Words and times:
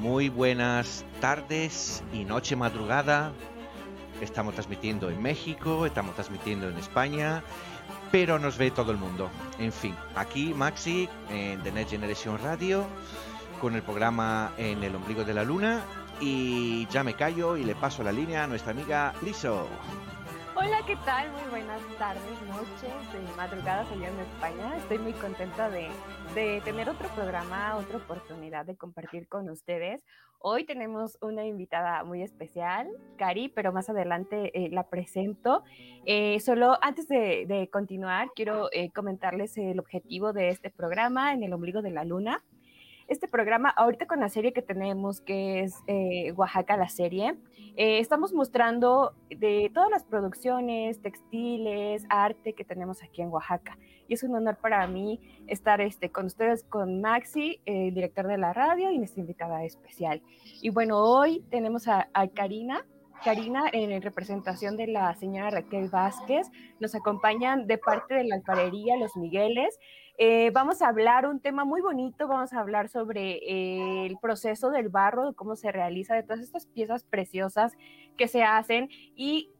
Muy 0.00 0.30
buenas 0.30 1.04
tardes 1.20 2.02
y 2.14 2.24
noche 2.24 2.56
madrugada. 2.56 3.32
Estamos 4.22 4.54
transmitiendo 4.54 5.10
en 5.10 5.20
México, 5.20 5.84
estamos 5.84 6.14
transmitiendo 6.14 6.70
en 6.70 6.78
España, 6.78 7.44
pero 8.10 8.38
nos 8.38 8.56
ve 8.56 8.70
todo 8.70 8.92
el 8.92 8.96
mundo. 8.96 9.28
En 9.58 9.72
fin, 9.72 9.94
aquí 10.16 10.54
Maxi 10.54 11.06
en 11.28 11.62
The 11.62 11.72
Next 11.72 11.90
Generation 11.90 12.38
Radio 12.38 12.86
con 13.60 13.74
el 13.74 13.82
programa 13.82 14.54
En 14.56 14.82
el 14.82 14.94
ombligo 14.96 15.22
de 15.22 15.34
la 15.34 15.44
luna 15.44 15.82
y 16.18 16.86
ya 16.86 17.04
me 17.04 17.12
callo 17.12 17.58
y 17.58 17.64
le 17.64 17.74
paso 17.74 18.02
la 18.02 18.10
línea 18.10 18.44
a 18.44 18.46
nuestra 18.46 18.70
amiga 18.70 19.12
Liso. 19.20 19.68
Hola, 20.62 20.82
¿qué 20.86 20.94
tal? 21.06 21.32
Muy 21.32 21.48
buenas 21.48 21.80
tardes, 21.96 22.22
noches, 22.46 23.12
de 23.14 23.34
madrugadas 23.34 23.90
allá 23.92 24.08
en 24.08 24.20
España. 24.20 24.76
Estoy 24.76 24.98
muy 24.98 25.14
contenta 25.14 25.70
de, 25.70 25.88
tener 26.34 26.90
otro 26.90 27.08
programa, 27.14 27.78
otra 27.78 27.96
oportunidad 27.96 28.66
de 28.66 28.76
compartir 28.76 29.26
con 29.26 29.48
ustedes. 29.48 30.04
Hoy 30.38 30.64
tenemos 30.64 31.16
una 31.22 31.46
invitada 31.46 32.04
muy 32.04 32.20
especial, 32.22 32.88
Cari, 33.16 33.48
pero 33.48 33.72
más 33.72 33.88
adelante 33.88 34.50
eh, 34.52 34.68
la 34.70 34.86
presento. 34.90 35.64
Eh, 36.04 36.38
solo 36.40 36.76
antes 36.82 37.08
de, 37.08 37.70
continuar, 37.72 38.28
quiero 38.36 38.68
eh, 38.70 38.90
comentarles 38.90 39.56
el 39.56 39.78
objetivo 39.80 40.34
de 40.34 40.50
este 40.50 40.68
programa 40.68 41.32
en 41.32 41.42
el 41.42 41.54
ombligo 41.54 41.80
de 41.80 41.90
la 41.90 42.04
luna 42.04 42.44
este 43.10 43.26
programa, 43.26 43.70
ahorita 43.70 44.06
con 44.06 44.20
la 44.20 44.28
serie 44.28 44.52
que 44.52 44.62
tenemos, 44.62 45.20
que 45.20 45.60
es 45.60 45.74
eh, 45.88 46.32
Oaxaca 46.36 46.76
la 46.76 46.88
serie, 46.88 47.36
eh, 47.76 47.98
estamos 47.98 48.32
mostrando 48.32 49.14
de 49.28 49.68
todas 49.74 49.90
las 49.90 50.04
producciones, 50.04 51.02
textiles, 51.02 52.06
arte 52.08 52.52
que 52.54 52.64
tenemos 52.64 53.02
aquí 53.02 53.20
en 53.20 53.28
Oaxaca. 53.30 53.76
Y 54.06 54.14
es 54.14 54.22
un 54.22 54.34
honor 54.36 54.56
para 54.58 54.86
mí 54.86 55.20
estar 55.48 55.80
este, 55.80 56.10
con 56.10 56.26
ustedes, 56.26 56.62
con 56.62 57.00
Maxi, 57.00 57.60
el 57.66 57.92
director 57.92 58.28
de 58.28 58.38
la 58.38 58.52
radio, 58.52 58.92
y 58.92 58.98
nuestra 58.98 59.20
invitada 59.20 59.64
especial. 59.64 60.22
Y 60.62 60.70
bueno, 60.70 60.98
hoy 60.98 61.44
tenemos 61.50 61.88
a, 61.88 62.08
a 62.14 62.28
Karina. 62.28 62.86
Karina, 63.24 63.64
en 63.72 64.00
representación 64.00 64.76
de 64.76 64.86
la 64.86 65.14
señora 65.14 65.50
Raquel 65.50 65.88
Vázquez, 65.88 66.50
nos 66.78 66.94
acompañan 66.94 67.66
de 67.66 67.76
parte 67.76 68.14
de 68.14 68.24
la 68.24 68.36
alfarería 68.36 68.96
Los 68.96 69.14
Migueles. 69.16 69.78
Eh, 70.16 70.50
vamos 70.52 70.80
a 70.80 70.88
hablar 70.88 71.26
un 71.26 71.40
tema 71.40 71.64
muy 71.64 71.82
bonito, 71.82 72.28
vamos 72.28 72.52
a 72.52 72.60
hablar 72.60 72.88
sobre 72.88 73.38
eh, 73.38 74.06
el 74.06 74.18
proceso 74.18 74.70
del 74.70 74.88
barro, 74.88 75.28
de 75.28 75.34
cómo 75.34 75.54
se 75.56 75.70
realiza, 75.70 76.14
de 76.14 76.22
todas 76.22 76.40
estas 76.40 76.66
piezas 76.66 77.04
preciosas 77.04 77.76
que 78.16 78.26
se 78.26 78.42
hacen 78.42 78.88
y 79.14 79.50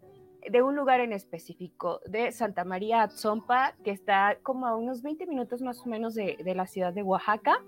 de 0.49 0.63
un 0.63 0.75
lugar 0.75 1.01
en 1.01 1.13
específico, 1.13 2.01
de 2.07 2.33
Santa 2.33 2.65
María 2.65 3.03
Atzompa, 3.03 3.75
que 3.85 3.91
está 3.91 4.39
como 4.43 4.67
a 4.67 4.75
unos 4.75 5.03
20 5.03 5.27
minutos 5.27 5.61
más 5.61 5.85
o 5.85 5.89
menos 5.89 6.15
de, 6.15 6.39
la 6.55 6.67
ciudad 6.67 6.95
de 6.95 7.03
Oaxaca. 7.03 7.63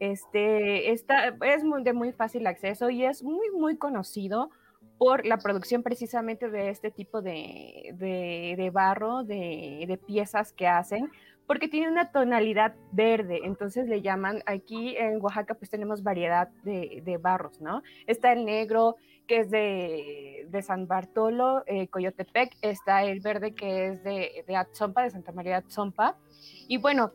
Este, 0.00 0.92
está, 0.92 1.36
es 1.42 1.62
de 1.84 1.92
muy 1.92 2.12
fácil 2.12 2.46
acceso 2.46 2.90
y 2.90 3.04
es 3.04 3.22
muy, 3.22 3.50
muy 3.50 3.76
conocido 3.76 4.50
por 4.98 5.24
la 5.24 5.38
producción 5.38 5.82
precisamente 5.82 6.50
de 6.50 6.70
este 6.70 6.90
tipo 6.90 7.22
de, 7.22 7.94
de, 7.94 8.70
barro, 8.70 9.22
de, 9.22 9.84
de, 9.86 9.96
piezas 9.96 10.52
que 10.52 10.66
hacen, 10.66 11.10
porque 11.46 11.68
tiene 11.68 11.88
una 11.88 12.12
tonalidad 12.12 12.74
verde, 12.92 13.40
entonces 13.44 13.88
le 13.88 14.02
llaman, 14.02 14.42
aquí 14.44 14.96
en 14.96 15.22
Oaxaca 15.22 15.54
pues 15.54 15.70
tenemos 15.70 16.02
variedad 16.02 16.48
de, 16.62 17.18
barros, 17.22 17.60
¿no? 17.60 17.82
Está 18.06 18.32
el 18.32 18.44
negro 18.44 18.96
que 19.26 19.40
es 19.40 19.50
de, 19.50 20.62
San 20.62 20.86
Bartolo, 20.86 21.62
eh, 21.66 21.88
Coyotepec, 21.88 22.56
está 22.60 23.04
el 23.04 23.20
verde 23.20 23.54
que 23.54 23.86
es 23.86 24.02
de, 24.02 24.44
de 24.46 24.56
Atzompa, 24.56 25.04
de 25.04 25.10
Santa 25.10 25.32
María 25.32 25.58
Atzompa, 25.58 26.16
y 26.66 26.76
bueno, 26.76 27.12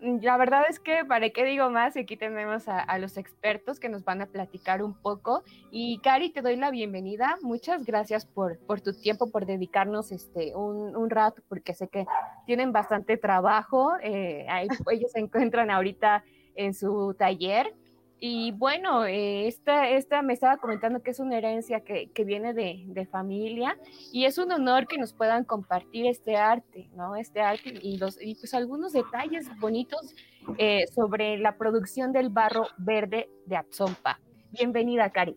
la 0.00 0.36
verdad 0.36 0.62
es 0.68 0.78
que, 0.78 1.04
¿para 1.04 1.30
qué 1.30 1.44
digo 1.44 1.70
más? 1.70 1.96
Aquí 1.96 2.16
tenemos 2.16 2.68
a, 2.68 2.98
los 2.98 3.16
expertos 3.16 3.80
que 3.80 3.88
nos 3.88 4.04
van 4.04 4.20
a 4.22 4.26
platicar 4.26 4.82
un 4.82 4.94
poco. 4.94 5.42
Y 5.70 5.98
Cari, 6.00 6.30
te 6.30 6.42
doy 6.42 6.56
la 6.56 6.70
bienvenida. 6.70 7.36
Muchas 7.42 7.84
gracias 7.84 8.26
por, 8.26 8.58
por 8.58 8.80
tu 8.80 8.92
tiempo, 8.92 9.30
por 9.30 9.46
dedicarnos 9.46 10.12
este, 10.12 10.54
un, 10.54 11.10
rato, 11.10 11.42
porque 11.48 11.74
sé 11.74 11.88
que 11.88 12.06
tienen 12.44 12.72
bastante 12.72 13.16
trabajo. 13.16 13.92
Eh, 14.02 14.46
ellos 14.92 15.12
se 15.12 15.20
encuentran 15.20 15.70
ahorita 15.70 16.24
en 16.54 16.74
su 16.74 17.14
taller 17.18 17.74
y 18.18 18.52
bueno, 18.52 19.04
eh, 19.04 19.46
esta, 19.46 19.90
esta 19.90 20.22
me 20.22 20.32
estaba 20.32 20.56
comentando 20.56 21.02
que 21.02 21.10
es 21.10 21.20
una 21.20 21.36
herencia 21.36 21.80
que, 21.80 22.10
viene 22.24 22.54
de, 22.54 23.06
familia 23.10 23.78
y 24.12 24.24
es 24.24 24.38
un 24.38 24.50
honor 24.52 24.86
que 24.86 24.96
nos 24.96 25.12
puedan 25.12 25.44
compartir 25.44 26.06
este 26.06 26.36
arte, 26.36 26.88
¿no? 26.94 27.14
Este 27.14 27.40
arte 27.40 27.74
y, 27.82 27.98
los, 27.98 28.20
y 28.20 28.34
pues 28.34 28.54
algunos 28.54 28.92
detalles 28.92 29.46
bonitos 29.60 30.14
eh, 30.56 30.86
sobre 30.94 31.36
la 31.36 31.58
producción 31.58 32.12
del 32.12 32.30
barro 32.30 32.68
verde 32.78 33.28
de 33.44 33.56
Atzompa. 33.56 34.18
Bienvenida, 34.50 35.10
Cari. 35.10 35.36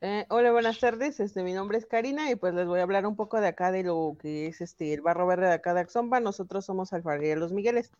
Eh, 0.00 0.26
hola, 0.28 0.52
buenas 0.52 0.78
tardes. 0.78 1.18
Este, 1.18 1.42
mi 1.42 1.52
nombre 1.52 1.78
es 1.78 1.86
Karina 1.86 2.30
y 2.30 2.36
pues 2.36 2.54
les 2.54 2.66
voy 2.68 2.78
a 2.78 2.84
hablar 2.84 3.04
un 3.04 3.16
poco 3.16 3.40
de 3.40 3.48
acá 3.48 3.72
de 3.72 3.82
lo 3.82 4.16
que 4.20 4.46
es 4.46 4.60
este 4.60 4.94
el 4.94 5.00
barro 5.00 5.26
verde 5.26 5.46
de 5.46 5.54
acá 5.54 5.74
de 5.74 5.80
Axompa. 5.80 6.20
Nosotros 6.20 6.64
somos 6.64 6.92
Alfarería 6.92 7.34
Los 7.34 7.52
Migueles. 7.52 7.90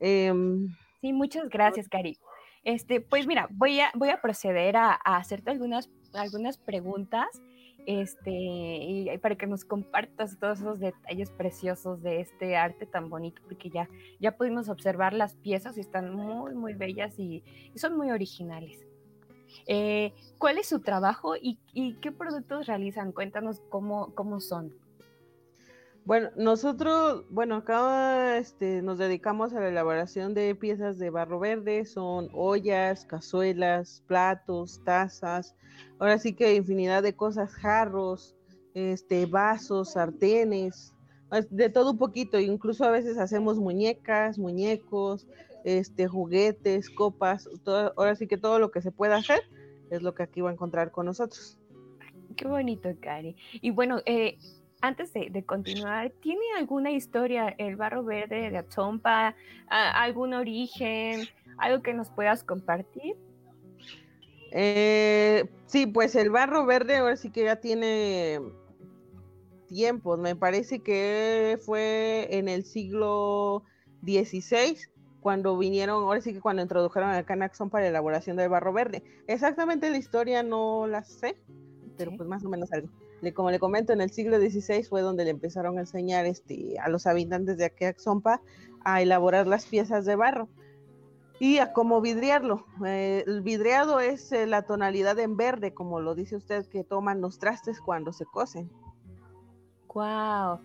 Em, 0.00 0.74
sí, 1.00 1.12
muchas 1.12 1.48
gracias, 1.48 1.88
Cari. 1.88 2.18
Este, 2.62 3.00
pues 3.00 3.26
mira, 3.26 3.48
voy 3.50 3.80
a, 3.80 3.90
voy 3.94 4.10
a 4.10 4.20
proceder 4.20 4.76
a, 4.76 4.94
hacerte 4.94 5.50
algunas, 5.50 5.90
algunas 6.12 6.58
preguntas 6.58 7.28
este, 7.86 8.30
y 8.30 9.18
para 9.18 9.36
que 9.36 9.46
nos 9.46 9.64
compartas 9.64 10.38
todos 10.38 10.60
esos 10.60 10.78
detalles 10.78 11.30
preciosos 11.30 12.02
de 12.02 12.20
este 12.20 12.56
arte 12.56 12.84
tan 12.84 13.08
bonito, 13.08 13.40
porque 13.42 13.70
ya, 13.70 13.88
ya 14.20 14.36
pudimos 14.36 14.68
observar 14.68 15.14
las 15.14 15.36
piezas 15.36 15.78
y 15.78 15.80
están 15.80 16.14
muy, 16.14 16.54
muy 16.54 16.74
bellas 16.74 17.18
y 17.18 17.42
son 17.74 17.96
muy 17.96 18.10
originales. 18.10 18.86
Eh, 19.66 20.12
¿Cuál 20.38 20.58
es 20.58 20.68
su 20.68 20.80
trabajo 20.80 21.34
y, 21.36 21.58
qué 22.00 22.12
productos 22.12 22.66
realizan? 22.66 23.12
Cuéntanos 23.12 23.60
cómo, 23.68 24.14
cómo 24.14 24.40
son. 24.40 24.74
Bueno, 26.04 26.30
nosotros, 26.34 27.24
bueno, 27.30 27.56
acá 27.56 28.38
este, 28.38 28.82
nos 28.82 28.98
dedicamos 28.98 29.52
a 29.52 29.60
la 29.60 29.68
elaboración 29.68 30.34
de 30.34 30.54
piezas 30.54 30.98
de 30.98 31.10
barro 31.10 31.38
verde, 31.38 31.84
son 31.84 32.28
ollas, 32.32 33.04
cazuelas, 33.04 34.02
platos, 34.06 34.82
tazas, 34.84 35.54
ahora 35.98 36.18
sí 36.18 36.32
que 36.34 36.54
infinidad 36.54 37.02
de 37.02 37.14
cosas, 37.14 37.52
jarros, 37.52 38.34
este, 38.74 39.26
vasos, 39.26 39.92
sartenes, 39.92 40.94
de 41.50 41.68
todo 41.68 41.92
un 41.92 41.98
poquito, 41.98 42.40
incluso 42.40 42.84
a 42.84 42.90
veces 42.90 43.18
hacemos 43.18 43.58
muñecas, 43.58 44.38
muñecos, 44.38 45.28
este, 45.64 46.08
juguetes, 46.08 46.90
copas, 46.90 47.48
ahora 47.96 48.16
sí 48.16 48.26
que 48.26 48.38
todo 48.38 48.58
lo 48.58 48.70
que 48.70 48.82
se 48.82 48.90
pueda 48.90 49.16
hacer 49.16 49.40
es 49.90 50.02
lo 50.02 50.14
que 50.14 50.22
aquí 50.22 50.40
va 50.40 50.50
a 50.50 50.54
encontrar 50.54 50.90
con 50.90 51.06
nosotros. 51.06 51.58
Qué 52.36 52.48
bonito, 52.48 52.88
Cari. 53.00 53.36
Y 53.60 53.70
bueno, 53.70 54.00
eh, 54.06 54.38
antes 54.80 55.12
de, 55.12 55.44
continuar, 55.44 56.10
¿tiene 56.20 56.44
alguna 56.58 56.90
historia 56.90 57.54
el 57.58 57.76
barro 57.76 58.02
verde 58.02 58.50
de 58.50 58.58
Atzompa? 58.58 59.34
¿Algún 59.68 60.34
origen? 60.34 61.28
¿Algo 61.58 61.82
que 61.82 61.92
nos 61.92 62.08
puedas 62.10 62.42
compartir? 62.44 63.16
Eh, 64.52 65.44
sí, 65.66 65.86
pues 65.86 66.14
el 66.14 66.30
barro 66.30 66.66
verde 66.66 66.96
ahora 66.96 67.16
sí 67.16 67.30
que 67.30 67.44
ya 67.44 67.56
tiene 67.56 68.40
tiempos. 69.68 70.18
Me 70.18 70.34
parece 70.34 70.80
que 70.80 71.58
fue 71.64 72.28
en 72.30 72.48
el 72.48 72.64
siglo 72.64 73.64
XVI 74.02 74.76
cuando 75.20 75.56
vinieron, 75.58 76.02
ahora 76.02 76.20
sí 76.20 76.32
que 76.32 76.40
cuando 76.40 76.62
introdujeron 76.62 77.14
el 77.14 77.24
Canaxon 77.24 77.68
para 77.68 77.84
la 77.84 77.90
elaboración 77.90 78.36
del 78.36 78.48
barro 78.48 78.72
verde. 78.72 79.02
Exactamente 79.26 79.90
la 79.90 79.98
historia 79.98 80.42
no 80.42 80.86
la 80.86 81.04
sé, 81.04 81.36
pero 81.96 82.16
pues 82.16 82.28
más 82.28 82.44
o 82.44 82.48
menos 82.48 82.72
algo. 82.72 82.88
Como 83.34 83.50
le 83.50 83.58
comento, 83.58 83.92
en 83.92 84.00
el 84.00 84.10
siglo 84.10 84.38
XVI 84.38 84.82
fue 84.84 85.02
donde 85.02 85.24
le 85.24 85.30
empezaron 85.30 85.76
a 85.76 85.82
enseñar 85.82 86.26
este, 86.26 86.78
a 86.78 86.88
los 86.88 87.06
habitantes 87.06 87.58
de 87.58 87.66
Axompa 87.86 88.40
a 88.84 89.02
elaborar 89.02 89.46
las 89.46 89.66
piezas 89.66 90.06
de 90.06 90.16
barro 90.16 90.48
y 91.40 91.58
a 91.58 91.72
cómo 91.72 92.00
vidriarlo. 92.00 92.66
Eh, 92.84 93.24
el 93.26 93.40
vidriado 93.40 93.98
es 93.98 94.30
eh, 94.30 94.46
la 94.46 94.62
tonalidad 94.62 95.18
en 95.18 95.36
verde, 95.36 95.72
como 95.74 96.00
lo 96.00 96.14
dice 96.14 96.36
usted, 96.36 96.66
que 96.66 96.84
toman 96.84 97.20
los 97.20 97.38
trastes 97.38 97.80
cuando 97.80 98.12
se 98.12 98.26
cocen. 98.26 98.70
Wow. 99.92 100.60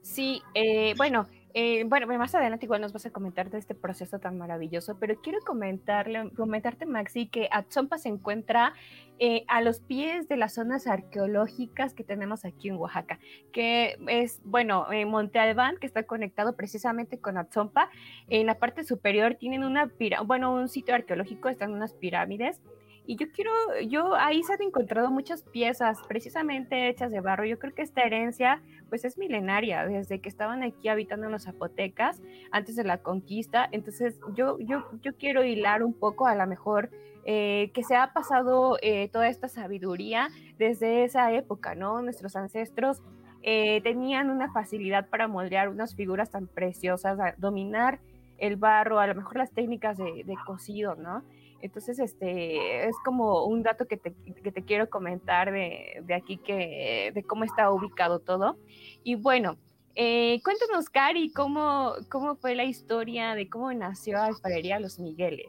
Sí, 0.00 0.42
eh, 0.54 0.94
bueno, 0.96 1.26
eh, 1.54 1.84
bueno, 1.84 2.06
más 2.18 2.34
adelante 2.34 2.66
igual 2.66 2.80
nos 2.80 2.92
vas 2.92 3.06
a 3.06 3.10
comentar 3.10 3.50
de 3.50 3.58
este 3.58 3.74
proceso 3.74 4.18
tan 4.18 4.38
maravilloso, 4.38 4.96
pero 4.98 5.20
quiero 5.20 5.38
comentarle, 5.40 6.30
comentarte, 6.30 6.86
Maxi, 6.86 7.26
que 7.26 7.48
Atzompa 7.50 7.98
se 7.98 8.08
encuentra 8.08 8.74
eh, 9.18 9.44
a 9.48 9.60
los 9.60 9.80
pies 9.80 10.28
de 10.28 10.36
las 10.36 10.54
zonas 10.54 10.86
arqueológicas 10.86 11.94
que 11.94 12.04
tenemos 12.04 12.44
aquí 12.44 12.68
en 12.68 12.76
Oaxaca, 12.76 13.18
que 13.52 13.98
es, 14.08 14.40
bueno, 14.44 14.86
Monte 15.06 15.38
Albán, 15.38 15.76
que 15.80 15.86
está 15.86 16.04
conectado 16.04 16.56
precisamente 16.56 17.18
con 17.18 17.38
Atzompa. 17.38 17.90
En 18.28 18.46
la 18.46 18.58
parte 18.58 18.84
superior 18.84 19.34
tienen 19.34 19.64
una, 19.64 19.90
bueno, 20.24 20.54
un 20.54 20.68
sitio 20.68 20.94
arqueológico, 20.94 21.48
están 21.48 21.72
unas 21.72 21.92
pirámides 21.94 22.60
y 23.04 23.16
yo 23.16 23.26
quiero, 23.32 23.50
yo 23.88 24.14
ahí 24.14 24.42
se 24.44 24.52
han 24.52 24.62
encontrado 24.62 25.10
muchas 25.10 25.42
piezas 25.42 25.98
precisamente 26.06 26.88
hechas 26.88 27.10
de 27.10 27.20
barro. 27.20 27.44
Yo 27.44 27.58
creo 27.58 27.74
que 27.74 27.82
esta 27.82 28.02
herencia 28.02 28.62
pues 28.88 29.04
es 29.04 29.18
milenaria, 29.18 29.86
desde 29.86 30.20
que 30.20 30.28
estaban 30.28 30.62
aquí 30.62 30.88
habitando 30.88 31.26
en 31.26 31.32
los 31.32 31.44
zapotecas 31.44 32.20
antes 32.52 32.76
de 32.76 32.84
la 32.84 32.98
conquista. 32.98 33.68
Entonces 33.72 34.20
yo, 34.34 34.58
yo, 34.60 34.84
yo 35.00 35.16
quiero 35.16 35.44
hilar 35.44 35.82
un 35.82 35.94
poco 35.94 36.26
a 36.26 36.34
lo 36.36 36.46
mejor 36.46 36.90
eh, 37.24 37.70
que 37.74 37.82
se 37.82 37.96
ha 37.96 38.12
pasado 38.12 38.78
eh, 38.82 39.08
toda 39.08 39.28
esta 39.28 39.48
sabiduría 39.48 40.28
desde 40.58 41.04
esa 41.04 41.32
época, 41.32 41.74
¿no? 41.74 42.02
Nuestros 42.02 42.36
ancestros 42.36 43.02
eh, 43.42 43.80
tenían 43.82 44.30
una 44.30 44.52
facilidad 44.52 45.08
para 45.08 45.26
moldear 45.26 45.68
unas 45.68 45.96
figuras 45.96 46.30
tan 46.30 46.46
preciosas, 46.46 47.18
dominar 47.38 47.98
el 48.38 48.56
barro, 48.56 49.00
a 49.00 49.06
lo 49.06 49.14
mejor 49.14 49.36
las 49.36 49.50
técnicas 49.50 49.98
de, 49.98 50.22
de 50.24 50.34
cocido, 50.46 50.94
¿no? 50.96 51.22
Entonces, 51.62 51.98
este, 52.00 52.88
es 52.88 52.96
como 53.04 53.44
un 53.46 53.62
dato 53.62 53.86
que 53.86 53.96
te, 53.96 54.12
que 54.12 54.52
te 54.52 54.64
quiero 54.64 54.90
comentar 54.90 55.52
de, 55.52 56.02
de, 56.02 56.14
aquí, 56.14 56.36
que, 56.36 57.12
de 57.14 57.22
cómo 57.22 57.44
está 57.44 57.70
ubicado 57.70 58.18
todo. 58.18 58.58
Y 59.04 59.14
bueno, 59.14 59.56
eh, 59.94 60.40
cuéntanos, 60.42 60.90
Cari, 60.90 61.32
¿cómo, 61.32 61.92
¿cómo 62.10 62.34
fue 62.34 62.54
la 62.56 62.64
historia 62.64 63.34
de 63.34 63.48
cómo 63.48 63.72
nació 63.72 64.20
Alfarería 64.20 64.80
Los 64.80 64.98
Migueles? 64.98 65.46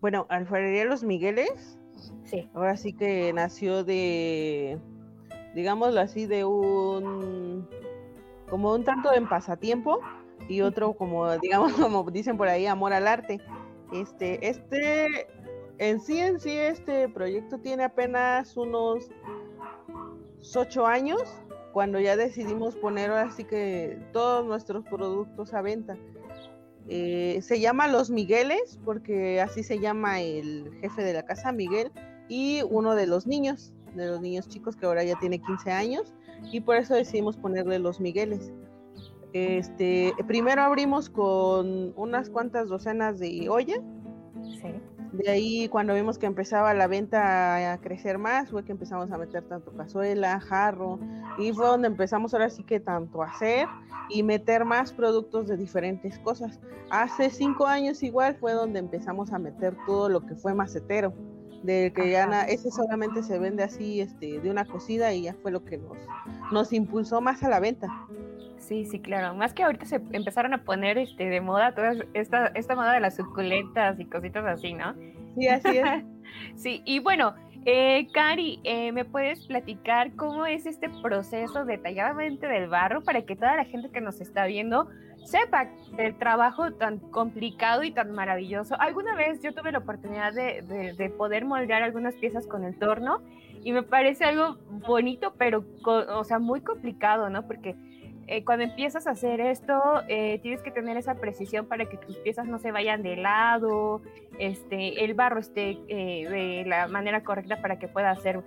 Bueno, 0.00 0.26
Alfarería 0.28 0.84
Los 0.84 1.02
Migueles, 1.02 1.78
sí. 2.24 2.48
ahora 2.54 2.76
sí 2.76 2.92
que 2.92 3.32
nació 3.32 3.82
de, 3.82 4.78
digámoslo 5.54 6.00
así, 6.00 6.26
de 6.26 6.44
un, 6.44 7.68
como 8.48 8.74
un 8.74 8.84
tanto 8.84 9.12
en 9.12 9.26
pasatiempo 9.28 10.00
y 10.48 10.60
otro 10.60 10.92
como, 10.92 11.36
digamos, 11.38 11.72
como 11.80 12.08
dicen 12.10 12.36
por 12.36 12.48
ahí, 12.48 12.66
amor 12.66 12.92
al 12.92 13.08
arte. 13.08 13.40
Este, 13.92 14.48
este, 14.48 15.26
en 15.78 16.00
sí, 16.00 16.18
en 16.18 16.40
sí, 16.40 16.50
este 16.50 17.08
proyecto 17.08 17.58
tiene 17.58 17.84
apenas 17.84 18.56
unos 18.56 19.08
ocho 20.54 20.86
años 20.86 21.22
cuando 21.72 22.00
ya 22.00 22.16
decidimos 22.16 22.74
poner 22.76 23.10
así 23.10 23.44
que 23.44 23.98
todos 24.12 24.46
nuestros 24.46 24.84
productos 24.84 25.52
a 25.54 25.62
venta. 25.62 25.96
Eh, 26.88 27.40
se 27.42 27.60
llama 27.60 27.88
Los 27.88 28.10
Migueles 28.10 28.78
porque 28.84 29.40
así 29.40 29.62
se 29.62 29.80
llama 29.80 30.20
el 30.20 30.70
jefe 30.80 31.02
de 31.02 31.12
la 31.12 31.24
casa, 31.24 31.52
Miguel, 31.52 31.90
y 32.28 32.62
uno 32.70 32.94
de 32.94 33.06
los 33.06 33.26
niños, 33.26 33.72
de 33.94 34.06
los 34.06 34.20
niños 34.20 34.48
chicos 34.48 34.76
que 34.76 34.86
ahora 34.86 35.02
ya 35.04 35.18
tiene 35.18 35.40
15 35.40 35.70
años, 35.72 36.14
y 36.52 36.60
por 36.60 36.76
eso 36.76 36.94
decidimos 36.94 37.36
ponerle 37.36 37.78
Los 37.78 38.00
Migueles. 38.00 38.52
Este, 39.36 40.14
primero 40.26 40.62
abrimos 40.62 41.10
con 41.10 41.92
unas 41.96 42.30
cuantas 42.30 42.68
docenas 42.68 43.18
de 43.18 43.48
olla. 43.50 43.76
De 45.12 45.30
ahí, 45.30 45.68
cuando 45.68 45.94
vimos 45.94 46.18
que 46.18 46.26
empezaba 46.26 46.74
la 46.74 46.86
venta 46.86 47.72
a 47.72 47.78
crecer 47.78 48.18
más, 48.18 48.50
fue 48.50 48.64
que 48.64 48.72
empezamos 48.72 49.10
a 49.10 49.18
meter 49.18 49.44
tanto 49.44 49.72
cazuela, 49.72 50.40
jarro, 50.40 50.98
y 51.38 51.52
fue 51.52 51.66
donde 51.66 51.88
empezamos 51.88 52.34
ahora 52.34 52.50
sí 52.50 52.64
que 52.64 52.80
tanto 52.80 53.22
a 53.22 53.26
hacer 53.26 53.66
y 54.10 54.22
meter 54.22 54.64
más 54.64 54.92
productos 54.92 55.48
de 55.48 55.56
diferentes 55.56 56.18
cosas. 56.18 56.60
Hace 56.90 57.30
cinco 57.30 57.66
años 57.66 58.02
igual 58.02 58.36
fue 58.36 58.52
donde 58.52 58.78
empezamos 58.78 59.32
a 59.32 59.38
meter 59.38 59.76
todo 59.86 60.08
lo 60.08 60.24
que 60.24 60.34
fue 60.34 60.54
macetero, 60.54 61.12
de 61.66 61.92
que 61.92 62.10
ya 62.10 62.42
ese 62.42 62.70
solamente 62.70 63.22
se 63.22 63.38
vende 63.38 63.62
así, 63.62 64.00
este, 64.00 64.40
de 64.40 64.50
una 64.50 64.64
cocida 64.64 65.12
y 65.12 65.22
ya 65.22 65.34
fue 65.34 65.50
lo 65.50 65.64
que 65.64 65.78
nos, 65.78 65.98
nos 66.52 66.72
impulsó 66.72 67.20
más 67.20 67.42
a 67.42 67.48
la 67.48 67.60
venta. 67.60 67.88
Sí, 68.58 68.84
sí, 68.84 69.00
claro. 69.00 69.34
Más 69.34 69.52
que 69.52 69.62
ahorita 69.62 69.84
se 69.84 69.96
empezaron 70.12 70.54
a 70.54 70.64
poner 70.64 70.98
este, 70.98 71.28
de 71.28 71.40
moda 71.40 71.74
toda 71.74 71.94
esta, 72.14 72.46
esta 72.48 72.74
moda 72.74 72.92
de 72.92 73.00
las 73.00 73.16
suculentas 73.16 74.00
y 74.00 74.06
cositas 74.06 74.44
así, 74.46 74.72
¿no? 74.72 74.94
Sí, 75.36 75.48
así 75.48 75.78
es. 75.78 76.04
sí, 76.56 76.82
y 76.84 77.00
bueno, 77.00 77.34
eh, 77.64 78.06
Cari, 78.12 78.60
eh, 78.64 78.92
¿me 78.92 79.04
puedes 79.04 79.46
platicar 79.46 80.14
cómo 80.14 80.46
es 80.46 80.66
este 80.66 80.88
proceso 81.02 81.64
detalladamente 81.64 82.46
del 82.46 82.68
barro 82.68 83.02
para 83.02 83.22
que 83.22 83.36
toda 83.36 83.56
la 83.56 83.64
gente 83.64 83.90
que 83.90 84.00
nos 84.00 84.20
está 84.20 84.46
viendo 84.46 84.88
sepa 85.26 85.68
el 85.98 86.16
trabajo 86.16 86.72
tan 86.72 86.98
complicado 86.98 87.82
y 87.82 87.90
tan 87.90 88.12
maravilloso? 88.12 88.80
Alguna 88.80 89.14
vez 89.14 89.42
yo 89.42 89.52
tuve 89.52 89.72
la 89.72 89.78
oportunidad 89.78 90.32
de, 90.32 90.94
de, 90.96 91.10
poder 91.10 91.44
moldear 91.44 91.82
algunas 91.82 92.14
piezas 92.14 92.46
con 92.46 92.64
el 92.64 92.78
torno 92.78 93.20
y 93.62 93.72
me 93.72 93.82
parece 93.82 94.24
algo 94.24 94.56
bonito, 94.86 95.34
pero, 95.36 95.64
o 95.84 96.24
sea, 96.24 96.38
muy 96.38 96.60
complicado, 96.60 97.28
¿no? 97.30 97.46
Porque 97.46 97.74
eh, 98.28 98.44
cuando 98.44 98.64
empiezas 98.64 99.06
a 99.06 99.10
hacer 99.10 99.40
esto, 99.40 99.80
eh, 100.08 100.40
tienes 100.42 100.60
que 100.60 100.72
tener 100.72 100.96
esa 100.96 101.14
precisión 101.14 101.66
para 101.66 101.86
que 101.86 101.96
tus 101.96 102.16
piezas 102.18 102.46
no 102.46 102.58
se 102.58 102.72
vayan 102.72 103.02
de 103.02 103.16
lado, 103.16 104.02
este, 104.38 105.04
el 105.04 105.14
barro 105.14 105.38
esté 105.38 105.78
eh, 105.88 106.28
de 106.28 106.64
la 106.66 106.88
manera 106.88 107.22
correcta 107.22 107.60
para 107.62 107.78
que 107.78 107.86
pueda 107.86 108.14
ser 108.16 108.42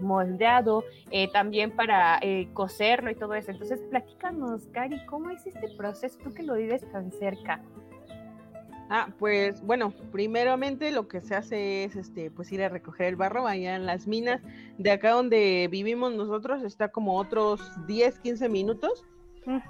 moldeado, 0.00 0.84
también 1.32 1.70
para 1.70 2.20
coserlo 2.52 3.10
y 3.10 3.14
todo 3.14 3.34
eso. 3.34 3.50
Entonces, 3.50 3.80
platícanos, 3.90 4.66
Cari, 4.72 5.04
¿cómo 5.06 5.30
es 5.30 5.46
este 5.46 5.68
proceso? 5.76 6.18
Tú 6.22 6.32
que 6.32 6.42
lo 6.42 6.54
vives 6.54 6.84
tan 6.92 7.10
cerca. 7.12 7.60
Ah, 8.92 9.08
pues 9.18 9.62
bueno, 9.62 9.92
primeramente 10.10 10.90
lo 10.90 11.06
que 11.06 11.20
se 11.20 11.36
hace 11.36 11.84
es 11.84 11.94
este, 11.94 12.30
pues 12.30 12.50
ir 12.50 12.60
a 12.62 12.68
recoger 12.68 13.06
el 13.06 13.16
barro 13.16 13.46
allá 13.46 13.76
en 13.76 13.86
las 13.86 14.08
minas. 14.08 14.42
De 14.78 14.90
acá 14.90 15.12
donde 15.12 15.68
vivimos 15.70 16.12
nosotros 16.12 16.64
está 16.64 16.88
como 16.88 17.16
otros 17.16 17.60
10, 17.86 18.18
15 18.18 18.48
minutos 18.48 19.04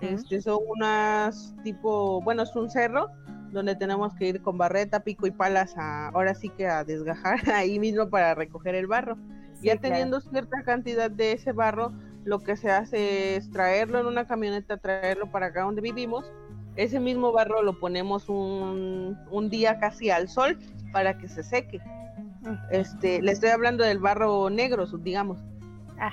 este, 0.00 0.40
son 0.40 0.58
unas 0.68 1.54
tipo, 1.62 2.20
bueno, 2.22 2.42
es 2.42 2.54
un 2.56 2.70
cerro 2.70 3.08
donde 3.52 3.74
tenemos 3.74 4.14
que 4.14 4.28
ir 4.28 4.42
con 4.42 4.58
barreta, 4.58 5.00
pico 5.00 5.26
y 5.26 5.30
palas 5.30 5.76
a, 5.76 6.08
ahora 6.08 6.34
sí 6.34 6.50
que 6.50 6.66
a 6.66 6.84
desgajar 6.84 7.38
ahí 7.54 7.78
mismo 7.78 8.08
para 8.08 8.34
recoger 8.34 8.74
el 8.74 8.86
barro. 8.86 9.16
Ya 9.62 9.76
teniendo 9.76 10.20
cierta 10.20 10.62
cantidad 10.62 11.10
de 11.10 11.32
ese 11.32 11.52
barro, 11.52 11.92
lo 12.24 12.40
que 12.40 12.56
se 12.56 12.70
hace 12.70 13.36
es 13.36 13.50
traerlo 13.50 14.00
en 14.00 14.06
una 14.06 14.26
camioneta, 14.26 14.76
traerlo 14.76 15.30
para 15.30 15.46
acá 15.46 15.62
donde 15.62 15.80
vivimos. 15.80 16.30
Ese 16.76 17.00
mismo 17.00 17.32
barro 17.32 17.62
lo 17.62 17.78
ponemos 17.78 18.28
un, 18.28 19.18
un 19.30 19.50
día 19.50 19.78
casi 19.78 20.10
al 20.10 20.28
sol 20.28 20.58
para 20.92 21.18
que 21.18 21.28
se 21.28 21.42
seque. 21.42 21.80
Este, 22.70 23.20
le 23.20 23.32
estoy 23.32 23.50
hablando 23.50 23.84
del 23.84 23.98
barro 23.98 24.50
negro, 24.50 24.86
digamos. 24.86 25.38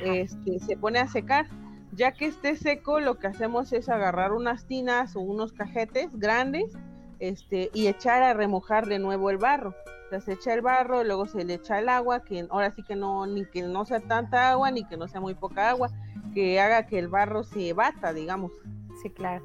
Este, 0.04 0.60
se 0.60 0.76
pone 0.76 1.00
a 1.00 1.08
secar 1.08 1.48
ya 1.94 2.12
que 2.12 2.26
esté 2.26 2.56
seco, 2.56 3.00
lo 3.00 3.18
que 3.18 3.28
hacemos 3.28 3.74
es 3.74 3.90
agarrar 3.90 4.34
unas 4.34 4.66
tinas 4.66 5.16
o 5.16 5.22
unos 5.22 5.54
cajetes 5.54 6.10
grandes 6.14 6.78
este, 7.20 7.72
y 7.74 7.88
echar 7.88 8.22
a 8.22 8.34
remojar 8.34 8.88
de 8.88 9.00
nuevo 9.00 9.30
el 9.30 9.38
barro. 9.38 9.74
Se 10.10 10.34
echa 10.34 10.54
el 10.54 10.62
barro, 10.62 11.04
luego 11.04 11.28
se 11.28 11.44
le 11.44 11.56
echa 11.56 11.80
el 11.80 11.90
agua, 11.90 12.24
que 12.24 12.48
ahora 12.50 12.72
sí 12.72 12.82
que 12.82 12.96
no, 12.96 13.28
ni 13.28 13.46
que 13.46 13.62
no 13.64 13.86
sea 13.86 14.00
tanta 14.00 14.52
agua, 14.52 14.72
ni 14.72 14.86
que 14.86 14.96
no 14.96 15.08
sea 15.08 15.20
muy 15.20 15.34
poca 15.34 15.70
agua, 15.70 15.90
que 16.34 16.62
haga 16.62 16.88
que 16.88 16.98
el 16.98 17.10
barro 17.10 17.44
se 17.44 17.74
bata, 17.74 18.14
digamos. 18.14 18.52
Sí, 19.02 19.10
claro. 19.10 19.44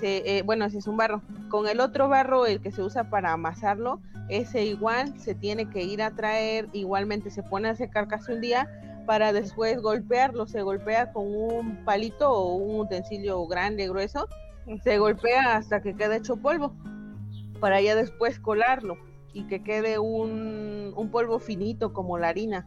Eh, 0.00 0.42
bueno, 0.46 0.64
ese 0.64 0.78
es 0.78 0.86
un 0.86 0.96
barro. 0.96 1.20
Con 1.50 1.66
el 1.66 1.80
otro 1.80 2.08
barro, 2.08 2.46
el 2.46 2.60
que 2.60 2.70
se 2.70 2.82
usa 2.82 3.10
para 3.10 3.32
amasarlo, 3.32 4.00
ese 4.28 4.64
igual 4.64 5.18
se 5.18 5.34
tiene 5.34 5.68
que 5.68 5.82
ir 5.82 6.00
a 6.00 6.12
traer, 6.12 6.68
igualmente 6.72 7.30
se 7.30 7.42
pone 7.42 7.68
a 7.68 7.74
secar 7.74 8.06
casi 8.06 8.32
un 8.32 8.40
día 8.40 8.68
para 9.04 9.32
después 9.32 9.80
golpearlo. 9.82 10.46
Se 10.46 10.62
golpea 10.62 11.12
con 11.12 11.26
un 11.26 11.84
palito 11.84 12.30
o 12.30 12.54
un 12.54 12.80
utensilio 12.80 13.44
grande, 13.46 13.88
grueso. 13.88 14.28
Se 14.84 14.98
golpea 14.98 15.56
hasta 15.56 15.82
que 15.82 15.96
quede 15.96 16.18
hecho 16.18 16.36
polvo. 16.36 16.72
Para 17.58 17.80
ya 17.80 17.96
después 17.96 18.38
colarlo 18.38 19.07
y 19.38 19.44
que 19.44 19.62
quede 19.62 20.00
un, 20.00 21.08
polvo 21.12 21.38
finito 21.38 21.92
como 21.92 22.18
la 22.18 22.28
harina. 22.28 22.66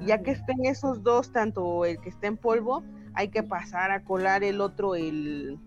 ya 0.00 0.22
que 0.22 0.30
estén 0.30 0.64
esos 0.64 1.02
dos, 1.02 1.30
tanto 1.30 1.84
el 1.84 2.00
que 2.00 2.08
esté 2.08 2.26
en 2.26 2.38
polvo, 2.38 2.82
hay 3.12 3.28
que 3.28 3.42
pasar 3.42 3.90
a 3.90 4.02
colar 4.02 4.42
el 4.42 4.62
otro, 4.62 4.94
el, 4.94 5.58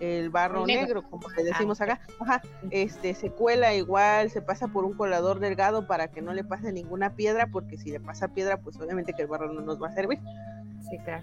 el 0.00 0.28
barro 0.30 0.66
negro. 0.66 1.02
como 1.08 1.28
le 1.30 1.44
decimos 1.44 1.80
acá, 1.80 2.00
este 2.70 3.14
se 3.14 3.30
cuela 3.30 3.72
igual, 3.74 4.30
se 4.30 4.42
pasa 4.42 4.66
por 4.66 4.84
un 4.84 4.94
colador 4.94 5.38
delgado 5.38 5.86
para 5.86 6.08
que 6.08 6.20
no 6.20 6.34
le 6.34 6.42
pase 6.42 6.72
ninguna 6.72 7.14
piedra, 7.14 7.46
porque 7.46 7.78
si 7.78 7.90
le 7.92 8.00
pasa 8.00 8.28
piedra, 8.28 8.56
pues 8.58 8.76
obviamente 8.76 9.12
que 9.12 9.22
el 9.22 9.28
barro 9.28 9.52
no 9.52 9.60
nos 9.60 9.80
va 9.80 9.88
a 9.88 9.92
servir. 9.92 10.18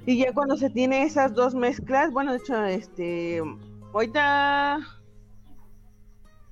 Y 0.06 0.20
ya 0.24 0.34
cuando 0.34 0.56
se 0.56 0.70
tiene 0.70 1.04
esas 1.04 1.34
dos 1.34 1.54
mezclas, 1.54 2.12
bueno, 2.12 2.32
de 2.32 2.38
hecho, 2.38 2.64
este, 2.64 3.42
ahorita 3.94 4.80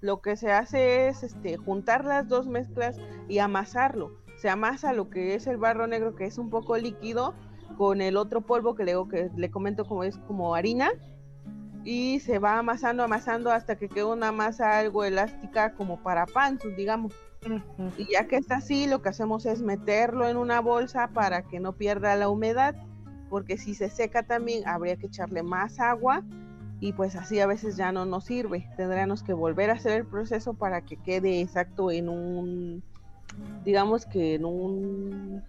lo 0.06 0.22
que 0.22 0.36
se 0.36 0.52
hace 0.52 1.08
es 1.08 1.24
este 1.24 1.58
juntar 1.58 2.06
las 2.06 2.28
dos 2.28 2.48
mezclas 2.48 2.98
y 3.28 3.40
amasarlo. 3.40 4.12
Se 4.38 4.50
amasa 4.50 4.94
lo 4.94 5.10
que 5.10 5.34
es 5.34 5.48
el 5.48 5.58
barro 5.58 5.88
negro, 5.88 6.16
que 6.16 6.26
es 6.26 6.38
un 6.38 6.50
poco 6.50 6.78
líquido, 6.78 7.34
con 7.78 8.02
el 8.02 8.16
otro 8.16 8.42
polvo 8.42 8.76
que 8.76 8.84
le, 8.84 8.94
que 9.10 9.30
le 9.36 9.50
comento 9.50 9.86
como 9.86 10.04
es 10.04 10.18
como 10.28 10.56
harina 10.56 10.92
y 11.84 12.20
se 12.20 12.40
va 12.40 12.58
amasando, 12.58 13.04
amasando 13.04 13.52
hasta 13.52 13.76
que 13.76 13.90
queda 13.90 14.08
una 14.08 14.32
masa 14.32 14.78
algo 14.78 15.04
elástica 15.04 15.74
como 15.74 16.02
para 16.02 16.26
pan, 16.26 16.60
digamos. 16.78 17.14
Y 17.98 18.12
ya 18.12 18.28
que 18.28 18.38
está 18.38 18.58
así, 18.58 18.88
lo 18.88 19.02
que 19.02 19.10
hacemos 19.10 19.46
es 19.46 19.62
meterlo 19.62 20.28
en 20.28 20.38
una 20.38 20.62
bolsa 20.62 21.10
para 21.14 21.44
que 21.44 21.60
no 21.60 21.74
pierda 21.74 22.16
la 22.16 22.30
humedad, 22.30 22.76
porque 23.30 23.58
si 23.58 23.76
se 23.76 23.90
seca 23.90 24.24
también 24.24 24.68
habría 24.68 24.96
que 24.96 25.08
echarle 25.08 25.44
más 25.44 25.80
agua 25.80 26.24
y 26.80 26.94
pues 26.94 27.16
así 27.16 27.40
a 27.40 27.48
veces 27.48 27.78
ya 27.78 27.92
no 27.92 28.06
nos 28.06 28.26
sirve. 28.26 28.68
Tendríamos 28.78 29.24
que 29.24 29.34
volver 29.34 29.70
a 29.70 29.74
hacer 29.74 29.94
el 29.94 30.06
proceso 30.06 30.54
para 30.54 30.82
que 30.82 30.98
quede 30.98 31.42
exacto 31.42 31.92
en 31.92 32.10
un, 32.10 32.84
digamos 33.64 34.06
que 34.06 34.36
en 34.36 34.46
un, 34.46 35.44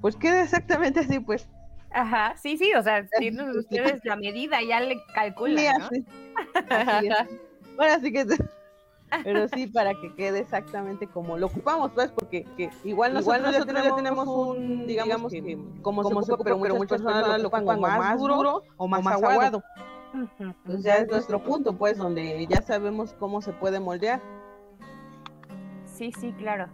pues 0.00 0.16
quede 0.16 0.42
exactamente 0.42 1.00
así, 1.00 1.20
pues 1.20 1.48
Ajá, 1.90 2.34
sí, 2.36 2.58
sí, 2.58 2.72
o 2.74 2.82
sea, 2.82 3.06
tienen 3.18 3.50
ustedes 3.50 4.04
la 4.04 4.16
medida, 4.16 4.58
ya 4.62 4.80
le 4.80 5.02
calculan, 5.14 5.78
¿no? 5.78 5.88
Bueno, 7.76 7.94
así 7.94 8.12
que... 8.12 8.26
Pero 9.24 9.48
sí, 9.48 9.66
para 9.66 9.94
que 9.94 10.14
quede 10.14 10.40
exactamente 10.40 11.06
como 11.06 11.38
lo 11.38 11.46
ocupamos, 11.46 11.90
pues, 11.92 12.10
porque 12.10 12.46
igual 12.84 13.14
nosotros, 13.14 13.52
ya, 13.52 13.64
tenemos, 13.64 14.26
un, 14.26 14.86
digamos, 14.86 15.32
que, 15.32 15.58
como, 15.82 16.02
como 16.02 16.22
se 16.22 16.32
ocupa, 16.32 16.50
pero, 16.60 16.76
muchas 16.76 17.02
personas 17.02 17.40
lo 17.40 17.48
ocupan 17.48 17.64
como 17.64 17.80
más 17.80 18.18
duro 18.18 18.62
o 18.76 18.88
más, 18.88 19.06
aguado. 19.06 19.62
Entonces 20.14 20.82
ya 20.82 20.96
es 20.96 21.08
nuestro 21.08 21.42
punto, 21.42 21.74
pues, 21.74 21.98
donde 21.98 22.46
ya 22.46 22.62
sabemos 22.62 23.14
cómo 23.18 23.40
se 23.40 23.52
puede 23.52 23.80
moldear. 23.80 24.20
Sí, 25.84 26.12
sí, 26.18 26.32
claro. 26.38 26.68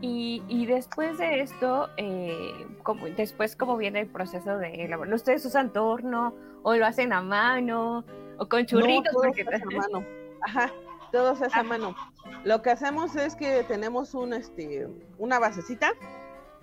Y, 0.00 0.66
después 0.66 1.16
de 1.16 1.40
esto, 1.40 1.88
eh, 1.96 2.66
como, 2.82 3.06
después 3.06 3.56
cómo 3.56 3.76
viene 3.76 4.00
el 4.00 4.06
proceso 4.06 4.58
de 4.58 4.84
elaborar. 4.84 5.14
¿Ustedes 5.14 5.44
usan 5.46 5.72
torno 5.72 6.34
o 6.62 6.74
lo 6.74 6.84
hacen 6.84 7.12
a 7.14 7.22
mano 7.22 8.04
o 8.38 8.46
con 8.46 8.66
churritos? 8.66 9.14
No, 9.14 9.20
porque... 9.22 9.42
a 9.42 9.78
mano. 9.78 10.04
Ajá, 10.42 10.70
todos 11.14 11.40
es 11.42 11.54
a 11.54 11.62
mano. 11.62 11.94
Lo 12.42 12.60
que 12.60 12.70
hacemos 12.70 13.14
es 13.14 13.36
que 13.36 13.62
tenemos 13.62 14.14
un, 14.14 14.32
este, 14.32 14.88
una 15.16 15.38
basecita, 15.38 15.92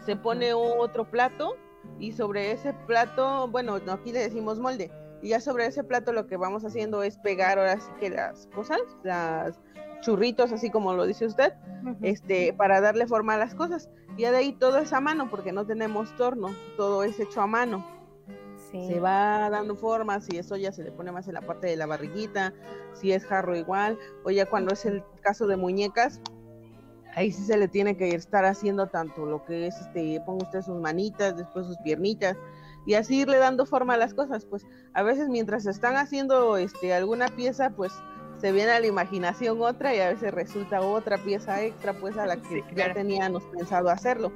se 0.05 0.17
pone 0.17 0.53
otro 0.53 1.09
plato 1.09 1.55
y 1.99 2.11
sobre 2.11 2.51
ese 2.51 2.73
plato, 2.73 3.47
bueno, 3.47 3.79
aquí 3.87 4.11
le 4.11 4.19
decimos 4.19 4.59
molde, 4.59 4.91
y 5.21 5.29
ya 5.29 5.39
sobre 5.39 5.67
ese 5.67 5.85
plato 5.85 6.11
lo 6.11 6.27
que 6.27 6.35
vamos 6.35 6.65
haciendo 6.65 7.01
es 7.01 7.17
pegar 7.17 7.59
ahora 7.59 7.79
sí 7.79 7.89
que 8.01 8.09
las 8.09 8.47
cosas, 8.47 8.81
las 9.03 9.57
churritos, 10.01 10.51
así 10.51 10.69
como 10.69 10.93
lo 10.95 11.05
dice 11.05 11.27
usted, 11.27 11.53
este, 12.01 12.51
para 12.51 12.81
darle 12.81 13.07
forma 13.07 13.35
a 13.35 13.37
las 13.37 13.55
cosas. 13.55 13.89
Y 14.17 14.23
de 14.23 14.35
ahí 14.35 14.51
todo 14.51 14.79
es 14.79 14.91
a 14.91 14.99
mano, 14.99 15.29
porque 15.29 15.53
no 15.53 15.65
tenemos 15.65 16.13
torno, 16.17 16.53
todo 16.75 17.03
es 17.03 17.17
hecho 17.21 17.39
a 17.39 17.47
mano. 17.47 17.85
Se 18.71 18.99
va 18.99 19.49
dando 19.49 19.75
formas 19.75 20.27
y 20.31 20.37
eso 20.37 20.55
ya 20.55 20.71
se 20.71 20.83
le 20.83 20.91
pone 20.91 21.11
más 21.11 21.27
en 21.27 21.33
la 21.33 21.41
parte 21.41 21.67
de 21.67 21.75
la 21.75 21.85
barriguita, 21.85 22.53
si 22.93 23.11
es 23.11 23.25
jarro 23.25 23.55
igual, 23.55 23.99
o 24.23 24.31
ya 24.31 24.45
cuando 24.45 24.73
es 24.73 24.85
el 24.85 25.03
caso 25.21 25.45
de 25.45 25.57
muñecas, 25.57 26.21
ahí 27.15 27.31
sí 27.31 27.43
se 27.43 27.57
le 27.57 27.67
tiene 27.67 27.97
que 27.97 28.15
estar 28.15 28.45
haciendo 28.45 28.87
tanto 28.87 29.25
lo 29.25 29.43
que 29.43 29.67
es, 29.67 29.75
este, 29.81 30.21
ponga 30.25 30.45
usted 30.45 30.61
sus 30.61 30.79
manitas, 30.79 31.35
después 31.35 31.65
sus 31.67 31.77
piernitas, 31.79 32.37
y 32.85 32.93
así 32.93 33.21
irle 33.21 33.37
dando 33.37 33.65
forma 33.65 33.95
a 33.95 33.97
las 33.97 34.13
cosas, 34.13 34.45
pues 34.45 34.65
a 34.93 35.03
veces 35.03 35.29
mientras 35.29 35.65
están 35.65 35.97
haciendo 35.97 36.57
este 36.57 36.93
alguna 36.93 37.27
pieza, 37.27 37.71
pues 37.71 37.91
se 38.37 38.51
viene 38.51 38.71
a 38.71 38.79
la 38.79 38.87
imaginación 38.87 39.61
otra 39.61 39.93
y 39.93 39.99
a 39.99 40.09
veces 40.09 40.33
resulta 40.33 40.81
otra 40.81 41.17
pieza 41.19 41.61
extra 41.61 41.93
pues 41.93 42.17
a 42.17 42.25
la 42.25 42.37
que 42.41 42.63
ya 42.75 42.93
teníamos 42.93 43.43
pensado 43.45 43.89
hacerlo. 43.89 44.31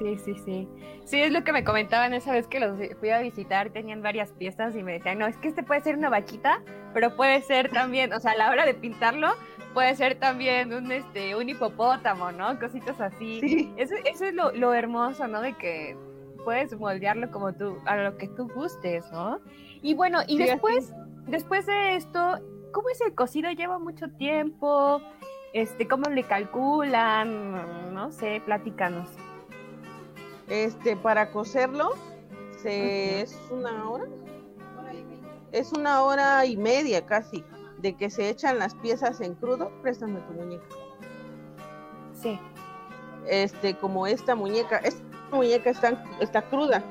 Sí, 0.00 0.16
sí, 0.16 0.34
sí. 0.34 0.68
Sí, 1.04 1.20
es 1.20 1.30
lo 1.30 1.44
que 1.44 1.52
me 1.52 1.62
comentaban 1.62 2.14
esa 2.14 2.32
vez 2.32 2.46
que 2.46 2.58
los 2.58 2.78
fui 2.98 3.10
a 3.10 3.20
visitar, 3.20 3.68
tenían 3.68 4.00
varias 4.00 4.32
piezas 4.32 4.74
y 4.74 4.82
me 4.82 4.92
decían, 4.92 5.18
no, 5.18 5.26
es 5.26 5.36
que 5.36 5.48
este 5.48 5.62
puede 5.62 5.82
ser 5.82 5.98
una 5.98 6.08
vaquita, 6.08 6.62
pero 6.94 7.16
puede 7.16 7.42
ser 7.42 7.70
también, 7.70 8.14
o 8.14 8.18
sea, 8.18 8.32
a 8.32 8.36
la 8.36 8.50
hora 8.50 8.64
de 8.64 8.72
pintarlo, 8.72 9.28
puede 9.74 9.94
ser 9.96 10.14
también 10.14 10.72
un, 10.72 10.90
este, 10.90 11.36
un 11.36 11.50
hipopótamo, 11.50 12.32
¿no? 12.32 12.58
Cositas 12.58 12.98
así. 12.98 13.40
Sí. 13.40 13.74
Eso, 13.76 13.94
eso 14.06 14.24
es 14.24 14.32
lo, 14.32 14.52
lo 14.52 14.72
hermoso, 14.72 15.28
¿no? 15.28 15.42
De 15.42 15.52
que 15.52 15.98
puedes 16.46 16.74
moldearlo 16.78 17.30
como 17.30 17.52
tú, 17.52 17.76
a 17.84 17.96
lo 17.96 18.16
que 18.16 18.28
tú 18.28 18.48
gustes, 18.48 19.04
¿no? 19.12 19.38
Y 19.82 19.92
bueno, 19.92 20.20
y 20.26 20.38
después, 20.38 20.94
después 21.26 21.66
de 21.66 21.96
esto, 21.96 22.38
¿cómo 22.72 22.88
es 22.88 23.02
el 23.02 23.14
cocido? 23.14 23.50
¿Lleva 23.50 23.78
mucho 23.78 24.08
tiempo? 24.12 25.02
Este, 25.52 25.86
¿Cómo 25.86 26.08
le 26.08 26.22
calculan? 26.22 27.92
No 27.92 28.12
sé, 28.12 28.40
platícanos. 28.46 29.10
Este, 30.50 30.96
para 30.96 31.30
cocerlo, 31.30 31.94
se, 32.62 33.22
es 33.22 33.38
una 33.50 33.88
hora. 33.88 34.06
Es 35.52 35.72
una 35.72 36.02
hora 36.02 36.44
y 36.44 36.56
media 36.56 37.06
casi 37.06 37.44
de 37.78 37.96
que 37.96 38.10
se 38.10 38.28
echan 38.28 38.58
las 38.58 38.74
piezas 38.74 39.20
en 39.20 39.34
crudo. 39.34 39.70
Préstame 39.82 40.20
tu 40.20 40.32
muñeca. 40.34 40.66
Sí. 42.12 42.38
Este, 43.26 43.76
como 43.76 44.06
esta 44.06 44.34
muñeca, 44.34 44.78
esta 44.78 45.02
muñeca 45.32 45.70
está, 45.70 46.04
está 46.20 46.42
cruda. 46.42 46.82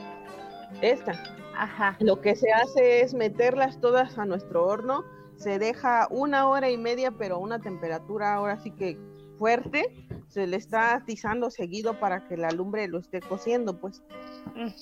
Esta. 0.82 1.14
Ajá. 1.56 1.98
Lo 2.00 2.22
que 2.22 2.36
se 2.36 2.52
hace 2.54 3.02
es 3.02 3.14
meterlas 3.14 3.80
todas 3.82 4.18
a 4.18 4.26
nuestro 4.26 4.66
horno, 4.66 5.04
se 5.36 5.60
deja 5.60 6.08
una 6.10 6.48
hora 6.48 6.70
y 6.70 6.78
media, 6.78 7.12
pero 7.12 7.36
a 7.36 7.40
una 7.40 7.60
temperatura 7.60 8.34
ahora 8.34 8.60
sí 8.62 8.72
que 8.72 8.98
fuerte, 9.38 10.08
se 10.30 10.46
le 10.46 10.58
está 10.58 10.94
atizando 10.94 11.50
seguido 11.50 12.00
para 12.00 12.28
que 12.28 12.38
la 12.38 12.52
lumbre 12.52 12.88
lo 12.88 13.00
esté 13.00 13.20
cociendo, 13.20 13.78
pues. 13.78 14.04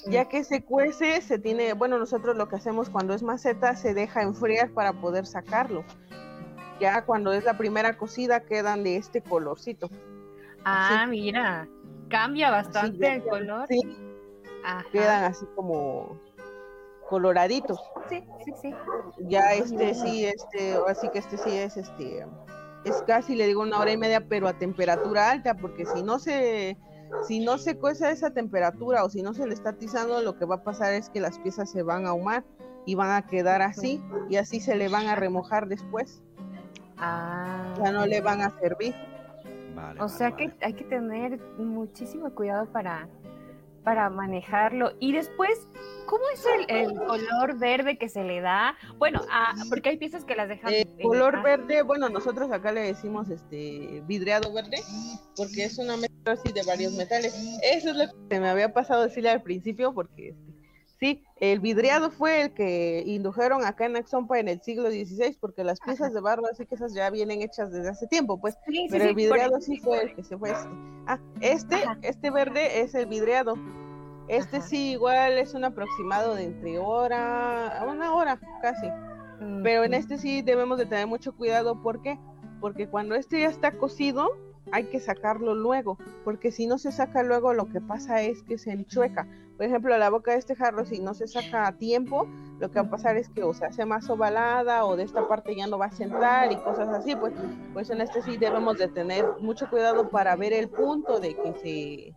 Ya 0.05 0.25
que 0.25 0.43
se 0.43 0.63
cuece, 0.63 1.21
se 1.21 1.39
tiene, 1.39 1.73
bueno, 1.73 1.97
nosotros 1.97 2.35
lo 2.35 2.49
que 2.49 2.57
hacemos 2.57 2.89
cuando 2.89 3.13
es 3.13 3.23
maceta, 3.23 3.75
se 3.75 3.93
deja 3.93 4.21
enfriar 4.21 4.71
para 4.71 4.93
poder 4.93 5.25
sacarlo. 5.25 5.85
Ya 6.81 7.05
cuando 7.05 7.31
es 7.31 7.45
la 7.45 7.57
primera 7.57 7.97
cocida 7.97 8.41
quedan 8.41 8.83
de 8.83 8.97
este 8.97 9.21
colorcito. 9.21 9.89
Ah, 10.65 11.05
mira, 11.09 11.67
cambia 12.09 12.51
bastante 12.51 13.13
el 13.13 13.23
color. 13.23 13.67
Sí, 13.69 13.79
quedan 14.91 15.23
así 15.23 15.45
como 15.55 16.19
coloraditos. 17.09 17.79
Sí, 18.09 18.21
sí, 18.43 18.53
sí. 18.61 18.75
Ya 19.19 19.53
este 19.53 19.93
sí, 19.95 20.25
este, 20.25 20.75
así 20.87 21.09
que 21.09 21.19
este 21.19 21.37
sí 21.37 21.51
es 21.51 21.77
este 21.77 22.25
es 22.89 23.01
casi 23.03 23.35
le 23.35 23.47
digo 23.47 23.61
una 23.61 23.79
hora 23.79 23.91
y 23.91 23.97
media, 23.97 24.27
pero 24.27 24.47
a 24.47 24.57
temperatura 24.57 25.31
alta, 25.31 25.55
porque 25.55 25.85
si 25.85 26.03
no 26.03 26.19
se 26.19 26.77
si 27.23 27.39
no 27.39 27.57
se 27.57 27.77
cuece 27.77 28.05
a 28.05 28.11
esa 28.11 28.31
temperatura 28.31 29.03
o 29.03 29.09
si 29.09 29.21
no 29.21 29.33
se 29.33 29.47
le 29.47 29.53
está 29.53 29.69
atizando, 29.69 30.21
lo 30.21 30.37
que 30.37 30.45
va 30.45 30.55
a 30.55 30.63
pasar 30.63 30.93
es 30.93 31.09
que 31.09 31.21
las 31.21 31.39
piezas 31.39 31.71
se 31.71 31.81
van 31.81 32.05
a 32.05 32.09
ahumar 32.09 32.43
y 32.85 32.95
van 32.95 33.11
a 33.11 33.25
quedar 33.25 33.61
así 33.61 34.03
y 34.29 34.35
así 34.35 34.59
se 34.59 34.75
le 34.75 34.89
van 34.89 35.07
a 35.07 35.15
remojar 35.15 35.67
después. 35.67 36.21
Ah. 36.97 37.73
Ya 37.83 37.91
no 37.91 38.05
le 38.05 38.21
van 38.21 38.41
a 38.41 38.49
servir. 38.59 38.93
o 39.99 40.09
sea 40.09 40.31
que 40.31 40.51
hay 40.61 40.73
que 40.73 40.83
tener 40.83 41.39
muchísimo 41.57 42.29
cuidado 42.31 42.65
para 42.71 43.07
para 43.87 44.09
manejarlo. 44.09 44.91
Y 44.99 45.13
después, 45.13 45.65
¿cómo 46.07 46.23
es 46.33 46.43
el, 46.67 46.95
color 46.95 47.59
verde 47.59 47.99
que 47.99 48.09
se 48.09 48.23
le 48.23 48.41
da? 48.41 48.75
Bueno, 48.97 49.21
ah, 49.31 49.53
porque 49.69 49.89
hay 49.89 49.97
piezas 49.97 50.25
que 50.25 50.35
las 50.35 50.49
dejan. 50.49 50.73
El 50.73 50.87
color 51.03 51.43
verde, 51.43 51.83
bueno, 51.83 52.09
nosotros 52.09 52.51
acá 52.51 52.71
le 52.71 52.81
decimos 52.81 53.29
este 53.29 54.01
vidriado 54.07 54.51
verde, 54.51 54.81
porque 55.35 55.65
es 55.65 55.77
una 55.77 55.97
mezcla 55.97 56.33
así 56.33 56.51
de 56.51 56.63
varios 56.63 56.93
metales. 56.93 57.35
Eso 57.61 57.91
es 57.91 57.95
lo 57.95 58.05
que 58.29 58.39
me 58.39 58.49
había 58.49 58.73
pasado 58.73 59.03
decirle 59.03 59.29
al 59.29 59.43
principio, 59.43 59.93
porque 59.93 60.29
este, 60.29 60.57
Sí, 60.99 61.23
el 61.39 61.59
vidriado 61.59 62.09
fue 62.09 62.41
el 62.41 62.53
que 62.53 63.03
indujeron 63.05 63.63
acá 63.63 63.85
en 63.85 63.97
Axompa 63.97 64.39
en 64.39 64.47
el 64.47 64.61
siglo 64.61 64.89
XVI, 64.89 65.37
porque 65.39 65.63
las 65.63 65.79
piezas 65.79 66.11
de 66.11 66.21
barro, 66.21 66.47
así 66.51 66.65
que 66.65 66.73
esas 66.73 66.95
ya 66.95 67.11
vienen 67.11 67.43
hechas 67.43 67.71
desde 67.71 67.89
hace 67.89 68.07
tiempo, 68.07 68.41
pues. 68.41 68.57
pero 68.89 69.05
el 69.05 69.13
vidriado 69.13 69.61
sí 69.61 69.77
fue 69.77 70.01
el 70.01 70.15
que 70.15 70.23
se 70.23 70.35
fue. 70.37 70.49
Este. 70.49 70.65
Ah, 71.05 71.19
este, 71.41 71.77
este 72.01 72.31
verde 72.31 72.81
es 72.81 72.95
el 72.95 73.05
vidriado. 73.05 73.53
Este 74.27 74.61
sí, 74.61 74.91
igual 74.91 75.37
es 75.37 75.53
un 75.53 75.63
aproximado 75.63 76.35
de 76.35 76.43
entre 76.43 76.79
hora, 76.79 77.79
a 77.79 77.85
una 77.85 78.13
hora 78.13 78.39
casi. 78.61 78.87
Pero 79.63 79.83
en 79.83 79.93
este 79.93 80.17
sí 80.17 80.41
debemos 80.41 80.77
de 80.77 80.85
tener 80.85 81.07
mucho 81.07 81.35
cuidado, 81.35 81.81
¿por 81.81 82.01
qué? 82.01 82.19
Porque 82.59 82.87
cuando 82.87 83.15
este 83.15 83.39
ya 83.39 83.47
está 83.47 83.71
cocido, 83.71 84.31
hay 84.71 84.85
que 84.85 84.99
sacarlo 84.99 85.55
luego, 85.55 85.97
porque 86.23 86.51
si 86.51 86.67
no 86.67 86.77
se 86.77 86.91
saca 86.91 87.23
luego 87.23 87.53
lo 87.53 87.69
que 87.69 87.79
pasa 87.79 88.21
es 88.21 88.43
que 88.43 88.57
se 88.57 88.71
enchueca. 88.71 89.27
Por 89.55 89.65
ejemplo, 89.65 89.97
la 89.97 90.09
boca 90.09 90.31
de 90.31 90.37
este 90.37 90.55
jarro, 90.55 90.85
si 90.85 90.99
no 90.99 91.13
se 91.13 91.27
saca 91.27 91.67
a 91.67 91.71
tiempo, 91.71 92.27
lo 92.59 92.69
que 92.69 92.79
va 92.79 92.87
a 92.87 92.91
pasar 92.91 93.17
es 93.17 93.29
que 93.29 93.43
o 93.43 93.53
se 93.53 93.65
hace 93.65 93.85
más 93.85 94.09
ovalada 94.09 94.85
o 94.85 94.95
de 94.95 95.03
esta 95.03 95.27
parte 95.27 95.55
ya 95.55 95.67
no 95.67 95.77
va 95.77 95.85
a 95.85 95.91
sentar 95.91 96.51
y 96.51 96.57
cosas 96.57 96.89
así, 96.89 97.15
pues, 97.15 97.33
pues 97.73 97.89
en 97.89 98.01
este 98.01 98.21
sí 98.21 98.37
debemos 98.37 98.77
de 98.77 98.87
tener 98.87 99.25
mucho 99.39 99.69
cuidado 99.69 100.09
para 100.09 100.35
ver 100.35 100.53
el 100.53 100.69
punto 100.69 101.19
de 101.19 101.35
que 101.35 101.53
se 101.53 102.15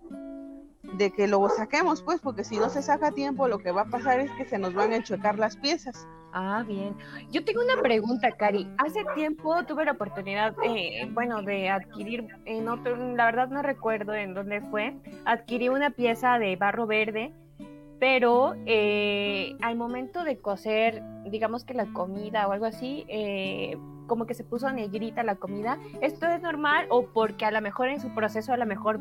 de 0.82 1.10
que 1.10 1.26
lo 1.26 1.46
saquemos, 1.48 2.02
pues, 2.02 2.20
porque 2.20 2.44
si 2.44 2.58
no 2.58 2.70
se 2.70 2.82
saca 2.82 3.08
a 3.08 3.12
tiempo, 3.12 3.48
lo 3.48 3.58
que 3.58 3.72
va 3.72 3.82
a 3.82 3.86
pasar 3.86 4.20
es 4.20 4.30
que 4.32 4.44
se 4.44 4.58
nos 4.58 4.74
van 4.74 4.92
a 4.92 4.96
enchuecar 4.96 5.38
las 5.38 5.56
piezas. 5.56 6.06
Ah, 6.32 6.64
bien. 6.66 6.96
Yo 7.30 7.44
tengo 7.44 7.60
una 7.62 7.82
pregunta, 7.82 8.30
Cari. 8.32 8.68
Hace 8.78 9.04
tiempo 9.14 9.64
tuve 9.64 9.84
la 9.84 9.92
oportunidad, 9.92 10.54
eh, 10.64 11.08
bueno, 11.12 11.42
de 11.42 11.68
adquirir, 11.68 12.26
en 12.44 12.68
otro, 12.68 12.96
la 13.14 13.26
verdad 13.26 13.48
no 13.48 13.62
recuerdo 13.62 14.14
en 14.14 14.34
dónde 14.34 14.60
fue, 14.60 14.96
adquirí 15.24 15.68
una 15.68 15.90
pieza 15.90 16.38
de 16.38 16.56
barro 16.56 16.86
verde, 16.86 17.32
pero 18.00 18.54
eh, 18.64 19.54
al 19.60 19.76
momento 19.76 20.24
de 20.24 20.38
cocer, 20.40 21.02
digamos 21.26 21.64
que 21.64 21.74
la 21.74 21.92
comida 21.92 22.48
o 22.48 22.52
algo 22.52 22.64
así, 22.64 23.04
eh, 23.08 23.76
como 24.06 24.26
que 24.26 24.34
se 24.34 24.42
puso 24.42 24.72
negrita 24.72 25.22
la 25.22 25.36
comida. 25.36 25.78
¿Esto 26.00 26.26
es 26.26 26.40
normal 26.40 26.86
o 26.88 27.06
porque 27.06 27.44
a 27.44 27.50
lo 27.52 27.60
mejor 27.60 27.90
en 27.90 28.00
su 28.00 28.12
proceso 28.14 28.52
a 28.52 28.56
lo 28.56 28.66
mejor 28.66 28.98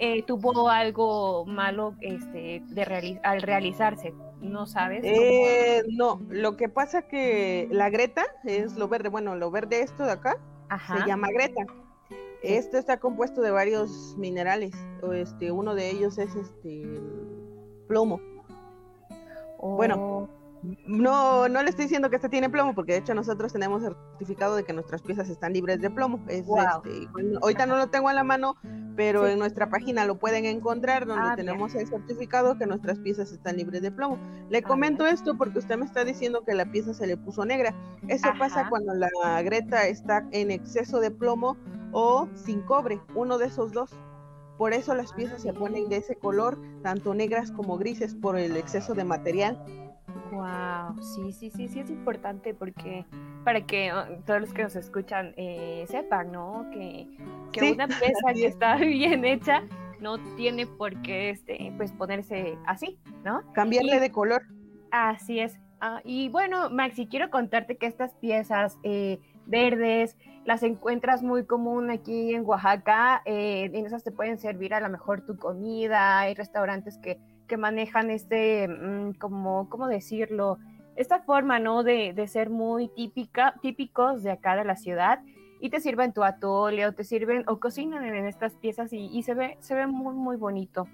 eh, 0.00 0.22
tuvo 0.24 0.68
algo 0.68 1.46
malo 1.46 1.94
este, 2.00 2.62
de 2.66 3.20
al 3.22 3.40
realizarse, 3.40 4.12
¿no 4.40 4.66
sabes? 4.66 5.02
Eh, 5.04 5.82
no, 5.88 6.20
lo 6.28 6.56
que 6.56 6.68
pasa 6.68 7.02
que 7.02 7.68
la 7.70 7.88
greta 7.88 8.24
es 8.44 8.76
lo 8.76 8.88
verde, 8.88 9.08
bueno, 9.08 9.36
lo 9.36 9.50
verde 9.50 9.80
esto 9.80 10.04
de 10.04 10.12
acá 10.12 10.36
se 10.88 11.06
llama 11.06 11.28
greta. 11.30 11.64
Esto 12.42 12.78
está 12.78 12.98
compuesto 12.98 13.42
de 13.42 13.50
varios 13.50 14.16
minerales, 14.18 14.72
este, 15.12 15.52
uno 15.52 15.74
de 15.74 15.90
ellos 15.90 16.18
es 16.18 16.34
este 16.34 17.00
plomo. 17.86 18.20
Bueno, 19.60 19.96
oh. 19.98 20.40
No, 20.86 21.48
no 21.48 21.62
le 21.62 21.70
estoy 21.70 21.86
diciendo 21.86 22.10
que 22.10 22.16
este 22.16 22.28
tiene 22.28 22.50
plomo, 22.50 22.74
porque 22.74 22.92
de 22.92 22.98
hecho 22.98 23.14
nosotros 23.14 23.52
tenemos 23.52 23.82
el 23.82 23.94
certificado 24.10 24.56
de 24.56 24.64
que 24.64 24.74
nuestras 24.74 25.00
piezas 25.00 25.30
están 25.30 25.54
libres 25.54 25.80
de 25.80 25.90
plomo. 25.90 26.20
Es, 26.28 26.40
este, 26.40 27.08
ahorita 27.40 27.64
no 27.64 27.76
lo 27.76 27.88
tengo 27.88 28.08
a 28.08 28.12
la 28.12 28.24
mano, 28.24 28.56
pero 28.94 29.26
en 29.26 29.38
nuestra 29.38 29.70
página 29.70 30.04
lo 30.04 30.18
pueden 30.18 30.44
encontrar, 30.44 31.06
donde 31.06 31.30
ah, 31.30 31.36
tenemos 31.36 31.74
el 31.74 31.86
certificado 31.86 32.58
que 32.58 32.66
nuestras 32.66 32.98
piezas 32.98 33.32
están 33.32 33.56
libres 33.56 33.80
de 33.80 33.90
plomo. 33.90 34.18
Le 34.50 34.58
ah, 34.58 34.62
comento 34.62 35.06
esto 35.06 35.36
porque 35.38 35.60
usted 35.60 35.78
me 35.78 35.86
está 35.86 36.04
diciendo 36.04 36.44
que 36.44 36.54
la 36.54 36.70
pieza 36.70 36.92
se 36.92 37.06
le 37.06 37.16
puso 37.16 37.46
negra. 37.46 37.74
Eso 38.08 38.28
pasa 38.38 38.68
cuando 38.68 38.92
la 38.92 39.40
greta 39.42 39.86
está 39.86 40.26
en 40.30 40.50
exceso 40.50 41.00
de 41.00 41.10
plomo 41.10 41.56
o 41.92 42.28
sin 42.34 42.60
cobre, 42.62 43.00
uno 43.14 43.38
de 43.38 43.46
esos 43.46 43.72
dos. 43.72 43.90
Por 44.60 44.74
eso 44.74 44.94
las 44.94 45.14
piezas 45.14 45.40
se 45.40 45.54
ponen 45.54 45.88
de 45.88 45.96
ese 45.96 46.16
color, 46.16 46.58
tanto 46.82 47.14
negras 47.14 47.50
como 47.50 47.78
grises, 47.78 48.14
por 48.14 48.38
el 48.38 48.58
exceso 48.58 48.92
de 48.92 49.04
material. 49.04 49.58
Wow, 50.30 51.02
sí, 51.02 51.32
sí, 51.32 51.48
sí, 51.48 51.66
sí 51.66 51.80
es 51.80 51.88
importante 51.88 52.52
porque 52.52 53.06
para 53.42 53.64
que 53.64 53.90
oh, 53.90 54.04
todos 54.26 54.42
los 54.42 54.52
que 54.52 54.64
nos 54.64 54.76
escuchan 54.76 55.32
eh, 55.38 55.86
sepan, 55.88 56.30
¿no? 56.30 56.66
Que, 56.74 57.08
una 57.72 57.88
pieza 57.88 58.34
que 58.34 58.44
está 58.44 58.76
bien 58.76 59.24
hecha 59.24 59.62
no 59.98 60.18
tiene 60.36 60.66
por 60.66 61.00
qué 61.00 61.30
este, 61.30 61.72
pues 61.78 61.92
ponerse 61.92 62.58
así, 62.66 62.98
¿no? 63.24 63.40
Cambiarle 63.54 63.98
de 63.98 64.12
color. 64.12 64.42
Así 64.90 65.40
es. 65.40 65.58
Ah, 65.80 66.02
y 66.04 66.28
bueno, 66.28 66.68
Maxi, 66.68 67.06
quiero 67.06 67.30
contarte 67.30 67.78
que 67.78 67.86
estas 67.86 68.12
piezas 68.16 68.78
eh, 68.82 69.20
verdes 69.46 70.18
las 70.50 70.62
encuentras 70.64 71.22
muy 71.22 71.44
común 71.44 71.90
aquí 71.90 72.34
en 72.34 72.44
Oaxaca. 72.44 73.22
Eh, 73.24 73.70
en 73.72 73.86
esas 73.86 74.02
te 74.02 74.10
pueden 74.10 74.38
servir 74.38 74.74
a 74.74 74.80
lo 74.80 74.88
mejor 74.88 75.24
tu 75.24 75.36
comida. 75.36 76.18
Hay 76.18 76.34
restaurantes 76.34 76.98
que 76.98 77.18
que 77.50 77.56
manejan 77.56 78.10
este, 78.10 78.68
mm, 78.68 79.14
como, 79.14 79.68
¿cómo 79.68 79.88
decirlo? 79.88 80.58
Esta 80.94 81.18
forma, 81.18 81.58
¿no? 81.58 81.82
De, 81.82 82.14
ser 82.28 82.48
muy 82.48 82.88
típica, 82.88 83.54
típicos 83.60 84.22
de 84.22 84.30
acá 84.30 84.54
de 84.54 84.64
la 84.64 84.76
ciudad 84.76 85.20
y 85.60 85.68
te 85.68 85.80
sirven 85.80 86.12
tu 86.12 86.22
atole 86.22 86.86
o 86.86 86.92
te 86.92 87.02
sirven 87.02 87.42
o 87.48 87.58
cocinan 87.58 88.04
en 88.04 88.26
estas 88.26 88.54
piezas 88.54 88.92
y, 88.92 89.22
se 89.24 89.34
ve, 89.34 89.56
se 89.58 89.74
ve 89.74 89.88
muy, 89.88 90.14
muy 90.14 90.36
bonito. 90.36 90.86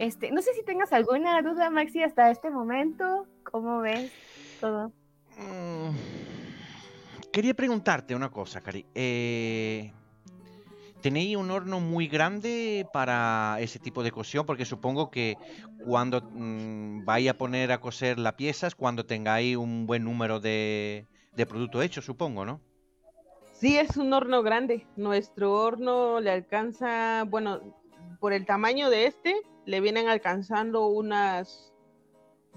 Este, 0.00 0.32
no 0.32 0.42
sé 0.42 0.52
si 0.54 0.64
tengas 0.64 0.92
alguna 0.92 1.40
duda, 1.42 1.70
Maxi, 1.70 2.02
hasta 2.02 2.28
este 2.32 2.50
momento. 2.50 3.28
¿Cómo 3.44 3.78
ves 3.78 4.12
todo? 4.60 4.88
Mm, 5.38 5.90
quería 7.34 7.52
preguntarte 7.52 8.14
una 8.14 8.30
cosa, 8.30 8.60
Cari. 8.60 8.86
Eh, 8.94 9.92
¿Tenéis 11.02 11.36
un 11.36 11.50
horno 11.50 11.80
muy 11.80 12.06
grande 12.06 12.86
para 12.92 13.56
ese 13.58 13.80
tipo 13.80 14.04
de 14.04 14.12
cocción? 14.12 14.46
Porque 14.46 14.64
supongo 14.64 15.10
que 15.10 15.36
cuando 15.84 16.22
mm, 16.22 17.04
vais 17.04 17.28
a 17.28 17.36
poner 17.36 17.72
a 17.72 17.80
coser 17.80 18.20
la 18.20 18.36
pieza 18.36 18.68
es 18.68 18.76
cuando 18.76 19.04
tengáis 19.04 19.56
un 19.56 19.84
buen 19.84 20.04
número 20.04 20.38
de, 20.38 21.08
de 21.34 21.44
producto 21.44 21.82
hecho, 21.82 22.00
supongo, 22.00 22.44
¿no? 22.44 22.60
Sí, 23.52 23.76
es 23.78 23.96
un 23.96 24.12
horno 24.12 24.44
grande. 24.44 24.86
Nuestro 24.96 25.54
horno 25.54 26.20
le 26.20 26.30
alcanza, 26.30 27.24
bueno, 27.24 27.60
por 28.20 28.32
el 28.32 28.46
tamaño 28.46 28.90
de 28.90 29.06
este, 29.06 29.34
le 29.66 29.80
vienen 29.80 30.06
alcanzando 30.06 30.86
unas 30.86 31.72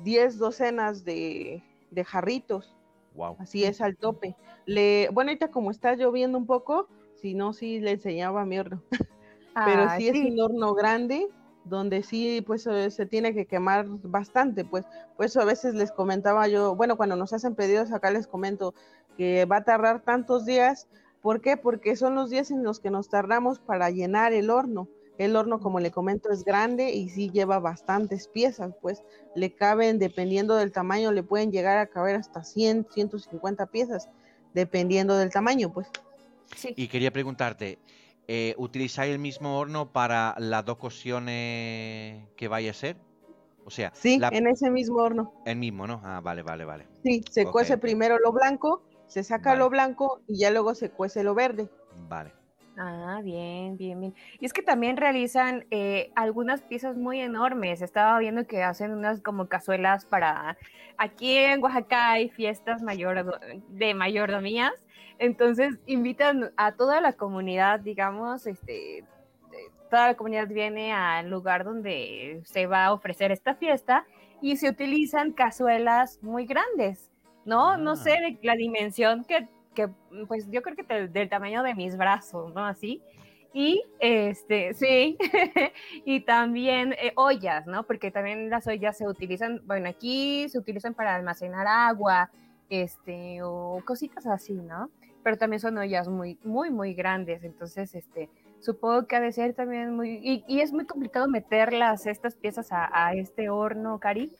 10 0.03 0.37
docenas 0.37 1.03
de 1.03 1.63
jarritos. 2.05 2.76
Wow. 3.17 3.35
Así 3.39 3.65
es 3.65 3.81
al 3.81 3.97
tope. 3.97 4.35
Le, 4.65 5.09
bueno, 5.11 5.31
ahorita 5.31 5.49
como 5.49 5.71
está 5.71 5.95
lloviendo 5.95 6.37
un 6.37 6.45
poco, 6.45 6.87
si 7.15 7.33
no, 7.33 7.51
sí 7.51 7.79
le 7.79 7.91
enseñaba 7.91 8.45
mi 8.45 8.59
horno. 8.59 8.81
Pero 9.65 9.89
sí, 9.97 10.07
es 10.07 10.15
un 10.23 10.39
horno 10.39 10.75
grande 10.75 11.27
donde 11.65 12.03
sí, 12.03 12.43
pues 12.45 12.65
eh, 12.67 12.91
se 12.91 13.07
tiene 13.07 13.33
que 13.33 13.45
quemar 13.45 13.87
bastante, 13.87 14.63
pues, 14.63 14.85
pues 15.17 15.35
a 15.35 15.43
veces 15.43 15.73
les 15.73 15.91
comentaba 15.91 16.47
yo, 16.47 16.75
bueno, 16.75 16.95
cuando 16.95 17.15
nos 17.15 17.33
hacen 17.33 17.55
pedidos 17.55 17.91
acá 17.91 18.11
les 18.11 18.27
comento 18.27 18.73
que 19.17 19.45
va 19.45 19.57
a 19.57 19.63
tardar 19.63 20.01
tantos 20.03 20.45
días, 20.45 20.87
¿por 21.21 21.41
qué? 21.41 21.57
Porque 21.57 21.95
son 21.95 22.15
los 22.15 22.29
días 22.29 22.51
en 22.51 22.63
los 22.63 22.79
que 22.79 22.91
nos 22.91 23.09
tardamos 23.09 23.59
para 23.59 23.89
llenar 23.89 24.31
el 24.31 24.49
horno. 24.49 24.87
El 25.17 25.35
horno, 25.35 25.59
como 25.59 25.79
le 25.79 25.91
comento, 25.91 26.31
es 26.31 26.43
grande 26.43 26.91
y 26.91 27.09
sí 27.09 27.29
lleva 27.31 27.59
bastantes 27.59 28.27
piezas, 28.27 28.73
pues 28.81 29.03
le 29.35 29.53
caben, 29.53 29.97
dependiendo 29.99 30.55
del 30.55 30.71
tamaño, 30.71 31.11
le 31.11 31.23
pueden 31.23 31.51
llegar 31.51 31.77
a 31.77 31.87
caber 31.87 32.15
hasta 32.15 32.43
100, 32.43 32.87
150 32.91 33.65
piezas, 33.67 34.09
dependiendo 34.53 35.17
del 35.17 35.31
tamaño, 35.31 35.73
pues. 35.73 35.87
Sí. 36.55 36.73
Y 36.75 36.87
quería 36.87 37.11
preguntarte, 37.11 37.79
eh, 38.27 38.53
¿utilizáis 38.57 39.11
el 39.11 39.19
mismo 39.19 39.57
horno 39.57 39.91
para 39.91 40.35
las 40.37 40.63
dos 40.65 40.77
cocciones 40.77 42.27
que 42.35 42.47
vaya 42.47 42.71
a 42.71 42.73
ser? 42.73 42.97
O 43.65 43.69
sea, 43.69 43.91
sí, 43.93 44.19
en 44.31 44.47
ese 44.47 44.69
mismo 44.69 44.97
horno. 44.97 45.33
El 45.45 45.57
mismo, 45.57 45.87
¿no? 45.87 45.99
Ah, 46.03 46.21
vale, 46.23 46.41
vale, 46.41 46.63
vale. 46.63 46.87
Sí, 47.03 47.23
se 47.29 47.45
cuece 47.45 47.77
primero 47.77 48.17
lo 48.17 48.31
blanco, 48.31 48.83
se 49.07 49.23
saca 49.23 49.55
lo 49.55 49.69
blanco 49.69 50.21
y 50.27 50.39
ya 50.39 50.51
luego 50.51 50.73
se 50.73 50.89
cuece 50.89 51.23
lo 51.23 51.35
verde. 51.35 51.69
Vale. 52.07 52.36
Ah, 52.79 53.21
bien, 53.23 53.75
bien, 53.75 53.99
bien. 53.99 54.13
Y 54.39 54.45
es 54.45 54.53
que 54.53 54.61
también 54.61 54.97
realizan 54.97 55.65
eh, 55.71 56.11
algunas 56.15 56.61
piezas 56.61 56.95
muy 56.95 57.19
enormes. 57.19 57.81
Estaba 57.81 58.19
viendo 58.19 58.45
que 58.45 58.61
hacen 58.61 58.91
unas 58.91 59.21
como 59.21 59.47
cazuelas 59.47 60.05
para... 60.05 60.57
Aquí 60.99 61.37
en 61.37 61.63
Oaxaca 61.63 62.11
hay 62.11 62.29
fiestas 62.29 62.81
mayor, 62.83 63.39
de 63.69 63.93
mayordomías, 63.93 64.73
entonces 65.19 65.77
invitan 65.85 66.51
a 66.57 66.71
toda 66.71 67.01
la 67.01 67.13
comunidad, 67.13 67.79
digamos, 67.79 68.47
este, 68.47 69.03
toda 69.91 70.07
la 70.07 70.13
comunidad 70.15 70.47
viene 70.47 70.93
al 70.93 71.29
lugar 71.29 71.63
donde 71.63 72.41
se 72.45 72.65
va 72.65 72.85
a 72.85 72.93
ofrecer 72.93 73.31
esta 73.31 73.53
fiesta 73.53 74.05
y 74.41 74.57
se 74.57 74.69
utilizan 74.69 75.33
cazuelas 75.33 76.19
muy 76.23 76.45
grandes, 76.45 77.11
¿no? 77.45 77.77
No 77.77 77.95
sé 77.95 78.13
ah. 78.17 78.21
de 78.21 78.39
la 78.41 78.55
dimensión 78.55 79.23
que, 79.23 79.47
que 79.77 79.89
pues 80.27 80.49
yo 80.49 80.63
creo 80.63 80.75
que 80.75 81.07
del 81.07 81.29
tamaño 81.29 81.61
de 81.61 81.75
mis 81.75 81.95
brazos, 81.95 82.51
¿no? 82.55 82.65
Así. 82.65 83.03
Y 83.53 83.83
este, 83.99 84.73
sí, 84.73 85.17
y 86.05 86.21
también 86.21 86.93
eh, 86.93 87.13
ollas, 87.15 87.67
¿no? 87.67 87.83
Porque 87.83 88.11
también 88.11 88.49
las 88.49 88.67
ollas 88.67 88.97
se 88.97 89.07
utilizan, 89.07 89.61
bueno, 89.65 89.87
aquí 89.89 90.49
se 90.49 90.57
utilizan 90.57 90.93
para 90.95 91.15
almacenar 91.15 91.67
agua, 91.67 92.31
este, 92.69 93.41
o 93.43 93.81
cositas 93.85 94.25
así, 94.25 94.53
¿no? 94.53 94.89
Pero 95.23 95.37
también 95.37 95.59
son 95.59 95.77
ollas 95.77 96.07
muy, 96.07 96.39
muy, 96.43 96.71
muy 96.71 96.93
grandes. 96.93 97.43
Entonces, 97.43 97.93
este, 97.93 98.29
supongo 98.59 99.07
que 99.07 99.15
ha 99.15 99.21
de 99.21 99.31
ser 99.31 99.53
también 99.53 99.95
muy... 99.95 100.43
Y, 100.47 100.59
es 100.59 100.73
muy 100.73 100.85
complicado 100.85 101.27
meterlas, 101.27 102.07
estas 102.07 102.35
piezas, 102.35 102.69
a, 102.71 103.13
este 103.13 103.49
horno, 103.49 103.99
Cari. 103.99 104.31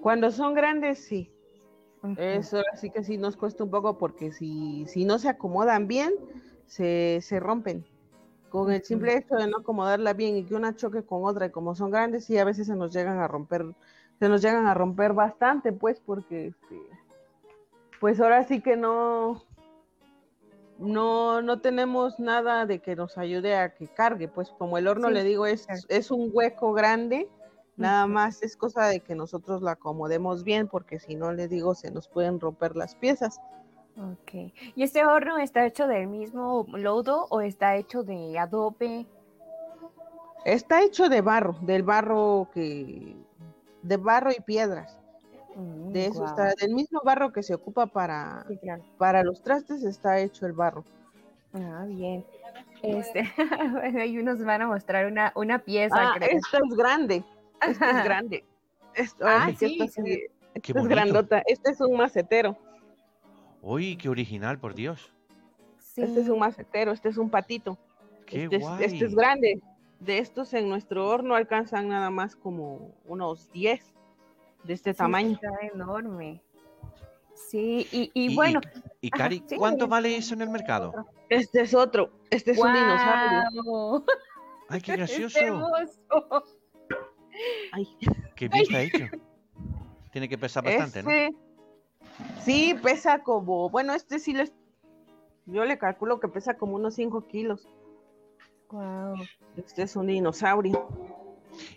Cuando 0.00 0.30
son 0.30 0.54
grandes, 0.54 1.04
sí. 1.06 1.30
Eso 2.16 2.62
sí 2.76 2.90
que 2.90 3.04
sí 3.04 3.18
nos 3.18 3.36
cuesta 3.36 3.64
un 3.64 3.70
poco 3.70 3.98
porque 3.98 4.32
si, 4.32 4.86
si 4.86 5.04
no 5.04 5.18
se 5.18 5.28
acomodan 5.28 5.86
bien, 5.86 6.14
se, 6.66 7.20
rompen. 7.40 7.84
Con 8.48 8.72
el 8.72 8.82
simple 8.82 9.16
hecho 9.16 9.36
de 9.36 9.46
no 9.46 9.58
acomodarla 9.58 10.12
bien 10.12 10.36
y 10.36 10.44
que 10.44 10.54
una 10.54 10.74
choque 10.74 11.02
con 11.02 11.24
otra, 11.24 11.46
y 11.46 11.50
como 11.50 11.74
son 11.74 11.90
grandes, 11.90 12.24
sí 12.24 12.38
a 12.38 12.44
veces 12.44 12.66
se 12.66 12.74
nos 12.74 12.92
llegan 12.92 13.18
a 13.18 13.28
romper, 13.28 13.64
se 14.18 14.28
nos 14.28 14.42
llegan 14.42 14.66
a 14.66 14.74
romper 14.74 15.12
bastante, 15.12 15.72
pues, 15.72 16.00
porque 16.00 16.48
este, 16.48 16.80
pues 18.00 18.20
ahora 18.20 18.42
sí 18.44 18.60
que 18.60 18.76
no, 18.76 19.44
no, 20.78 21.42
no 21.42 21.60
tenemos 21.60 22.18
nada 22.18 22.66
de 22.66 22.80
que 22.80 22.96
nos 22.96 23.18
ayude 23.18 23.56
a 23.56 23.74
que 23.74 23.86
cargue, 23.86 24.26
pues 24.26 24.50
como 24.50 24.78
el 24.78 24.88
horno 24.88 25.10
le 25.10 25.22
digo 25.22 25.46
es, 25.46 25.66
es 25.88 26.10
un 26.10 26.30
hueco 26.32 26.72
grande, 26.72 27.28
nada 27.80 28.06
más 28.06 28.42
es 28.42 28.56
cosa 28.56 28.86
de 28.86 29.00
que 29.00 29.14
nosotros 29.14 29.62
la 29.62 29.72
acomodemos 29.72 30.44
bien, 30.44 30.68
porque 30.68 31.00
si 31.00 31.16
no 31.16 31.32
le 31.32 31.48
digo 31.48 31.74
se 31.74 31.90
nos 31.90 32.08
pueden 32.08 32.38
romper 32.38 32.76
las 32.76 32.94
piezas. 32.94 33.40
Ok. 33.96 34.52
¿Y 34.76 34.82
este 34.82 35.04
horno 35.04 35.38
está 35.38 35.66
hecho 35.66 35.86
del 35.86 36.06
mismo 36.06 36.66
lodo 36.72 37.26
o 37.30 37.40
está 37.40 37.76
hecho 37.76 38.02
de 38.02 38.38
adobe? 38.38 39.06
Está 40.44 40.82
hecho 40.82 41.08
de 41.08 41.20
barro, 41.20 41.56
del 41.60 41.82
barro 41.82 42.48
que, 42.54 43.16
de 43.82 43.96
barro 43.96 44.30
y 44.30 44.40
piedras. 44.40 44.98
Mm, 45.56 45.92
de 45.92 46.06
eso 46.06 46.24
está, 46.24 46.54
del 46.54 46.74
mismo 46.74 47.00
barro 47.04 47.32
que 47.32 47.42
se 47.42 47.54
ocupa 47.54 47.86
para, 47.86 48.46
para 48.96 49.22
los 49.22 49.42
trastes 49.42 49.82
está 49.82 50.18
hecho 50.18 50.46
el 50.46 50.52
barro. 50.52 50.84
Ah, 51.52 51.84
bien. 51.86 52.24
Este, 52.82 53.28
bueno, 53.72 54.04
y 54.04 54.18
unos 54.18 54.42
van 54.44 54.62
a 54.62 54.66
mostrar 54.66 55.06
una, 55.06 55.32
una 55.34 55.58
pieza. 55.58 55.96
Ah, 55.98 56.16
esto 56.20 56.58
es 56.64 56.76
grande. 56.76 57.24
Esto 57.60 57.84
es 57.84 58.04
grande. 58.04 58.44
Esto, 58.94 59.24
ah, 59.26 59.50
sí, 59.58 59.78
esto, 59.80 60.80
es 60.80 60.88
grandota. 60.88 61.42
Este 61.46 61.70
es 61.70 61.80
un 61.80 61.96
macetero. 61.96 62.56
Uy, 63.62 63.96
qué 63.96 64.08
original, 64.08 64.58
por 64.58 64.74
Dios. 64.74 65.12
Este 65.96 66.20
es 66.20 66.28
un 66.28 66.38
macetero, 66.38 66.92
este 66.92 67.08
es 67.08 67.18
un 67.18 67.30
patito. 67.30 67.78
este, 68.26 68.56
Es, 68.56 68.64
este 68.80 69.04
es 69.06 69.14
grande. 69.14 69.60
De 69.98 70.18
estos 70.18 70.54
en 70.54 70.68
nuestro 70.68 71.06
horno 71.08 71.34
alcanzan 71.34 71.88
nada 71.88 72.08
más 72.10 72.34
como 72.34 72.94
unos 73.04 73.52
10 73.52 73.84
de 74.64 74.72
este 74.72 74.94
tamaño. 74.94 75.32
Está 75.32 75.50
enorme. 75.74 76.42
Sí, 77.34 77.86
y, 78.14 78.34
bueno. 78.34 78.60
Y, 79.00 79.10
Cari, 79.10 79.42
¿cuánto 79.58 79.88
vale 79.88 80.16
eso 80.16 80.34
en 80.34 80.42
el 80.42 80.50
mercado? 80.50 80.92
Este 81.28 81.62
es 81.62 81.74
otro, 81.74 82.12
este 82.30 82.52
es 82.52 82.58
un 82.58 82.72
dinosaurio. 82.72 84.04
Ay, 84.68 84.80
qué 84.80 84.92
gracioso. 84.96 85.38
Ay. 87.72 87.88
Qué 88.34 88.48
bien 88.48 88.62
está 88.62 88.82
hecho. 88.82 89.04
Tiene 90.12 90.28
que 90.28 90.38
pesar 90.38 90.64
bastante, 90.64 91.02
¿no? 91.02 91.10
Sí, 92.42 92.74
pesa 92.82 93.22
como, 93.22 93.70
bueno, 93.70 93.94
este 93.94 94.18
sí 94.18 94.32
les, 94.32 94.52
yo 95.46 95.64
le 95.64 95.78
calculo 95.78 96.20
que 96.20 96.28
pesa 96.28 96.54
como 96.54 96.74
unos 96.74 96.94
5 96.94 97.26
kilos. 97.26 97.68
Wow. 98.70 99.14
Este 99.56 99.82
es 99.82 99.96
un 99.96 100.06
dinosaurio. 100.06 100.88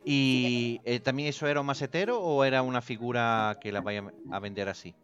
¿Y 0.06 0.80
eh, 0.84 1.00
también 1.00 1.30
eso 1.30 1.48
era 1.48 1.60
un 1.60 1.66
macetero 1.66 2.22
o 2.22 2.44
era 2.44 2.62
una 2.62 2.82
figura 2.82 3.58
que 3.60 3.72
la 3.72 3.82
vaya 3.82 4.04
a 4.32 4.40
vender 4.40 4.70
así? 4.70 4.96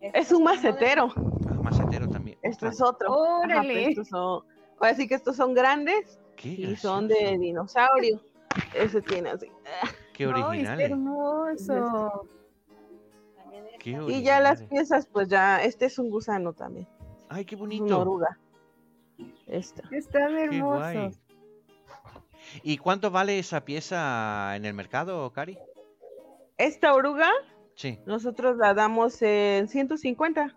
Es 0.00 0.32
un 0.32 0.44
macetero. 0.44 1.12
Ah, 1.48 1.54
macetero 1.62 2.08
también. 2.08 2.38
Esto 2.42 2.66
es 2.66 2.80
otro. 2.80 3.12
Órale. 3.12 3.94
son, 4.04 4.44
voy 4.78 4.88
a 4.88 4.92
decir 4.92 5.08
que 5.08 5.14
estos 5.14 5.36
son 5.36 5.54
grandes 5.54 6.18
y 6.42 6.74
son 6.76 7.06
de 7.06 7.38
dinosaurio. 7.38 8.20
Ese 8.74 9.02
tiene 9.02 9.30
así. 9.30 9.46
Qué 10.14 10.26
original. 10.26 10.80
hermoso. 10.80 12.28
Y 13.84 14.22
ya 14.22 14.40
las 14.40 14.62
piezas, 14.64 15.06
pues 15.06 15.28
ya, 15.28 15.62
este 15.62 15.86
es 15.86 15.98
un 15.98 16.10
gusano 16.10 16.52
también. 16.52 16.86
Ay, 17.30 17.44
qué 17.44 17.56
bonito. 17.56 17.84
Una 17.84 17.98
oruga. 17.98 18.38
Esta. 19.46 19.82
Están 19.90 20.36
hermosos. 20.36 21.18
¿Y 22.62 22.78
cuánto 22.78 23.10
vale 23.10 23.38
esa 23.38 23.64
pieza 23.64 24.54
en 24.56 24.64
el 24.64 24.74
mercado, 24.74 25.32
Cari? 25.32 25.56
Esta 26.58 26.92
oruga, 26.92 27.30
sí. 27.74 27.98
nosotros 28.04 28.56
la 28.56 28.74
damos 28.74 29.22
en 29.22 29.68
150. 29.68 30.56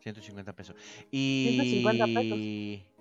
150 0.00 0.52
pesos. 0.54 0.76
Y... 1.10 1.58
150 1.60 2.06
pesos. 2.06 2.95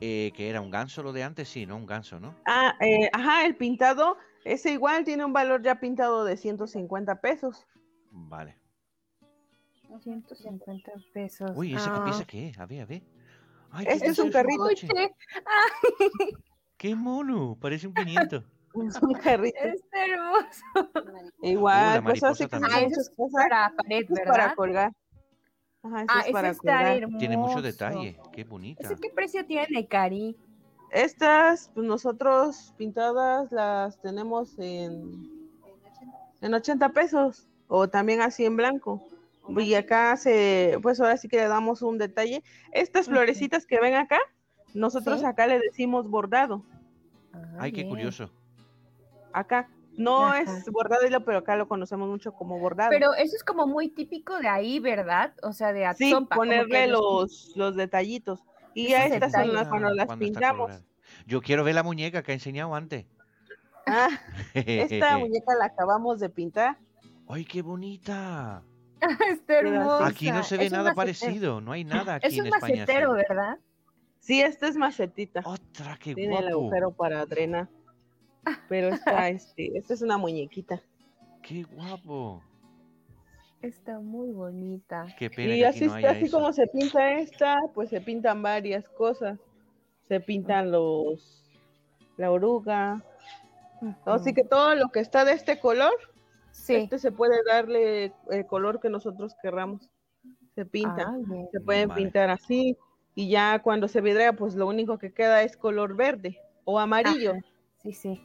Eh, 0.00 0.32
que 0.34 0.48
era 0.48 0.60
un 0.60 0.70
ganso 0.70 1.02
lo 1.02 1.12
de 1.12 1.24
antes, 1.24 1.48
sí, 1.48 1.66
¿no? 1.66 1.76
Un 1.76 1.86
ganso, 1.86 2.20
¿no? 2.20 2.34
Ah, 2.46 2.74
eh, 2.80 3.10
ajá, 3.12 3.46
el 3.46 3.56
pintado, 3.56 4.16
ese 4.44 4.72
igual 4.72 5.04
tiene 5.04 5.24
un 5.24 5.32
valor 5.32 5.62
ya 5.62 5.80
pintado 5.80 6.24
de 6.24 6.36
150 6.36 7.20
pesos. 7.20 7.66
Vale. 8.10 8.56
150 10.02 10.92
pesos. 11.12 11.50
Uy, 11.54 11.74
¿esa 11.74 12.04
pieza 12.04 12.24
qué 12.24 12.48
es? 12.48 12.58
A 12.58 12.66
ver, 12.66 12.82
a 12.82 12.86
ver. 12.86 13.02
Ay, 13.70 13.86
este 13.88 14.08
es 14.08 14.18
un 14.18 14.30
carrito. 14.30 14.68
¡Qué 16.76 16.94
mono! 16.94 17.56
Parece 17.60 17.88
un 17.88 17.94
pimiento. 17.94 18.44
es 18.88 19.02
un 19.02 19.14
carrito. 19.14 19.58
Es 19.60 19.82
hermoso. 19.92 20.62
Igual, 21.42 22.04
pues 22.04 22.22
así 22.22 22.46
que 22.46 22.56
ah, 22.56 22.60
para 22.60 23.72
pared, 23.76 24.06
¿verdad? 24.08 24.30
para 24.30 24.54
colgar. 24.54 24.92
Ajá, 25.88 26.06
ah, 26.08 26.22
es 26.26 26.32
para 26.32 26.54
colgar. 26.54 27.08
Tiene 27.18 27.36
mucho 27.36 27.62
detalle. 27.62 28.18
Qué 28.32 28.44
bonita. 28.44 28.88
qué 29.00 29.10
precio 29.10 29.44
tiene, 29.46 29.86
Cari? 29.86 30.36
Estas, 30.90 31.70
pues 31.74 31.86
nosotros 31.86 32.74
pintadas 32.76 33.52
las 33.52 34.00
tenemos 34.00 34.58
en, 34.58 35.30
en 36.40 36.54
80 36.54 36.88
pesos 36.90 37.46
o 37.68 37.88
también 37.88 38.20
así 38.22 38.44
en 38.44 38.56
blanco. 38.56 39.02
Y 39.56 39.74
acá 39.74 40.16
se, 40.16 40.78
pues 40.82 41.00
ahora 41.00 41.16
sí 41.16 41.28
que 41.28 41.38
le 41.38 41.48
damos 41.48 41.82
un 41.82 41.98
detalle. 41.98 42.42
Estas 42.72 43.06
florecitas 43.06 43.66
que 43.66 43.80
ven 43.80 43.94
acá, 43.94 44.18
nosotros 44.74 45.24
acá 45.24 45.46
le 45.46 45.58
decimos 45.58 46.08
bordado. 46.08 46.62
Ah, 47.32 47.56
Ay, 47.60 47.72
qué 47.72 47.86
curioso. 47.86 48.30
Acá. 49.32 49.68
No 49.98 50.32
es 50.32 50.64
bordado 50.70 51.02
pero 51.24 51.38
acá 51.38 51.56
lo 51.56 51.66
conocemos 51.66 52.08
mucho 52.08 52.32
como 52.32 52.58
bordado. 52.58 52.90
Pero 52.90 53.14
eso 53.14 53.34
es 53.34 53.42
como 53.42 53.66
muy 53.66 53.88
típico 53.88 54.38
de 54.38 54.46
ahí, 54.48 54.78
¿verdad? 54.78 55.34
O 55.42 55.52
sea, 55.52 55.72
de 55.72 55.92
Sí, 55.96 56.14
ponerle 56.34 56.86
los, 56.86 57.52
los 57.56 57.74
detallitos. 57.74 58.44
Y 58.74 58.90
ya 58.90 59.06
estas 59.06 59.32
son 59.32 59.52
las 59.52 59.68
cuando 59.68 59.90
las 59.90 60.16
pintamos. 60.16 60.72
Yo 61.26 61.40
quiero 61.42 61.64
ver 61.64 61.74
la 61.74 61.82
muñeca 61.82 62.22
que 62.22 62.30
ha 62.30 62.34
enseñado 62.34 62.74
antes. 62.74 63.06
Ah, 63.86 64.08
esta 64.54 65.18
muñeca 65.18 65.54
la 65.58 65.66
acabamos 65.66 66.20
de 66.20 66.28
pintar. 66.28 66.78
¡Ay, 67.28 67.44
qué 67.44 67.62
bonita! 67.62 68.62
Está 69.30 69.58
hermosa. 69.58 70.06
Aquí 70.06 70.30
no 70.30 70.44
se 70.44 70.56
ve 70.58 70.70
nada 70.70 70.94
parecido, 70.94 71.60
no 71.60 71.72
hay 71.72 71.84
nada 71.84 72.14
aquí 72.16 72.26
es 72.26 72.38
en 72.38 72.46
España. 72.46 72.66
Es 72.66 72.72
un 72.72 72.78
macetero, 72.80 73.12
¿verdad? 73.14 73.58
Sí, 74.20 74.40
esta 74.40 74.68
es 74.68 74.76
macetita. 74.76 75.42
Otra 75.44 75.96
que 75.96 76.14
Tiene 76.14 76.38
el 76.38 76.48
agujero 76.48 76.92
para 76.92 77.24
drenar. 77.26 77.68
Pero 78.68 78.88
esta, 78.88 79.28
este, 79.28 79.76
esta 79.76 79.94
es 79.94 80.02
una 80.02 80.18
muñequita. 80.18 80.82
Qué 81.42 81.62
guapo. 81.64 82.42
Está 83.62 83.98
muy 83.98 84.30
bonita. 84.30 85.06
Qué 85.18 85.30
pena 85.30 85.56
y 85.56 85.64
así, 85.64 85.86
así 85.86 86.30
como 86.30 86.52
se 86.52 86.66
pinta 86.68 87.18
esta, 87.18 87.58
pues 87.74 87.90
se 87.90 88.00
pintan 88.00 88.42
varias 88.42 88.88
cosas. 88.88 89.38
Se 90.06 90.20
pintan 90.20 90.70
los 90.70 91.48
la 92.18 92.30
oruga. 92.30 93.02
Así 94.04 94.34
que 94.34 94.44
todo 94.44 94.74
lo 94.74 94.88
que 94.88 95.00
está 95.00 95.24
de 95.24 95.32
este 95.32 95.58
color, 95.58 95.94
este 96.68 96.98
se 96.98 97.12
puede 97.12 97.42
darle 97.44 98.12
el 98.30 98.46
color 98.46 98.80
que 98.80 98.90
nosotros 98.90 99.34
querramos. 99.40 99.88
Se 100.54 100.66
pinta. 100.66 101.06
Ah, 101.08 101.16
se 101.52 101.60
pueden 101.60 101.90
pintar 101.90 102.30
así. 102.30 102.76
Y 103.14 103.30
ya 103.30 103.60
cuando 103.62 103.88
se 103.88 104.00
vidrea, 104.00 104.32
pues 104.32 104.54
lo 104.54 104.66
único 104.66 104.98
que 104.98 105.12
queda 105.12 105.42
es 105.42 105.56
color 105.56 105.96
verde 105.96 106.38
o 106.64 106.78
amarillo. 106.78 107.34
Sí, 107.82 107.92
sí. 107.92 108.20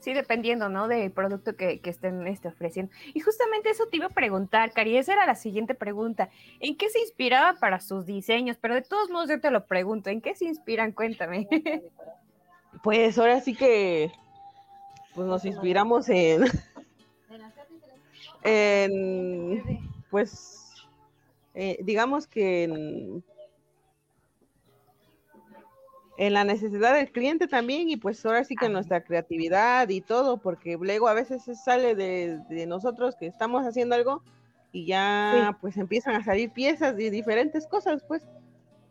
Sí, 0.00 0.14
dependiendo, 0.14 0.70
¿no? 0.70 0.88
Del 0.88 1.10
producto 1.10 1.54
que, 1.56 1.80
estén 1.84 2.26
este, 2.26 2.48
ofreciendo. 2.48 2.90
Y 3.12 3.20
justamente 3.20 3.68
eso 3.68 3.86
te 3.86 3.98
iba 3.98 4.06
a 4.06 4.10
preguntar, 4.10 4.72
Cari, 4.72 4.96
esa 4.96 5.12
era 5.12 5.26
la 5.26 5.34
siguiente 5.34 5.74
pregunta. 5.74 6.30
¿En 6.58 6.76
qué 6.76 6.88
se 6.88 7.00
inspiraba 7.00 7.58
para 7.60 7.80
sus 7.80 8.06
diseños? 8.06 8.56
Pero 8.58 8.74
de 8.74 8.82
todos 8.82 9.10
modos 9.10 9.28
yo 9.28 9.40
te 9.40 9.50
lo 9.50 9.66
pregunto, 9.66 10.08
¿en 10.08 10.22
qué 10.22 10.34
se 10.34 10.46
inspiran? 10.46 10.92
Cuéntame. 10.92 11.48
Pues 12.84 13.18
ahora 13.18 13.40
sí 13.40 13.54
que 13.54 14.10
pues 15.14 15.26
nos 15.26 15.44
inspiramos 15.44 16.08
en, 16.08 16.44
en 18.42 19.80
pues 20.08 20.86
eh, 21.54 21.78
digamos 21.82 22.26
que 22.26 22.62
en, 22.62 23.24
en 26.20 26.34
la 26.34 26.44
necesidad 26.44 26.94
del 26.94 27.10
cliente 27.10 27.48
también 27.48 27.88
y 27.88 27.96
pues 27.96 28.24
ahora 28.26 28.44
sí 28.44 28.54
que 28.54 28.68
nuestra 28.68 29.02
creatividad 29.02 29.88
y 29.88 30.02
todo, 30.02 30.36
porque 30.36 30.76
luego 30.78 31.08
a 31.08 31.14
veces 31.14 31.44
sale 31.64 31.94
de, 31.94 32.66
nosotros 32.66 33.16
que 33.16 33.26
estamos 33.26 33.64
haciendo 33.64 33.94
algo 33.94 34.22
y 34.70 34.84
ya 34.84 35.56
pues 35.62 35.78
empiezan 35.78 36.16
a 36.16 36.22
salir 36.22 36.50
piezas 36.50 36.94
de 36.94 37.10
diferentes 37.10 37.66
cosas, 37.66 38.04
pues 38.06 38.22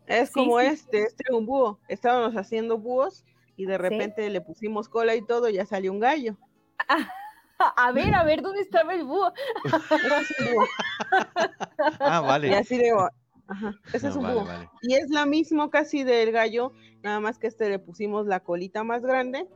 es 0.07 0.31
como 0.31 0.59
este, 0.59 1.03
este 1.03 1.31
un 1.31 1.45
búho, 1.45 1.79
estábamos 1.87 2.35
haciendo 2.35 2.79
búhos 2.79 3.23
y 3.55 3.65
de 3.65 3.77
repente 3.77 4.27
le 4.31 4.41
pusimos 4.41 4.89
cola 4.89 5.13
y 5.13 5.23
todo 5.23 5.49
y 5.49 5.53
ya 5.53 5.67
salió 5.67 5.91
un 5.91 5.99
gallo. 5.99 6.35
a 7.59 7.91
ver, 7.91 8.15
a 8.15 8.23
ver, 8.23 8.41
¿dónde 8.41 8.61
estaba 8.61 8.95
el 8.95 9.03
búho? 9.03 9.31
ah, 11.99 12.21
vale. 12.21 12.47
Y 12.47 12.53
así 12.55 12.79
digo, 12.79 13.07
Ajá, 13.49 13.73
ese 13.93 14.09
es 14.09 14.15
un 14.15 14.23
búho. 14.23 14.47
Y 14.83 14.93
es 14.93 15.09
la 15.09 15.25
misma 15.25 15.69
casi 15.71 16.03
del 16.03 16.31
gallo, 16.31 16.71
nada 17.01 17.19
más 17.19 17.39
que 17.39 17.47
este 17.47 17.67
le 17.67 17.79
pusimos 17.79 18.27
la 18.27 18.41
colita 18.41 18.83
más 18.83 19.01
grande. 19.01 19.47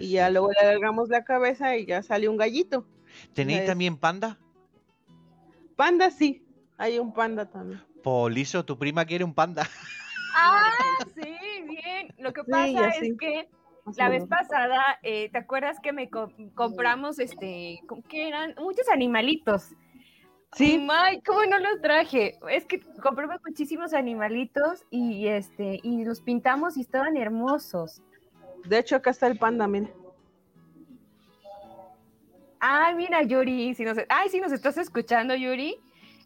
y 0.00 0.10
ya 0.10 0.30
luego 0.30 0.50
le 0.50 0.58
alargamos 0.58 1.08
la 1.08 1.22
cabeza 1.22 1.76
y 1.76 1.86
ya 1.86 2.02
sale 2.02 2.28
un 2.28 2.36
gallito. 2.36 2.86
¿Tenéis 3.32 3.66
también 3.66 3.96
panda? 3.96 4.38
Panda 5.76 6.10
sí, 6.10 6.44
hay 6.76 6.98
un 6.98 7.14
panda 7.14 7.48
también. 7.48 7.80
Poliso, 8.02 8.64
tu 8.64 8.76
prima 8.76 9.04
quiere 9.04 9.24
un 9.24 9.34
panda. 9.34 9.62
Ah, 10.32 10.70
sí, 11.12 11.64
bien. 11.66 12.14
Lo 12.18 12.32
que 12.32 12.44
pasa 12.44 12.90
es 12.90 13.18
que 13.18 13.48
la 13.96 14.08
vez 14.08 14.24
pasada, 14.28 14.80
eh, 15.02 15.28
¿te 15.32 15.38
acuerdas 15.38 15.78
que 15.82 15.92
me 15.92 16.08
compramos 16.08 17.18
este, 17.18 17.80
¿qué 18.08 18.28
eran? 18.28 18.54
Muchos 18.58 18.88
animalitos. 18.90 19.74
Sí. 20.52 20.78
May, 20.78 21.20
¿cómo 21.22 21.44
no 21.44 21.58
los 21.58 21.80
traje? 21.80 22.38
Es 22.50 22.64
que 22.64 22.80
compramos 23.02 23.36
muchísimos 23.46 23.94
animalitos 23.94 24.84
y 24.90 25.28
este 25.28 25.80
y 25.82 26.04
los 26.04 26.20
pintamos 26.20 26.76
y 26.76 26.80
estaban 26.80 27.16
hermosos. 27.16 28.02
De 28.66 28.78
hecho, 28.78 28.96
acá 28.96 29.10
está 29.10 29.26
el 29.28 29.38
panda, 29.38 29.66
mira. 29.68 29.88
Ay, 32.58 32.94
mira, 32.94 33.22
Yuri, 33.22 33.74
si 33.74 33.84
nos, 33.84 33.96
ay, 34.08 34.28
si 34.28 34.38
nos 34.38 34.52
estás 34.52 34.76
escuchando, 34.76 35.34
Yuri, 35.34 35.76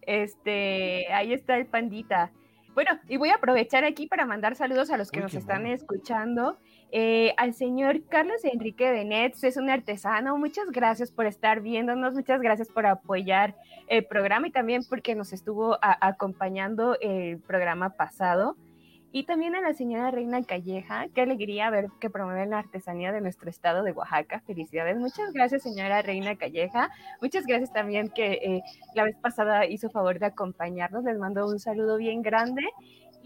este, 0.02 1.06
ahí 1.12 1.32
está 1.32 1.56
el 1.56 1.66
pandita. 1.66 2.32
Bueno, 2.74 2.98
y 3.08 3.18
voy 3.18 3.28
a 3.28 3.36
aprovechar 3.36 3.84
aquí 3.84 4.08
para 4.08 4.26
mandar 4.26 4.56
saludos 4.56 4.90
a 4.90 4.96
los 4.96 5.12
que 5.12 5.20
nos 5.20 5.32
están 5.34 5.64
escuchando. 5.66 6.58
Eh, 6.92 7.34
al 7.36 7.54
señor 7.54 8.04
Carlos 8.08 8.44
Enrique 8.44 8.90
Benet, 8.90 9.34
es 9.42 9.56
un 9.56 9.68
artesano, 9.68 10.38
muchas 10.38 10.70
gracias 10.70 11.10
por 11.10 11.26
estar 11.26 11.60
viéndonos, 11.60 12.14
muchas 12.14 12.40
gracias 12.40 12.68
por 12.68 12.86
apoyar 12.86 13.56
el 13.88 14.04
programa 14.04 14.46
y 14.46 14.52
también 14.52 14.82
porque 14.88 15.14
nos 15.14 15.32
estuvo 15.32 15.76
acompañando 15.80 16.96
el 17.00 17.40
programa 17.40 17.90
pasado. 17.90 18.56
Y 19.16 19.22
también 19.26 19.54
a 19.54 19.60
la 19.60 19.74
señora 19.74 20.10
Reina 20.10 20.42
Calleja, 20.42 21.06
qué 21.14 21.20
alegría 21.20 21.70
ver 21.70 21.86
que 22.00 22.10
promueve 22.10 22.46
la 22.46 22.58
artesanía 22.58 23.12
de 23.12 23.20
nuestro 23.20 23.48
estado 23.48 23.84
de 23.84 23.92
Oaxaca. 23.92 24.42
Felicidades. 24.44 24.98
Muchas 24.98 25.32
gracias, 25.32 25.62
señora 25.62 26.02
Reina 26.02 26.34
Calleja. 26.34 26.90
Muchas 27.22 27.46
gracias 27.46 27.72
también 27.72 28.08
que 28.08 28.32
eh, 28.42 28.62
la 28.96 29.04
vez 29.04 29.16
pasada 29.22 29.66
hizo 29.66 29.88
favor 29.88 30.18
de 30.18 30.26
acompañarnos. 30.26 31.04
Les 31.04 31.16
mando 31.16 31.46
un 31.46 31.60
saludo 31.60 31.96
bien 31.96 32.22
grande. 32.22 32.62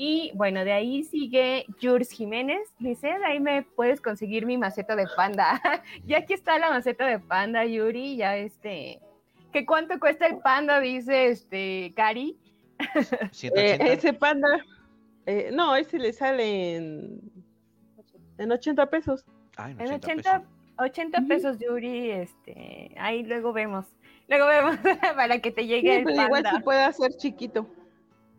Y 0.00 0.30
bueno, 0.36 0.64
de 0.64 0.70
ahí 0.70 1.02
sigue 1.02 1.66
Jules 1.82 2.12
Jiménez. 2.12 2.72
Dice, 2.78 3.08
de 3.08 3.24
ahí 3.24 3.40
me 3.40 3.64
puedes 3.64 4.00
conseguir 4.00 4.46
mi 4.46 4.56
maceta 4.56 4.94
de 4.94 5.08
panda. 5.16 5.60
y 6.06 6.14
aquí 6.14 6.34
está 6.34 6.56
la 6.56 6.70
maceta 6.70 7.04
de 7.04 7.18
panda, 7.18 7.64
Yuri. 7.64 8.16
Ya 8.16 8.36
este, 8.36 9.00
¿qué 9.52 9.66
cuánto 9.66 9.98
cuesta 9.98 10.28
el 10.28 10.38
panda? 10.38 10.78
Dice 10.78 11.26
este, 11.26 11.92
Cari. 11.96 12.38
Eh, 13.56 13.78
ese 13.80 14.12
panda, 14.12 14.46
eh, 15.26 15.50
no, 15.52 15.74
ese 15.74 15.98
le 15.98 16.12
sale 16.12 16.76
en, 16.76 17.20
en 18.38 18.52
80 18.52 18.88
pesos. 18.90 19.24
en 19.58 19.94
80, 19.94 20.44
80 20.78 21.22
pesos. 21.22 21.58
Yuri. 21.58 22.12
Este, 22.12 22.94
ahí 22.98 23.24
luego 23.24 23.52
vemos. 23.52 23.86
Luego 24.28 24.46
vemos 24.46 24.76
para 25.16 25.40
que 25.40 25.50
te 25.50 25.66
llegue 25.66 25.96
el 25.98 26.04
panda. 26.04 26.26
Igual 26.26 26.46
se 26.54 26.60
puede 26.60 26.84
hacer 26.84 27.16
chiquito. 27.16 27.68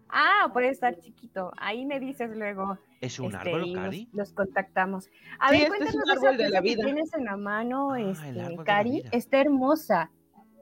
Ah, 0.10 0.50
puede 0.52 0.69
estar 0.69 0.98
chiquito. 1.00 1.52
Ahí 1.58 1.86
me 1.86 2.00
dices 2.00 2.36
luego. 2.36 2.78
¿Es 3.00 3.19
un 3.19 3.34
este, 3.34 3.38
árbol, 3.38 3.74
Cari? 3.74 4.10
Los, 4.13 4.34
contactamos. 4.34 5.10
A 5.39 5.52
ver, 5.52 5.62
este 5.63 5.78
cuéntanos 5.78 6.10
es 6.10 6.17
árbol 6.17 6.38
de 6.38 6.50
la 6.50 6.62
vida. 6.62 6.78
que 6.78 6.84
tienes 6.84 7.13
en 7.13 7.26
la 7.26 7.38
mano, 7.38 7.91
ah, 7.91 8.02
este, 8.02 8.58
Cari. 8.65 9.04
Está 9.12 9.39
hermosa. 9.39 10.12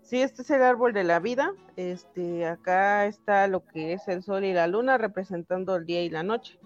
Sí, 0.04 0.22
este 0.22 0.42
es 0.42 0.50
el 0.52 0.62
árbol 0.62 0.94
de 0.94 1.04
la 1.04 1.20
vida. 1.20 1.52
Este, 1.76 2.46
acá 2.46 3.06
está 3.06 3.48
lo 3.48 3.66
que 3.66 3.94
es 3.94 4.08
el 4.08 4.24
sol 4.24 4.46
y 4.46 4.54
la 4.54 4.68
luna 4.68 4.98
representando 4.98 5.76
el 5.76 5.86
día 5.86 6.04
y 6.04 6.10
la 6.10 6.24
noche. 6.24 6.60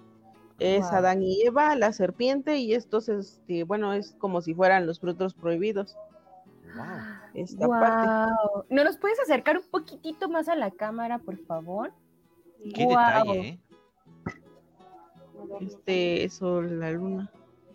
Es 0.59 0.85
Adán 0.91 1.23
y 1.23 1.41
Eva, 1.41 1.75
la 1.75 1.91
serpiente, 1.91 2.57
y 2.57 2.75
estos, 2.75 3.09
este, 3.09 3.63
bueno, 3.63 3.93
es 3.93 4.13
como 4.19 4.41
si 4.41 4.53
fueran 4.53 4.85
los 4.85 4.99
frutos 4.99 5.33
prohibidos. 5.33 5.97
Wow. 6.75 6.85
Esta 7.33 7.67
parte. 7.67 8.31
¿No 8.69 8.83
nos 8.83 8.97
puedes 8.97 9.19
acercar 9.19 9.57
un 9.57 9.63
poquitito 9.71 10.29
más 10.29 10.47
a 10.47 10.55
la 10.55 10.69
cámara, 10.69 11.17
por 11.17 11.37
favor? 11.45 11.91
Qué 12.63 12.87
detalle, 12.87 13.39
¿eh? 13.39 13.59
Este, 15.59 16.29
sol, 16.29 16.79
la 16.79 16.91
luna. 16.91 17.31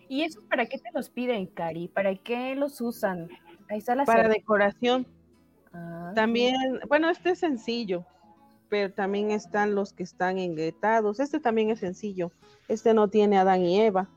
¿Y 0.08 0.22
eso 0.22 0.40
para 0.48 0.66
qué 0.66 0.78
te 0.78 0.90
los 0.94 1.10
piden, 1.10 1.46
Cari? 1.46 1.88
¿Para 1.88 2.14
qué 2.14 2.54
los 2.54 2.80
usan? 2.80 3.28
Ahí 3.68 3.78
está 3.78 3.94
la 3.94 4.04
Para 4.04 4.28
decoración. 4.28 5.06
Ah, 5.72 6.12
también, 6.14 6.54
bueno, 6.88 7.10
este 7.10 7.30
es 7.30 7.40
sencillo, 7.40 8.04
pero 8.68 8.92
también 8.92 9.30
están 9.30 9.74
los 9.74 9.92
que 9.92 10.04
están 10.04 10.38
enguetados. 10.38 11.20
Este 11.20 11.40
también 11.40 11.70
es 11.70 11.80
sencillo. 11.80 12.30
Este 12.68 12.94
no 12.94 13.08
tiene 13.08 13.38
Adán 13.38 13.62
y 13.62 13.80
Eva. 13.80 14.08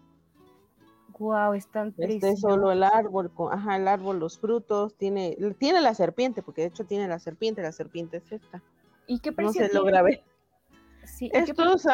Wow, 1.17 1.53
están 1.53 1.93
Este 1.97 2.29
es 2.29 2.39
solo 2.39 2.71
el 2.71 2.81
árbol, 2.81 3.29
ajá, 3.51 3.75
el 3.75 3.89
árbol, 3.89 4.19
los 4.19 4.39
frutos, 4.39 4.95
tiene, 4.95 5.35
tiene 5.57 5.81
la 5.81 5.93
serpiente, 5.93 6.41
porque 6.41 6.61
de 6.61 6.67
hecho 6.67 6.85
tiene 6.85 7.09
la 7.09 7.19
serpiente, 7.19 7.61
la 7.61 7.73
serpiente 7.73 8.17
es 8.17 8.31
esta. 8.31 8.63
¿Y 9.05 9.19
qué 9.19 9.33
precio 9.33 9.61
No 9.63 9.67
se 9.67 9.73
logra 9.73 10.01
estos, 11.31 11.85
uh, 11.85 11.89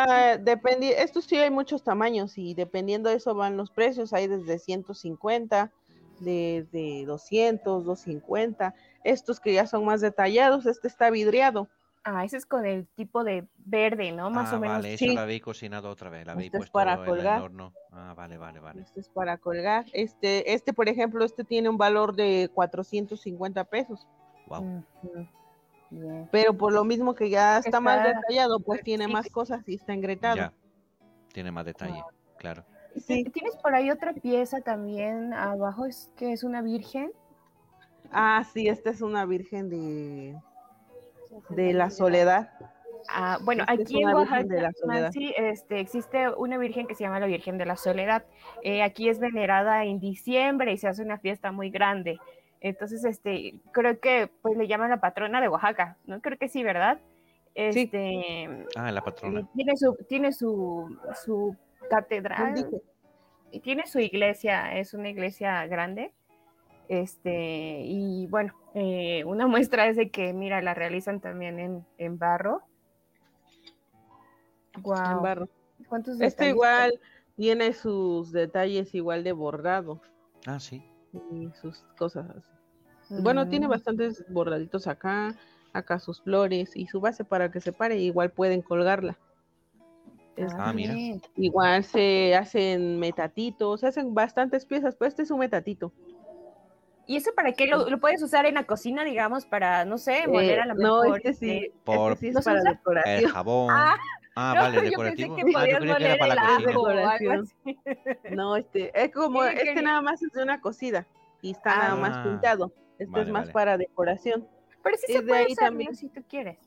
estos 0.82 1.26
sí 1.26 1.36
hay 1.38 1.50
muchos 1.50 1.84
tamaños 1.84 2.38
y 2.38 2.54
dependiendo 2.54 3.10
de 3.10 3.16
eso 3.16 3.34
van 3.36 3.58
los 3.58 3.72
precios. 3.72 4.14
Hay 4.14 4.28
desde 4.28 4.60
150, 4.60 5.72
de, 6.20 6.68
de 6.72 7.06
200, 7.06 7.86
250. 7.86 8.74
Estos 9.04 9.40
que 9.40 9.54
ya 9.54 9.68
son 9.68 9.86
más 9.86 10.02
detallados, 10.02 10.66
este 10.66 10.88
está 10.88 11.10
vidriado. 11.10 11.68
Ah, 12.08 12.24
ese 12.24 12.38
es 12.38 12.46
con 12.46 12.68
el 12.68 12.86
tipo 12.96 13.24
de 13.24 13.48
verde, 13.66 14.12
¿no? 14.12 14.30
Más 14.30 14.54
ah, 14.54 14.58
o 14.58 14.60
menos. 14.60 14.78
Vale, 14.78 14.96
sí. 14.96 15.16
la 15.16 15.24
habéis 15.24 15.42
cocinado 15.42 15.90
otra 15.90 16.12
vez, 16.12 16.28
la 16.28 16.34
habéis 16.34 16.48
este 16.48 16.60
puesto 16.60 16.74
para 16.74 17.04
colgar. 17.04 17.38
en 17.38 17.40
el 17.40 17.44
horno. 17.46 17.74
Ah, 17.92 18.14
vale, 18.16 18.38
vale, 18.38 18.60
vale. 18.60 18.82
Este 18.82 19.00
es 19.00 19.10
para 19.10 19.40
colgar. 19.40 19.86
Este, 19.92 20.54
este, 20.54 20.72
por 20.72 20.88
ejemplo, 20.88 21.26
este 21.26 21.44
tiene 21.44 21.68
un 21.68 21.78
valor 21.78 22.16
de 22.16 22.52
450 22.54 23.64
pesos. 23.64 24.08
Wow. 24.46 24.84
Pero 26.32 26.54
por 26.56 26.74
lo 26.74 26.84
mismo 26.84 27.14
que 27.16 27.30
ya 27.30 27.60
está, 27.60 27.80
más 27.80 28.04
detallado, 28.04 28.60
pues 28.60 28.84
tiene 28.84 29.08
más 29.08 29.30
cosas 29.30 29.68
y 29.68 29.76
está 29.76 29.94
engretado. 29.94 30.36
Ya. 30.38 30.54
Tiene 31.34 31.52
más 31.52 31.66
detalle, 31.66 32.02
claro. 32.38 32.64
Tienes 33.06 33.56
por 33.62 33.76
ahí 33.76 33.92
otra 33.92 34.14
pieza 34.14 34.62
también 34.62 35.34
abajo, 35.34 35.86
es 35.86 36.12
que 36.16 36.32
es 36.32 36.44
una 36.44 36.62
virgen. 36.62 37.12
Ah, 38.12 38.44
sí, 38.54 38.68
esta 38.68 38.90
es 38.90 39.02
una 39.02 39.26
virgen 39.26 39.70
de, 39.70 40.38
de 41.50 41.74
la 41.74 41.90
soledad. 41.90 42.50
Ah, 43.10 43.38
bueno, 43.42 43.64
aquí 43.68 44.02
en 44.02 44.10
Oaxaca 44.10 44.72
sí, 45.12 45.34
este, 45.38 45.80
existe 45.80 46.30
una 46.30 46.58
virgen 46.58 46.88
que 46.88 46.96
se 46.96 47.04
llama 47.04 47.20
la 47.20 47.28
Virgen 47.28 47.58
de 47.58 47.66
la 47.66 47.76
Soledad. 47.76 48.26
Eh, 48.64 48.82
aquí 48.82 49.10
es 49.10 49.20
venerada 49.20 49.84
en 49.86 50.00
diciembre 50.00 50.72
y 50.74 50.78
se 50.78 50.88
hace 50.88 51.04
una 51.04 51.20
fiesta 51.20 51.52
muy 51.52 51.70
grande. 51.70 52.20
Entonces, 52.66 53.06
este, 53.06 53.60
creo 53.74 54.00
que 54.00 54.28
pues 54.42 54.58
le 54.58 54.68
llaman 54.68 54.90
la 54.90 55.00
patrona 55.00 55.40
de 55.40 55.48
Oaxaca, 55.48 55.98
¿no? 56.08 56.20
Creo 56.20 56.40
que 56.40 56.50
sí, 56.50 56.64
¿verdad? 56.64 57.00
Este, 57.54 58.66
Ah, 58.76 58.92
la 58.92 59.04
patrona. 59.04 59.48
Tiene 59.54 59.78
su, 59.78 59.96
tiene 60.10 60.34
su, 60.34 60.98
su 61.24 61.56
catedral 61.92 62.68
y 63.52 63.60
tiene 63.60 63.86
su 63.86 64.00
iglesia, 64.00 64.80
es 64.80 64.96
una 64.96 65.10
iglesia 65.10 65.68
grande. 65.68 66.12
Este, 66.90 67.82
y 67.84 68.26
bueno, 68.32 68.56
eh, 68.74 69.24
una 69.26 69.46
muestra 69.48 69.86
es 69.86 69.96
de 69.96 70.10
que, 70.10 70.34
mira, 70.34 70.60
la 70.64 70.74
realizan 70.74 71.20
también 71.20 71.60
en, 71.60 71.86
en 72.00 72.18
barro. 72.18 72.64
En 74.74 75.22
barro. 75.22 75.48
¿Cuántos 75.88 76.20
Este 76.20 76.50
igual 76.50 77.00
tiene 77.36 77.74
sus 77.74 78.32
detalles 78.32 78.96
igual 78.96 79.24
de 79.24 79.34
bordado. 79.34 80.02
Ah, 80.48 80.60
sí. 80.60 80.84
Y 81.32 81.52
sus 81.62 81.86
cosas 81.96 82.28
así. 82.32 82.55
Bueno, 83.10 83.48
tiene 83.48 83.68
mm. 83.68 83.70
bastantes 83.70 84.26
bordaditos 84.30 84.88
acá, 84.88 85.36
acá 85.74 86.00
sus 86.00 86.22
flores 86.22 86.72
y 86.76 86.88
su 86.88 87.00
base 87.00 87.24
para 87.24 87.52
que 87.52 87.62
se 87.62 87.72
pare, 87.72 87.98
igual 87.98 88.32
pueden 88.32 88.62
colgarla. 88.62 89.18
ah, 90.58 90.74
mira. 90.74 90.96
Igual 91.36 91.84
se 91.84 92.36
hacen 92.36 93.00
metatitos, 93.00 93.82
se 93.82 93.88
hacen 93.88 94.14
bastantes 94.14 94.66
piezas, 94.66 94.96
pues 94.96 95.10
este 95.10 95.24
es 95.24 95.32
un 95.32 95.40
metatito. 95.40 95.92
¿Y 97.08 97.18
eso 97.18 97.30
para 97.36 97.52
qué 97.54 97.68
lo, 97.68 98.00
puedes 98.00 98.24
usar 98.24 98.48
en 98.48 98.56
la 98.56 98.64
cocina, 98.64 99.04
digamos, 99.04 99.46
para, 99.46 99.86
no 99.86 100.00
sé, 100.00 100.28
moler 100.28 100.62
a 100.62 100.66
la 100.66 100.74
mejor? 100.74 101.08
No, 101.08 101.16
este 101.16 101.34
sí, 101.36 101.58
este 101.66 101.72
Por... 101.84 102.18
es 102.20 102.44
para 102.44 102.64
decoración. 102.64 103.16
El 103.16 103.28
jabón. 103.28 103.70
Ah, 103.70 103.96
ah 104.36 104.54
vale, 104.56 104.82
decorativo. 104.82 105.36
Pensé 105.36 105.52
que 105.52 105.58
ah, 105.58 105.68
yo 105.68 105.98
que 105.98 106.06
era 106.06 106.18
para 106.18 106.34
la 106.34 106.58
cocina. 106.64 107.44
No, 108.32 108.56
este, 108.56 108.92
es 109.00 109.12
como, 109.14 109.44
este 109.44 109.84
nada 109.84 110.02
más 110.02 110.24
es 110.24 110.32
de 110.32 110.42
una 110.42 110.60
cocida 110.60 111.06
y 111.46 111.52
está 111.52 111.78
nada 111.78 111.96
más 111.96 112.18
ah, 112.18 112.24
pintado. 112.24 112.74
Este 112.98 113.22
es 113.22 113.30
más 113.30 113.52
para 113.52 113.78
decoración. 113.78 114.48
Pero 114.84 114.98
sí 114.98 115.14
se 115.14 115.22
puede 115.22 115.52
usar, 115.52 115.70
también. 115.70 115.96
si 115.96 116.10
tú 116.10 116.24
quieres. 116.28 116.58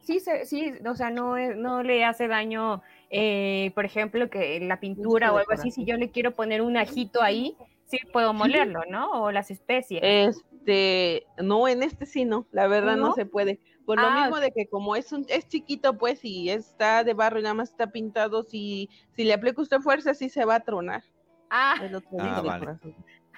Sí, 0.00 0.20
sí, 0.44 0.72
o 0.86 0.94
sea, 0.94 1.10
no, 1.10 1.36
no 1.36 1.82
le 1.82 2.04
hace 2.04 2.28
daño, 2.28 2.80
eh, 3.10 3.72
por 3.74 3.84
ejemplo, 3.84 4.30
que 4.30 4.60
la 4.60 4.78
pintura 4.78 5.32
o 5.32 5.38
algo 5.38 5.52
así, 5.52 5.70
si 5.70 5.84
yo 5.84 5.96
le 5.96 6.10
quiero 6.10 6.30
poner 6.30 6.62
un 6.62 6.76
ajito 6.76 7.22
ahí, 7.22 7.56
sí 7.86 7.98
puedo 8.12 8.32
molerlo, 8.32 8.82
¿no? 8.88 9.24
O 9.24 9.32
las 9.32 9.50
especies. 9.50 10.00
Este, 10.02 11.26
no, 11.42 11.66
en 11.68 11.82
este 11.82 12.06
sí 12.06 12.24
no, 12.24 12.46
la 12.52 12.68
verdad 12.68 12.96
no, 12.96 13.14
se 13.14 13.26
puede. 13.26 13.60
Por 13.84 14.00
lo 14.00 14.06
ah, 14.06 14.20
mismo 14.22 14.38
de 14.38 14.52
que 14.52 14.66
como 14.68 14.96
es 14.96 15.12
un, 15.12 15.26
es 15.28 15.46
chiquito, 15.48 15.98
pues, 15.98 16.24
y 16.24 16.50
está 16.50 17.04
de 17.04 17.12
barro 17.12 17.40
y 17.40 17.42
nada 17.42 17.54
más 17.54 17.70
está 17.70 17.88
pintado, 17.88 18.44
si, 18.44 18.88
si 19.10 19.24
le 19.24 19.34
aplica 19.34 19.60
usted 19.60 19.80
fuerza, 19.80 20.14
sí 20.14 20.28
se 20.28 20.44
va 20.44 20.56
a 20.56 20.60
tronar. 20.60 21.02
Ah, 21.50 21.76
ah, 22.18 22.42
vale. 22.42 22.78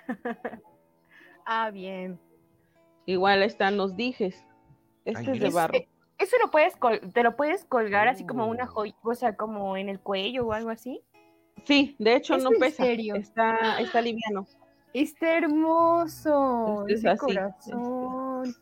ah, 1.47 1.71
bien. 1.71 2.19
Igual 3.07 3.43
están 3.43 3.77
los 3.77 3.97
dijes. 3.97 4.45
Este 5.05 5.33
es 5.33 5.41
de 5.41 5.51
barro. 5.51 5.75
Eso 6.19 6.37
lo 6.43 6.51
puedes 6.51 6.75
te 7.13 7.23
lo 7.23 7.37
puedes 7.37 7.65
colgar 7.65 8.09
así 8.09 8.27
como 8.27 8.47
una 8.49 8.65
oh. 8.65 8.69
joya, 8.69 8.95
o 9.03 9.15
sea, 9.15 9.37
como 9.37 9.77
en 9.77 9.89
el 9.89 10.01
cuello 10.01 10.47
o 10.47 10.53
algo 10.53 10.71
así. 10.71 11.01
Sí, 11.65 11.97
de 11.99 12.17
hecho 12.17 12.37
no 12.39 12.51
pesa. 12.59 12.85
Está, 12.87 13.81
está 13.81 14.01
liviano. 14.01 14.47
Está 14.93 15.39
hermoso. 15.39 16.87
Este 16.89 17.11
es 17.11 17.21
corazón. 17.21 18.55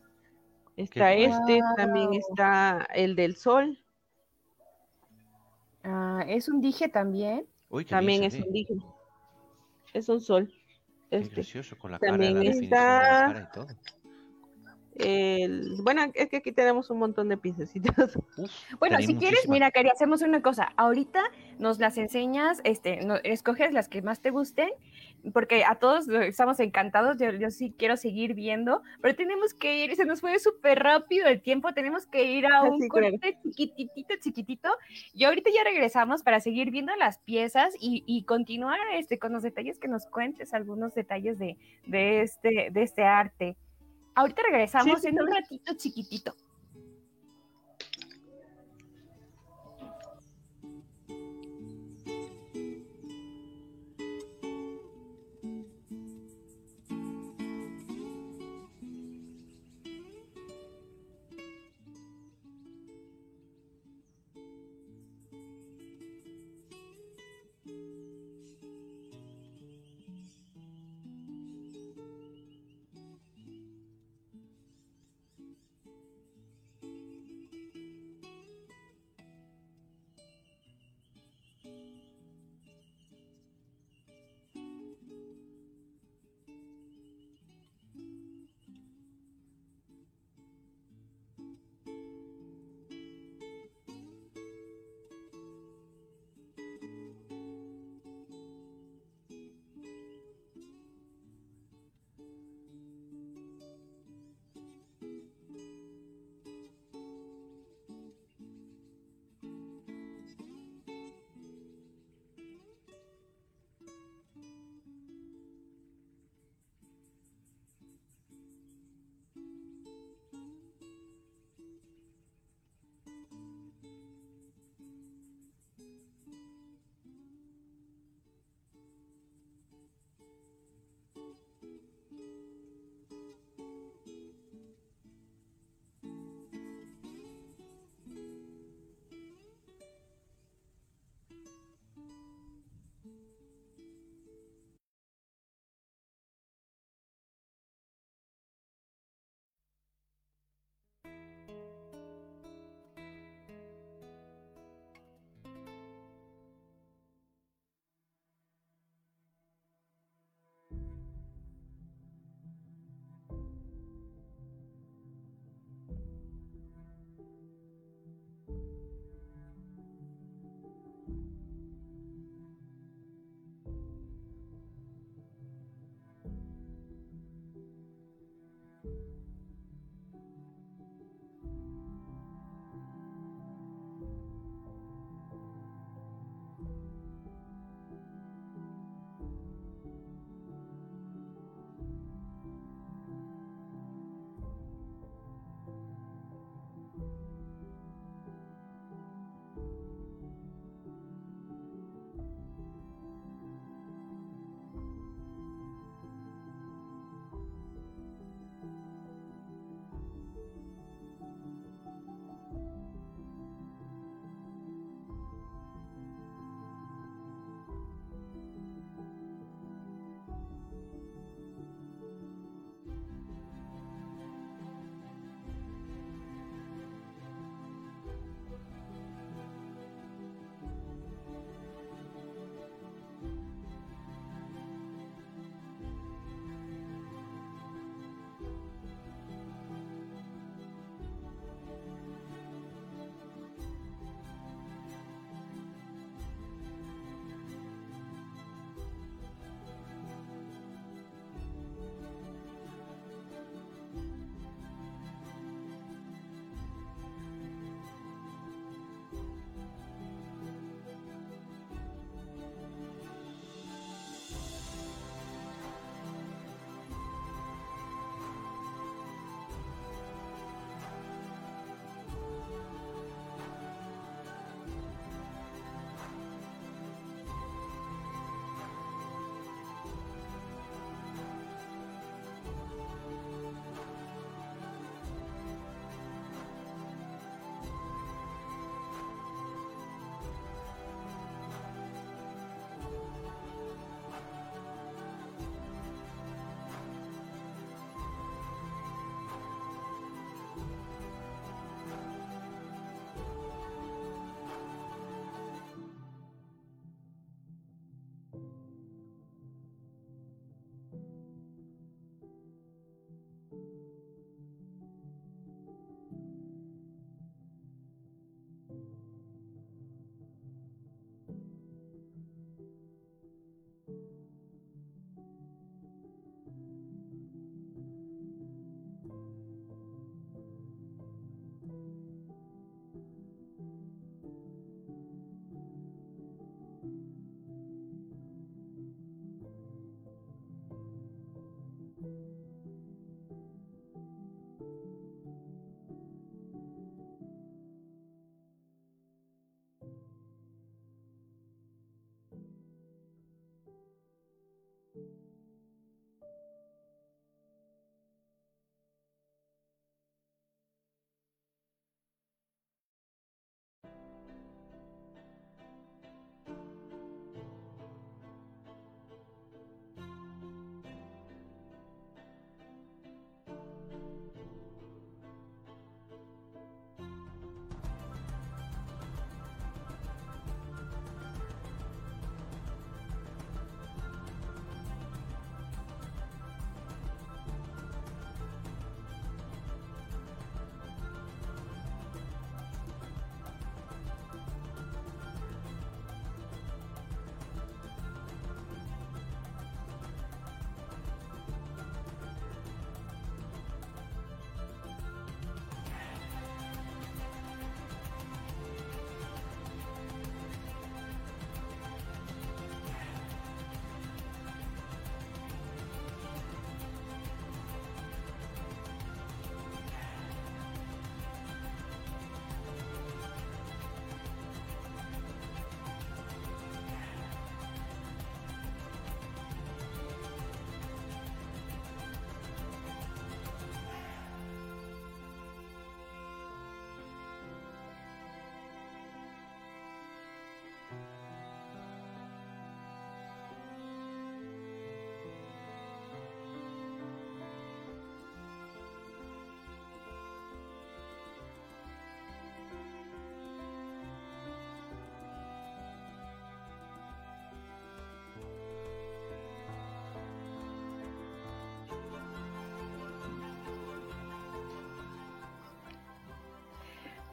Está 0.75 1.13
este, 1.13 1.59
también 1.75 2.13
está 2.13 2.87
el 2.93 3.15
del 3.15 3.35
sol. 3.35 3.79
Ah, 5.83 6.23
¿Es 6.27 6.47
un 6.49 6.61
dije 6.61 6.89
también? 6.89 7.47
también 7.89 8.23
es 8.23 8.35
un 8.35 8.51
dije. 8.51 8.75
Es 9.93 10.09
un 10.09 10.21
sol. 10.21 10.53
Este. 11.09 11.75
con 11.77 11.91
la 11.91 11.99
también 11.99 12.43
está 12.43 13.49
bueno, 15.83 16.01
es 16.13 16.29
que 16.29 16.37
aquí 16.37 16.51
tenemos 16.51 16.89
un 16.89 16.99
montón 16.99 17.29
de 17.29 17.37
piececitos. 17.37 18.17
bueno, 18.79 18.97
si 18.99 19.15
quieres, 19.15 19.47
mira, 19.47 19.71
Cari, 19.71 19.89
hacemos 19.89 20.21
una 20.21 20.41
cosa. 20.41 20.73
Ahorita 20.75 21.23
nos 21.59 21.79
las 21.79 21.97
enseñas, 21.97 22.61
este, 22.63 22.99
escoges 23.23 23.73
las 23.73 23.89
que 23.89 24.01
más 24.01 24.21
te 24.21 24.31
gusten, 24.31 24.69
porque 25.33 25.63
a 25.65 25.75
todos 25.75 26.07
estamos 26.09 26.59
encantados. 26.59 27.17
Yo, 27.17 27.51
sí 27.51 27.73
quiero 27.77 27.97
seguir 27.97 28.33
viendo, 28.33 28.81
pero 29.01 29.15
tenemos 29.15 29.53
que 29.53 29.83
ir, 29.83 29.95
se 29.95 30.05
nos 30.05 30.21
fue 30.21 30.39
súper 30.39 30.79
rápido 30.79 31.27
el 31.27 31.41
tiempo. 31.41 31.73
Tenemos 31.73 32.05
que 32.07 32.23
ir 32.31 32.47
a 32.47 32.63
un 32.63 32.87
corte 32.87 33.37
chiquitito, 33.55 34.15
chiquitito. 34.19 34.69
Y 35.13 35.25
ahorita 35.25 35.49
ya 35.53 35.63
regresamos 35.63 36.23
para 36.23 36.39
seguir 36.39 36.71
viendo 36.71 36.95
las 36.95 37.19
piezas 37.19 37.73
y, 37.79 38.23
continuar 38.23 38.79
este, 38.93 39.19
con 39.19 39.31
los 39.31 39.43
detalles 39.43 39.79
que 39.79 39.87
nos 39.87 40.05
cuentes, 40.07 40.53
algunos 40.53 40.93
detalles 40.95 41.39
de, 41.39 41.57
de, 41.85 42.21
este, 42.21 42.69
de 42.71 42.81
este 42.81 43.03
arte. 43.03 43.55
Ahorita 44.17 44.41
regresamos 44.41 45.05
en 45.05 45.21
un 45.21 45.31
ratito 45.31 45.75
chiquitito. 45.75 46.33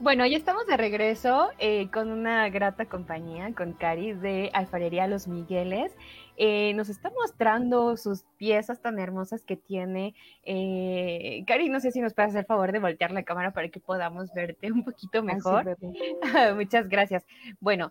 Bueno, 0.04 0.26
ya 0.26 0.36
estamos 0.36 0.66
de 0.66 0.76
regreso 0.76 1.48
eh, 1.58 1.88
con 1.90 2.10
una 2.10 2.50
grata 2.50 2.84
compañía, 2.84 3.54
con 3.54 3.72
Cari 3.72 4.12
de 4.12 4.50
Alfarería 4.52 5.06
Los 5.06 5.28
Migueles. 5.28 5.96
Eh, 6.36 6.74
nos 6.74 6.90
está 6.90 7.08
mostrando 7.08 7.96
sus 7.96 8.24
piezas 8.36 8.82
tan 8.82 8.98
hermosas 8.98 9.44
que 9.44 9.56
tiene. 9.56 10.14
Eh, 10.42 11.42
Cari, 11.46 11.70
no 11.70 11.80
sé 11.80 11.90
si 11.90 12.02
nos 12.02 12.12
puedes 12.12 12.32
hacer 12.32 12.44
favor 12.44 12.70
de 12.72 12.80
voltear 12.80 13.12
la 13.12 13.22
cámara 13.22 13.54
para 13.54 13.70
que 13.70 13.80
podamos 13.80 14.30
verte 14.34 14.70
un 14.70 14.84
poquito 14.84 15.22
mejor. 15.22 15.78
Muchas 16.54 16.90
gracias. 16.90 17.24
Bueno, 17.60 17.90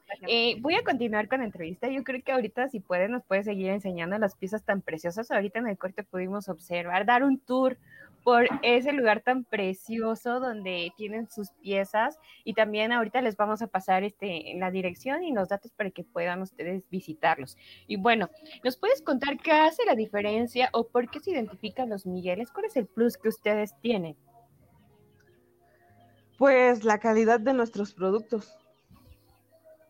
voy 0.60 0.76
a 0.76 0.84
continuar 0.84 1.28
con 1.28 1.40
la 1.40 1.46
entrevista. 1.46 1.88
Yo 1.88 2.04
creo 2.04 2.22
que 2.22 2.32
ahorita, 2.32 2.70
si 2.70 2.80
puedes, 2.80 3.10
nos 3.10 3.24
puedes 3.24 3.46
seguir 3.46 3.70
enseñando 3.72 4.20
las 4.20 4.36
piezas 4.36 4.64
tan 4.64 4.84
preciosas. 4.84 5.32
Ahorita 5.32 5.58
en 5.58 5.68
el 5.68 5.80
corte 5.80 6.04
pudimos 6.04 6.48
observar, 6.48 7.08
dar 7.08 7.24
un 7.24 7.40
tour 7.40 7.76
por 8.24 8.48
ese 8.62 8.94
lugar 8.94 9.22
tan 9.22 9.44
precioso 9.44 10.40
donde 10.40 10.92
tienen 10.96 11.30
sus 11.30 11.52
piezas 11.62 12.18
y 12.44 12.54
también 12.54 12.92
ahorita 12.92 13.22
les 13.22 13.36
vamos 13.36 13.62
a 13.62 13.68
pasar 13.68 14.04
este, 14.04 14.54
la 14.58 14.72
dirección 14.72 15.24
y 15.24 15.34
los 15.34 15.50
datos 15.50 15.72
para 15.74 15.92
que 15.92 16.04
puedan 16.04 16.42
ustedes 16.42 16.84
visitarlos. 16.90 17.58
Y 17.88 17.98
bueno, 17.98 18.30
¿nos 18.64 18.78
puedes 18.78 19.02
contar 19.02 19.38
qué 19.38 19.52
hace 19.52 19.86
la 19.86 19.96
diferencia 19.96 20.70
o 20.74 20.88
por 20.88 21.10
qué 21.10 21.20
se 21.20 21.32
identifican 21.32 21.90
los 21.90 22.06
Migueles? 22.06 22.52
¿Cuál 22.52 22.66
es 22.66 22.78
el 22.78 22.88
plus 22.88 23.18
que 23.18 23.30
ustedes 23.30 23.76
tienen? 23.82 24.16
Pues 26.38 26.84
la 26.84 27.00
calidad 27.00 27.40
de 27.40 27.54
nuestros 27.54 27.94
productos. 27.94 28.58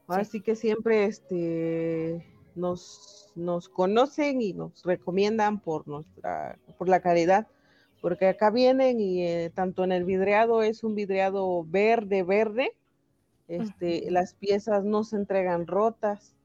Así 0.08 0.42
que 0.42 0.56
siempre 0.56 1.06
este, 1.06 2.26
nos, 2.56 3.32
nos 3.36 3.70
conocen 3.70 4.42
y 4.42 4.54
nos 4.54 4.84
recomiendan 4.84 5.60
por, 5.60 5.88
nuestra, 5.88 6.60
por 6.78 6.90
la 6.90 7.00
calidad 7.00 7.48
porque 8.04 8.28
acá 8.28 8.50
vienen 8.50 9.00
y 9.00 9.26
eh, 9.26 9.50
tanto 9.56 9.86
en 9.86 9.94
el 9.94 10.04
vidriado 10.04 10.62
es 10.62 10.84
un 10.84 10.94
vidriado 10.94 11.64
verde, 11.64 12.22
verde, 12.24 12.74
este, 13.48 14.12
las 14.12 14.34
piezas 14.34 14.84
no 14.84 15.06
se 15.06 15.16
entregan 15.16 15.68
rotas. 15.68 16.36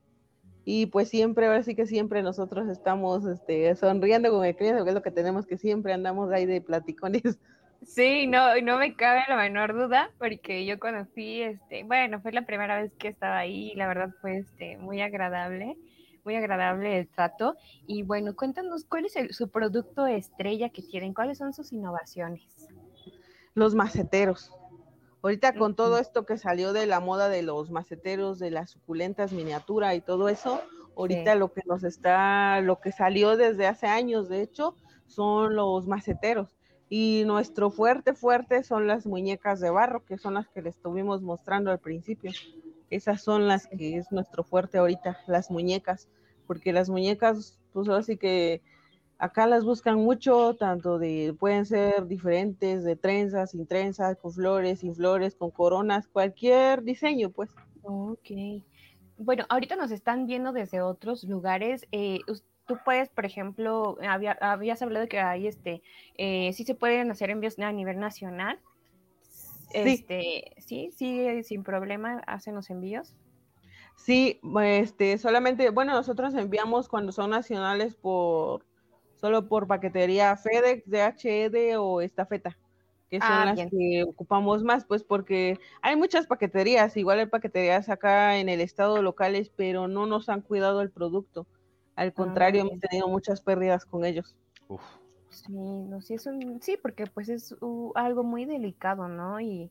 Y 0.64 0.86
pues 0.86 1.08
siempre, 1.08 1.46
ahora 1.46 1.64
sí 1.64 1.74
que 1.74 1.86
siempre 1.86 2.22
nosotros 2.22 2.68
estamos 2.68 3.26
este, 3.26 3.74
sonriendo 3.74 4.30
con 4.30 4.44
el 4.44 4.54
cliente, 4.54 4.78
porque 4.78 4.90
es 4.90 4.94
lo 4.94 5.02
que 5.02 5.10
tenemos 5.10 5.46
que 5.46 5.58
siempre 5.58 5.92
andamos 5.92 6.30
ahí 6.30 6.46
de 6.46 6.60
platicones. 6.60 7.22
Sí, 7.82 8.26
no, 8.26 8.60
no 8.60 8.76
me 8.78 8.96
cabe 8.96 9.20
la 9.28 9.36
menor 9.36 9.72
duda, 9.72 10.10
porque 10.18 10.66
yo 10.66 10.80
conocí, 10.80 11.42
este, 11.42 11.84
bueno, 11.84 12.20
fue 12.20 12.32
la 12.32 12.42
primera 12.42 12.82
vez 12.82 12.92
que 12.98 13.06
estaba 13.06 13.38
ahí 13.38 13.70
y 13.70 13.76
la 13.76 13.86
verdad 13.86 14.10
fue 14.20 14.38
este, 14.38 14.76
muy 14.78 15.00
agradable 15.00 15.76
muy 16.24 16.36
agradable 16.36 16.98
el 16.98 17.08
trato. 17.08 17.56
Y 17.86 18.02
bueno, 18.02 18.34
cuéntanos 18.34 18.84
cuál 18.84 19.06
es 19.06 19.36
su 19.36 19.48
producto 19.48 20.06
estrella 20.06 20.68
que 20.70 20.82
tienen, 20.82 21.14
cuáles 21.14 21.38
son 21.38 21.52
sus 21.52 21.72
innovaciones. 21.72 22.68
Los 23.54 23.74
maceteros. 23.74 24.52
Ahorita 25.22 25.54
con 25.54 25.74
todo 25.74 25.98
esto 25.98 26.24
que 26.24 26.38
salió 26.38 26.72
de 26.72 26.86
la 26.86 27.00
moda 27.00 27.28
de 27.28 27.42
los 27.42 27.70
maceteros, 27.70 28.38
de 28.38 28.50
las 28.50 28.70
suculentas 28.70 29.32
miniatura 29.32 29.94
y 29.96 30.00
todo 30.00 30.28
eso, 30.28 30.62
ahorita 30.96 31.34
lo 31.34 31.52
que 31.52 31.62
nos 31.66 31.82
está, 31.82 32.60
lo 32.60 32.80
que 32.80 32.92
salió 32.92 33.36
desde 33.36 33.66
hace 33.66 33.86
años, 33.86 34.28
de 34.28 34.42
hecho, 34.42 34.76
son 35.06 35.56
los 35.56 35.86
maceteros. 35.86 36.56
Y 36.88 37.24
nuestro 37.26 37.70
fuerte, 37.70 38.14
fuerte 38.14 38.62
son 38.62 38.86
las 38.86 39.06
muñecas 39.06 39.60
de 39.60 39.70
barro, 39.70 40.04
que 40.04 40.18
son 40.18 40.34
las 40.34 40.48
que 40.48 40.62
les 40.62 40.76
estuvimos 40.76 41.20
mostrando 41.20 41.70
al 41.70 41.80
principio. 41.80 42.30
Esas 42.90 43.22
son 43.22 43.48
las 43.48 43.66
que 43.66 43.96
es 43.98 44.10
nuestro 44.12 44.44
fuerte 44.44 44.78
ahorita, 44.78 45.18
las 45.26 45.50
muñecas 45.50 46.08
porque 46.48 46.72
las 46.72 46.88
muñecas, 46.88 47.60
pues 47.72 47.88
así 47.90 48.16
que 48.16 48.62
acá 49.18 49.46
las 49.46 49.64
buscan 49.64 49.96
mucho, 49.96 50.56
tanto 50.56 50.98
de, 50.98 51.36
pueden 51.38 51.66
ser 51.66 52.06
diferentes, 52.06 52.82
de 52.82 52.96
trenzas, 52.96 53.50
sin 53.50 53.66
trenzas, 53.66 54.16
con 54.16 54.32
flores, 54.32 54.80
sin 54.80 54.94
flores, 54.94 55.36
con 55.36 55.50
coronas, 55.50 56.08
cualquier 56.08 56.82
diseño, 56.82 57.30
pues. 57.30 57.50
Ok. 57.82 58.30
Bueno, 59.18 59.44
ahorita 59.50 59.76
nos 59.76 59.90
están 59.90 60.26
viendo 60.26 60.52
desde 60.52 60.80
otros 60.80 61.22
lugares. 61.24 61.86
Eh, 61.92 62.20
tú 62.66 62.78
puedes, 62.82 63.10
por 63.10 63.26
ejemplo, 63.26 63.98
habías 64.00 64.80
hablado 64.80 65.02
de 65.02 65.08
que 65.08 65.20
hay 65.20 65.48
este, 65.48 65.82
eh, 66.16 66.50
sí 66.54 66.64
se 66.64 66.74
pueden 66.74 67.10
hacer 67.10 67.28
envíos 67.28 67.58
a 67.58 67.72
nivel 67.72 67.98
nacional. 68.00 68.58
Sí. 69.70 69.78
Este, 69.78 70.54
sí, 70.58 70.90
sí, 70.96 71.42
sin 71.44 71.62
problema 71.62 72.22
hacen 72.26 72.54
los 72.54 72.70
envíos. 72.70 73.14
Sí, 73.96 74.40
este, 74.62 75.18
solamente, 75.18 75.70
bueno, 75.70 75.92
nosotros 75.92 76.32
enviamos 76.34 76.88
cuando 76.88 77.12
son 77.12 77.30
nacionales 77.30 77.96
por, 77.96 78.64
solo 79.16 79.48
por 79.48 79.66
paquetería 79.66 80.36
FedEx, 80.36 80.84
DHL 80.88 81.76
o 81.78 82.00
Estafeta, 82.00 82.56
que 83.10 83.18
son 83.18 83.28
ah, 83.30 83.44
las 83.46 83.68
que 83.68 84.04
ocupamos 84.08 84.62
más, 84.62 84.84
pues 84.84 85.02
porque 85.02 85.58
hay 85.82 85.96
muchas 85.96 86.26
paqueterías, 86.26 86.96
igual 86.96 87.18
hay 87.18 87.26
paqueterías 87.26 87.88
acá 87.88 88.38
en 88.38 88.48
el 88.48 88.60
estado 88.60 89.02
locales, 89.02 89.50
pero 89.54 89.88
no 89.88 90.06
nos 90.06 90.28
han 90.28 90.42
cuidado 90.42 90.80
el 90.80 90.90
producto. 90.90 91.46
Al 91.96 92.12
contrario, 92.12 92.62
hemos 92.62 92.78
tenido 92.78 93.08
muchas 93.08 93.40
pérdidas 93.40 93.84
con 93.84 94.04
ellos. 94.04 94.36
Sí, 95.46 95.52
no, 95.52 96.00
sí, 96.00 96.14
es 96.14 96.26
un, 96.26 96.60
sí, 96.62 96.78
porque 96.80 97.06
pues 97.06 97.28
es 97.28 97.54
algo 97.94 98.22
muy 98.24 98.44
delicado, 98.44 99.08
¿no? 99.08 99.40
Y, 99.40 99.70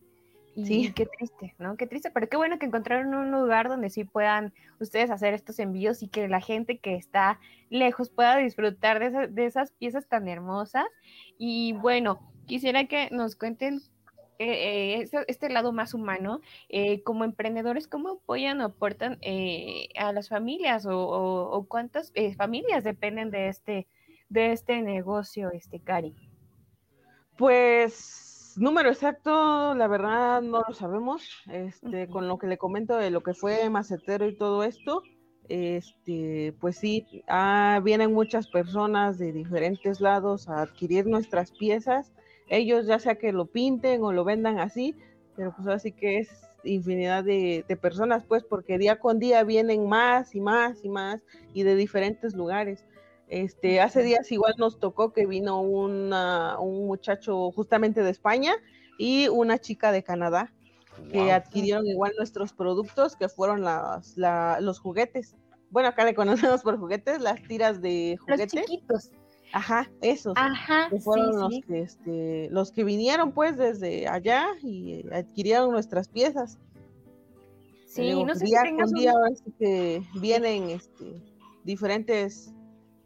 Y 0.55 0.65
sí. 0.65 0.93
qué 0.95 1.05
triste, 1.05 1.55
¿no? 1.59 1.77
Qué 1.77 1.85
triste, 1.87 2.09
pero 2.11 2.27
qué 2.27 2.37
bueno 2.37 2.57
que 2.57 2.65
encontraron 2.65 3.13
un 3.13 3.31
lugar 3.31 3.69
donde 3.69 3.89
sí 3.89 4.03
puedan 4.03 4.53
ustedes 4.79 5.11
hacer 5.11 5.33
estos 5.33 5.59
envíos 5.59 6.01
y 6.01 6.07
que 6.07 6.27
la 6.27 6.41
gente 6.41 6.79
que 6.79 6.95
está 6.95 7.39
lejos 7.69 8.09
pueda 8.09 8.37
disfrutar 8.37 8.99
de, 8.99 9.27
de 9.27 9.45
esas 9.45 9.71
piezas 9.71 10.07
tan 10.07 10.27
hermosas. 10.27 10.85
Y 11.37 11.73
bueno, 11.73 12.19
quisiera 12.47 12.85
que 12.85 13.09
nos 13.11 13.35
cuenten 13.35 13.81
eh, 14.39 15.01
eh, 15.01 15.23
este, 15.27 15.49
lado 15.49 15.71
más 15.71 15.95
humano, 15.95 16.41
eh, 16.69 17.01
como 17.01 17.23
emprendedores, 17.23 17.87
¿cómo 17.87 18.09
apoyan 18.09 18.61
o 18.61 18.65
aportan 18.65 19.19
a 19.97 20.11
las 20.11 20.29
familias 20.29 20.85
o, 20.87 21.65
cuántas 21.67 22.13
familias 22.37 22.83
dependen 22.83 23.31
de 23.31 23.47
este, 23.47 23.87
de 24.29 24.51
este 24.51 24.81
negocio, 24.81 25.51
este 25.51 25.79
Cari? 25.79 26.15
Pues 27.37 28.27
Número 28.57 28.89
exacto, 28.89 29.75
la 29.75 29.87
verdad 29.87 30.41
no 30.41 30.63
lo 30.67 30.73
sabemos. 30.73 31.29
Este, 31.47 32.07
con 32.07 32.27
lo 32.27 32.39
que 32.39 32.47
le 32.47 32.57
comento 32.57 32.97
de 32.97 33.11
lo 33.11 33.21
que 33.21 33.35
fue 33.35 33.69
macetero 33.69 34.27
y 34.27 34.35
todo 34.35 34.63
esto, 34.63 35.03
este, 35.47 36.55
pues 36.59 36.77
sí, 36.77 37.05
ah, 37.27 37.79
vienen 37.83 38.15
muchas 38.15 38.47
personas 38.47 39.19
de 39.19 39.31
diferentes 39.31 40.01
lados 40.01 40.49
a 40.49 40.63
adquirir 40.63 41.05
nuestras 41.05 41.51
piezas. 41.51 42.11
Ellos 42.49 42.87
ya 42.87 42.97
sea 42.97 43.13
que 43.15 43.31
lo 43.31 43.45
pinten 43.45 44.03
o 44.03 44.11
lo 44.11 44.23
vendan 44.23 44.59
así, 44.59 44.95
pero 45.35 45.53
pues 45.55 45.67
así 45.67 45.91
que 45.91 46.17
es 46.17 46.29
infinidad 46.63 47.23
de, 47.23 47.63
de, 47.67 47.75
personas, 47.75 48.23
pues 48.25 48.43
porque 48.43 48.79
día 48.79 48.99
con 48.99 49.19
día 49.19 49.43
vienen 49.43 49.87
más 49.87 50.33
y 50.33 50.41
más 50.41 50.83
y 50.83 50.89
más 50.89 51.21
y 51.53 51.61
de 51.61 51.75
diferentes 51.75 52.33
lugares. 52.33 52.83
Este, 53.27 53.81
hace 53.81 54.03
días 54.03 54.31
igual 54.31 54.53
nos 54.57 54.79
tocó 54.79 55.11
que 55.11 55.25
vino 55.25 55.59
un 55.59 56.09
muchacho 56.87 57.51
justamente 57.51 58.01
de 58.03 58.09
España 58.09 58.53
y 58.97 59.27
una 59.27 59.59
chica 59.59 59.91
de 59.91 60.03
Canadá 60.03 60.53
que 61.11 61.31
adquirieron 61.31 61.85
igual 61.85 62.13
nuestros 62.17 62.53
productos 62.53 63.15
que 63.15 63.29
fueron 63.29 63.63
los 63.63 64.79
juguetes. 64.79 65.35
Bueno, 65.69 65.89
acá 65.89 66.05
le 66.05 66.15
conocemos 66.15 66.61
por 66.63 66.79
juguetes, 66.79 67.19
las 67.19 67.41
tiras 67.43 67.81
de 67.81 68.17
juguetes. 68.19 68.53
Los 68.53 68.63
chiquitos. 68.65 69.11
Ajá, 69.53 69.89
esos. 70.01 70.33
Ajá. 70.35 70.89
Que 70.89 70.99
fueron 70.99 71.39
los 71.39 71.59
que 71.65 71.81
este, 71.81 72.49
los 72.51 72.71
que 72.71 72.83
vinieron 72.83 73.31
pues 73.31 73.57
desde 73.57 74.07
allá 74.07 74.47
y 74.61 75.05
adquirieron 75.11 75.71
nuestras 75.71 76.07
piezas. 76.07 76.57
Sí, 77.85 78.23
no 78.23 78.35
sé 78.35 78.45
día 78.45 78.61
si 78.65 78.93
día 78.93 79.13
que 79.57 80.03
vienen 80.19 80.69
este, 80.69 81.21
diferentes 81.63 82.53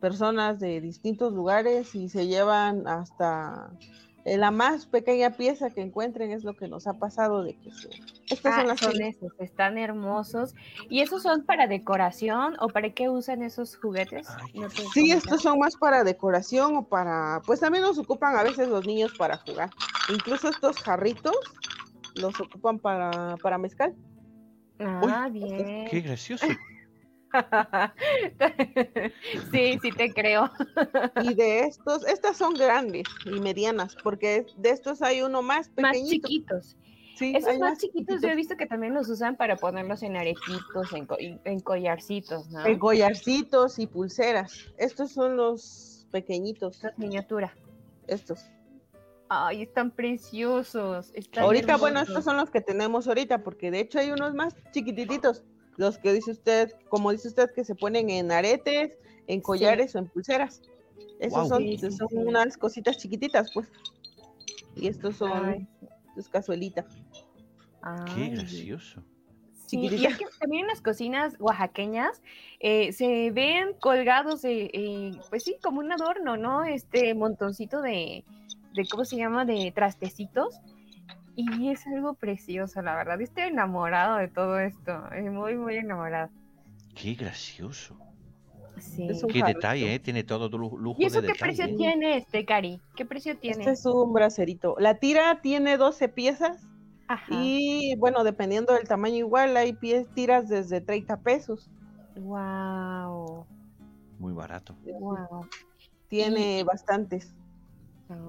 personas 0.01 0.59
de 0.59 0.81
distintos 0.81 1.31
lugares 1.31 1.95
y 1.95 2.09
se 2.09 2.27
llevan 2.27 2.87
hasta 2.87 3.71
eh, 4.25 4.37
la 4.37 4.51
más 4.51 4.85
pequeña 4.85 5.31
pieza 5.31 5.69
que 5.69 5.81
encuentren 5.81 6.31
es 6.31 6.43
lo 6.43 6.55
que 6.55 6.67
nos 6.67 6.87
ha 6.87 6.93
pasado 6.93 7.43
de 7.43 7.53
que 7.55 7.71
se... 7.71 7.89
Estas 8.29 8.55
son, 8.55 8.65
ah, 8.65 8.67
las 8.67 8.81
esos, 8.81 9.31
están 9.39 9.77
hermosos. 9.77 10.55
¿Y 10.89 11.01
esos 11.01 11.23
son 11.23 11.43
para 11.43 11.67
decoración 11.67 12.55
o 12.59 12.69
para 12.69 12.89
qué 12.93 13.09
usan 13.09 13.43
esos 13.43 13.75
juguetes? 13.75 14.27
sí, 14.93 15.11
estos 15.11 15.41
son 15.41 15.59
más 15.59 15.75
para 15.75 16.03
decoración 16.03 16.75
o 16.77 16.83
para, 16.83 17.41
pues 17.45 17.59
también 17.59 17.83
los 17.83 17.97
ocupan 17.97 18.35
a 18.35 18.43
veces 18.43 18.69
los 18.69 18.85
niños 18.85 19.13
para 19.17 19.37
jugar. 19.37 19.69
Incluso 20.09 20.49
estos 20.49 20.77
jarritos 20.77 21.35
los 22.15 22.39
ocupan 22.39 22.79
para, 22.79 23.37
para 23.37 23.57
mezcal. 23.57 23.95
Ah, 24.79 25.29
bien. 25.31 25.87
Qué 25.89 26.01
gracioso. 26.01 26.45
sí, 29.51 29.79
sí 29.81 29.91
te 29.91 30.13
creo. 30.13 30.49
y 31.23 31.33
de 31.33 31.61
estos, 31.61 32.05
estas 32.07 32.37
son 32.37 32.53
grandes 32.53 33.03
y 33.25 33.39
medianas, 33.39 33.95
porque 34.03 34.45
de 34.57 34.69
estos 34.69 35.01
hay 35.01 35.21
uno 35.21 35.41
más 35.41 35.69
pequeñito. 35.69 35.91
Más 35.91 36.09
chiquitos. 36.09 36.77
Sí, 37.15 37.33
Esos 37.35 37.59
más, 37.59 37.77
chiquitos, 37.77 38.21
yo 38.21 38.29
he 38.29 38.35
visto 38.35 38.57
que 38.57 38.65
también 38.65 38.93
los 38.93 39.07
usan 39.09 39.35
para 39.35 39.55
ponerlos 39.55 40.01
en 40.01 40.15
aretitos, 40.15 40.91
en, 40.93 41.07
en 41.43 41.59
collarcitos, 41.59 42.49
¿no? 42.49 42.65
En 42.65 42.79
collarcitos 42.79 43.77
y 43.77 43.85
pulseras. 43.85 44.71
Estos 44.77 45.11
son 45.11 45.37
los 45.37 46.07
pequeñitos. 46.11 46.81
Los 46.81 46.97
miniatura. 46.97 47.55
Estos. 48.07 48.45
Ay, 49.29 49.61
están 49.61 49.91
preciosos. 49.91 51.13
ahorita, 51.37 51.77
bueno, 51.77 52.01
estos 52.01 52.25
son 52.25 52.35
los 52.35 52.49
que 52.49 52.59
tenemos 52.59 53.07
ahorita, 53.07 53.43
porque 53.43 53.71
de 53.71 53.79
hecho 53.79 53.99
hay 53.99 54.11
unos 54.11 54.33
más 54.33 54.55
chiquititos 54.71 55.43
los 55.81 55.97
que 55.97 56.13
dice 56.13 56.29
usted, 56.29 56.71
como 56.89 57.11
dice 57.11 57.27
usted, 57.27 57.49
que 57.55 57.65
se 57.65 57.73
ponen 57.73 58.11
en 58.11 58.31
aretes, 58.31 58.99
en 59.25 59.41
collares 59.41 59.95
o 59.95 59.97
en 59.97 60.07
pulseras. 60.07 60.61
Esos 61.19 61.49
son, 61.49 61.63
son 61.91 62.07
unas 62.13 62.55
cositas 62.55 62.97
chiquititas, 62.97 63.51
pues. 63.51 63.67
Y 64.75 64.87
estos 64.87 65.15
son 65.15 65.67
tus 66.13 66.29
cazuelitas. 66.29 66.85
Qué 68.13 68.29
gracioso. 68.29 69.03
Sí, 69.65 69.79
y 69.79 70.05
es 70.05 70.17
que 70.17 70.25
también 70.39 70.65
en 70.65 70.67
las 70.67 70.81
cocinas 70.81 71.35
oaxaqueñas 71.39 72.21
eh, 72.59 72.91
se 72.91 73.31
ven 73.31 73.73
colgados, 73.79 74.43
eh, 74.43 75.11
pues 75.31 75.43
sí, 75.43 75.57
como 75.63 75.79
un 75.79 75.91
adorno, 75.91 76.37
¿no? 76.37 76.63
Este 76.63 77.15
montoncito 77.15 77.81
de, 77.81 78.23
de, 78.75 78.87
¿cómo 78.87 79.03
se 79.03 79.15
llama? 79.15 79.45
De 79.45 79.71
trastecitos 79.73 80.59
y 81.57 81.69
es 81.69 81.85
algo 81.87 82.13
precioso, 82.13 82.81
la 82.81 82.95
verdad. 82.95 83.21
Estoy 83.21 83.43
enamorado 83.43 84.17
de 84.17 84.27
todo 84.27 84.59
esto. 84.59 85.11
Es 85.11 85.31
muy, 85.31 85.55
muy 85.55 85.75
enamorado. 85.75 86.29
Qué 86.95 87.13
gracioso. 87.13 87.97
Sí. 88.79 89.07
Qué 89.31 89.43
detalle, 89.43 89.93
¿eh? 89.93 89.99
Tiene 89.99 90.23
todo 90.23 90.49
tu 90.49 90.57
lujo 90.57 90.95
¿Y 90.97 91.05
eso 91.05 91.21
qué 91.21 91.33
precio 91.39 91.67
tiene 91.75 92.17
este, 92.17 92.45
Cari? 92.45 92.81
¿Qué 92.95 93.05
precio 93.05 93.37
tiene? 93.37 93.59
Este 93.59 93.71
es 93.71 93.85
un 93.85 94.11
bracerito. 94.13 94.75
La 94.79 94.95
tira 94.95 95.41
tiene 95.41 95.77
12 95.77 96.09
piezas. 96.09 96.67
Ajá. 97.07 97.25
Y 97.29 97.95
bueno, 97.97 98.23
dependiendo 98.23 98.73
del 98.73 98.87
tamaño 98.87 99.17
igual, 99.17 99.55
hay 99.57 99.73
pies, 99.73 100.07
tiras 100.13 100.49
desde 100.49 100.81
30 100.81 101.17
pesos. 101.21 101.69
Wow. 102.15 103.45
Muy 104.17 104.33
barato. 104.33 104.75
Wow. 104.83 105.45
Tiene 106.07 106.63
bastantes 106.63 107.35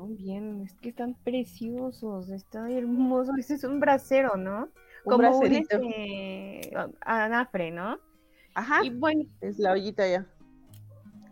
bien, 0.08 0.62
es 0.62 0.74
que 0.74 0.90
están 0.90 1.14
preciosos, 1.14 2.30
está 2.30 2.70
hermoso. 2.70 3.32
Ese 3.38 3.54
es 3.54 3.64
un 3.64 3.80
brasero, 3.80 4.36
¿no? 4.36 4.68
Un 5.04 5.12
Como 5.12 5.38
un 5.38 5.52
este, 5.52 6.70
anafre, 7.00 7.70
¿no? 7.70 7.98
Ajá. 8.54 8.84
Y 8.84 8.90
bueno. 8.90 9.24
Es 9.40 9.58
la 9.58 9.72
ollita 9.72 10.06
ya. 10.06 10.26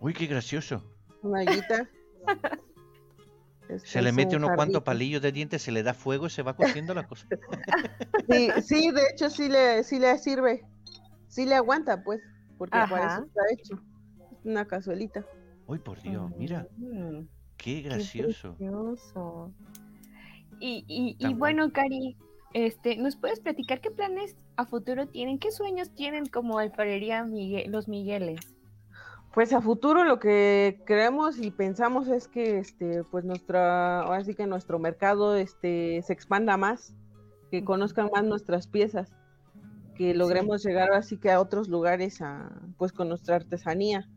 Uy, 0.00 0.12
qué 0.14 0.26
gracioso. 0.26 0.82
Una 1.22 1.40
ollita. 1.40 1.88
se 3.84 4.02
le 4.02 4.12
mete 4.12 4.36
unos 4.36 4.50
cuantos 4.54 4.82
palillos 4.82 5.22
de 5.22 5.30
dientes, 5.30 5.62
se 5.62 5.72
le 5.72 5.82
da 5.82 5.94
fuego 5.94 6.26
y 6.26 6.30
se 6.30 6.42
va 6.42 6.56
cociendo 6.56 6.94
la 6.94 7.06
cosa. 7.06 7.26
sí, 8.28 8.50
sí, 8.62 8.90
de 8.90 9.02
hecho 9.12 9.30
sí 9.30 9.48
le, 9.48 9.84
sí 9.84 9.98
le 9.98 10.18
sirve. 10.18 10.66
Sí 11.28 11.46
le 11.46 11.54
aguanta, 11.54 12.02
pues, 12.02 12.20
porque 12.58 12.78
por 12.88 12.98
eso 12.98 13.24
está 13.24 13.40
hecho. 13.52 13.80
Una 14.42 14.66
cazuelita. 14.66 15.24
Uy, 15.66 15.78
por 15.78 16.00
Dios, 16.02 16.32
mira. 16.36 16.66
Mm. 16.76 17.28
Qué 17.62 17.82
gracioso. 17.82 18.56
Y, 20.60 20.84
y, 21.18 21.34
bueno, 21.34 21.72
Cari, 21.72 22.16
este, 22.54 22.96
¿nos 22.96 23.16
puedes 23.16 23.40
platicar 23.40 23.80
qué 23.80 23.90
planes 23.90 24.36
a 24.56 24.64
futuro 24.64 25.06
tienen? 25.06 25.38
¿Qué 25.38 25.50
sueños 25.50 25.90
tienen 25.94 26.26
como 26.26 26.58
alfarería 26.58 27.24
Miguel, 27.24 27.70
los 27.70 27.88
Migueles? 27.88 28.40
Pues 29.32 29.52
a 29.52 29.60
futuro 29.60 30.04
lo 30.04 30.18
que 30.18 30.82
creemos 30.86 31.38
y 31.38 31.50
pensamos 31.50 32.08
es 32.08 32.28
que 32.28 32.58
este, 32.58 33.04
pues 33.04 33.24
nuestra, 33.24 34.00
ahora 34.00 34.24
sí 34.24 34.34
que 34.34 34.46
nuestro 34.46 34.78
mercado 34.78 35.36
este, 35.36 36.02
se 36.02 36.12
expanda 36.12 36.56
más, 36.56 36.94
que 37.50 37.62
conozcan 37.62 38.10
más 38.12 38.24
nuestras 38.24 38.66
piezas, 38.66 39.12
que 39.94 40.14
logremos 40.14 40.64
llegar 40.64 40.92
así 40.92 41.16
que 41.16 41.30
a 41.30 41.40
otros 41.40 41.68
lugares 41.68 42.20
a, 42.22 42.50
pues 42.76 42.92
con 42.92 43.08
nuestra 43.08 43.36
artesanía 43.36 44.08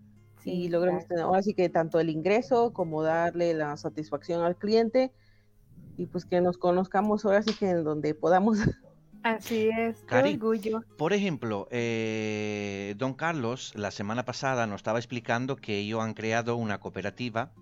y 0.46 0.70
logremos 0.70 1.08
tener, 1.08 1.26
así 1.34 1.54
que 1.54 1.70
tanto 1.70 2.00
el 2.00 2.10
ingreso 2.10 2.74
como 2.74 3.04
darle 3.04 3.54
la 3.54 3.78
satisfacción 3.78 4.44
al 4.44 4.56
cliente 4.56 5.12
y 5.98 6.08
pues 6.08 6.26
que 6.26 6.42
nos 6.42 6.58
conozcamos 6.58 7.26
ahora 7.26 7.42
sí 7.42 7.54
que 7.54 7.70
en 7.70 7.84
donde 7.84 8.14
podamos. 8.16 8.60
Así 9.24 9.70
es, 9.70 10.04
qué 10.10 10.16
orgullo. 10.18 10.84
Por 10.98 11.14
ejemplo, 11.14 11.70
eh, 11.72 12.94
don 12.98 13.14
Carlos 13.14 13.72
la 13.74 13.90
semana 13.90 14.26
pasada 14.26 14.68
nos 14.68 14.78
estaba 14.78 15.00
explicando 15.00 15.56
que 15.56 15.80
ellos 15.80 16.02
han 16.02 16.14
creado 16.14 16.58
una 16.58 16.82
cooperativa 16.82 17.54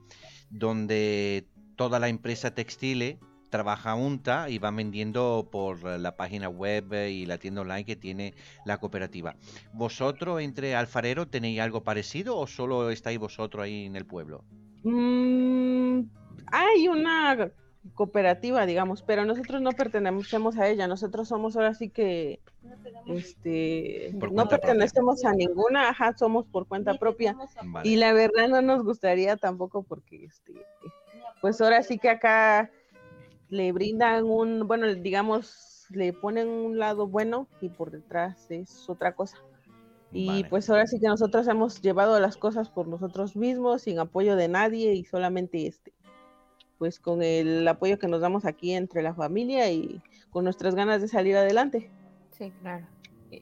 donde 0.50 1.48
toda 1.76 2.00
la 2.00 2.10
empresa 2.10 2.56
textile 2.56 3.20
trabaja 3.52 3.94
UNTA 3.94 4.50
y 4.50 4.58
va 4.58 4.72
vendiendo 4.72 5.48
por 5.52 5.84
la 5.84 6.16
página 6.16 6.50
web 6.50 6.92
y 7.08 7.28
la 7.28 7.38
tienda 7.38 7.62
online 7.62 7.86
que 7.86 7.96
tiene 7.96 8.34
la 8.66 8.80
cooperativa. 8.80 9.36
¿Vosotros 9.74 10.42
entre 10.42 10.74
alfareros 10.74 11.30
tenéis 11.30 11.60
algo 11.60 11.84
parecido 11.84 12.38
o 12.38 12.48
solo 12.48 12.90
estáis 12.90 13.20
vosotros 13.20 13.66
ahí 13.66 13.86
en 13.86 13.96
el 13.96 14.06
pueblo? 14.06 14.44
Mm, 14.84 16.02
hay 16.48 16.88
una 16.88 17.52
cooperativa, 17.94 18.66
digamos, 18.66 19.02
pero 19.02 19.26
nosotros 19.26 19.62
no 19.62 19.72
pertenecemos 19.72 20.58
a 20.58 20.68
ella, 20.70 20.88
nosotros 20.88 21.28
somos 21.28 21.56
ahora 21.56 21.74
sí 21.74 21.90
que 21.90 22.40
este 23.08 24.16
no 24.32 24.48
pertenecemos 24.48 25.26
a 25.26 25.34
ninguna, 25.34 25.90
ajá, 25.90 26.16
somos 26.18 26.46
por 26.46 26.68
cuenta 26.68 26.94
propia. 26.96 27.36
Y 27.84 27.98
la 27.98 28.14
verdad 28.14 28.48
no 28.48 28.62
nos 28.62 28.84
gustaría 28.84 29.36
tampoco 29.36 29.84
porque 29.84 30.26
este 30.26 30.54
pues 31.42 31.60
ahora 31.60 31.82
sí 31.82 31.98
que 31.98 32.10
acá 32.10 32.70
le 33.52 33.72
brindan 33.74 34.24
un, 34.24 34.66
bueno, 34.66 34.88
digamos, 34.96 35.86
le 35.90 36.14
ponen 36.14 36.48
un 36.48 36.80
lado 36.80 37.06
bueno 37.06 37.48
y 37.60 37.70
por 37.70 37.92
detrás 37.92 38.50
es 38.50 38.90
otra 38.90 39.14
cosa. 39.14 39.38
Y 40.14 40.44
pues 40.46 40.70
ahora 40.70 40.88
sí 40.88 41.00
que 41.00 41.08
nosotros 41.08 41.48
hemos 41.48 41.82
llevado 41.82 42.20
las 42.20 42.36
cosas 42.36 42.70
por 42.70 42.88
nosotros 42.88 43.36
mismos, 43.36 43.84
sin 43.84 44.00
apoyo 44.00 44.36
de 44.36 44.50
nadie 44.50 44.94
y 44.94 45.06
solamente 45.06 45.68
este, 45.68 45.94
pues 46.78 47.00
con 47.00 47.24
el 47.24 47.66
apoyo 47.66 47.98
que 47.98 48.10
nos 48.10 48.20
damos 48.20 48.46
aquí 48.46 48.74
entre 48.74 49.02
la 49.02 49.14
familia 49.14 49.72
y 49.72 50.02
con 50.30 50.44
nuestras 50.44 50.76
ganas 50.76 51.02
de 51.02 51.08
salir 51.08 51.38
adelante. 51.38 51.90
Sí, 52.32 52.52
claro. 52.62 52.88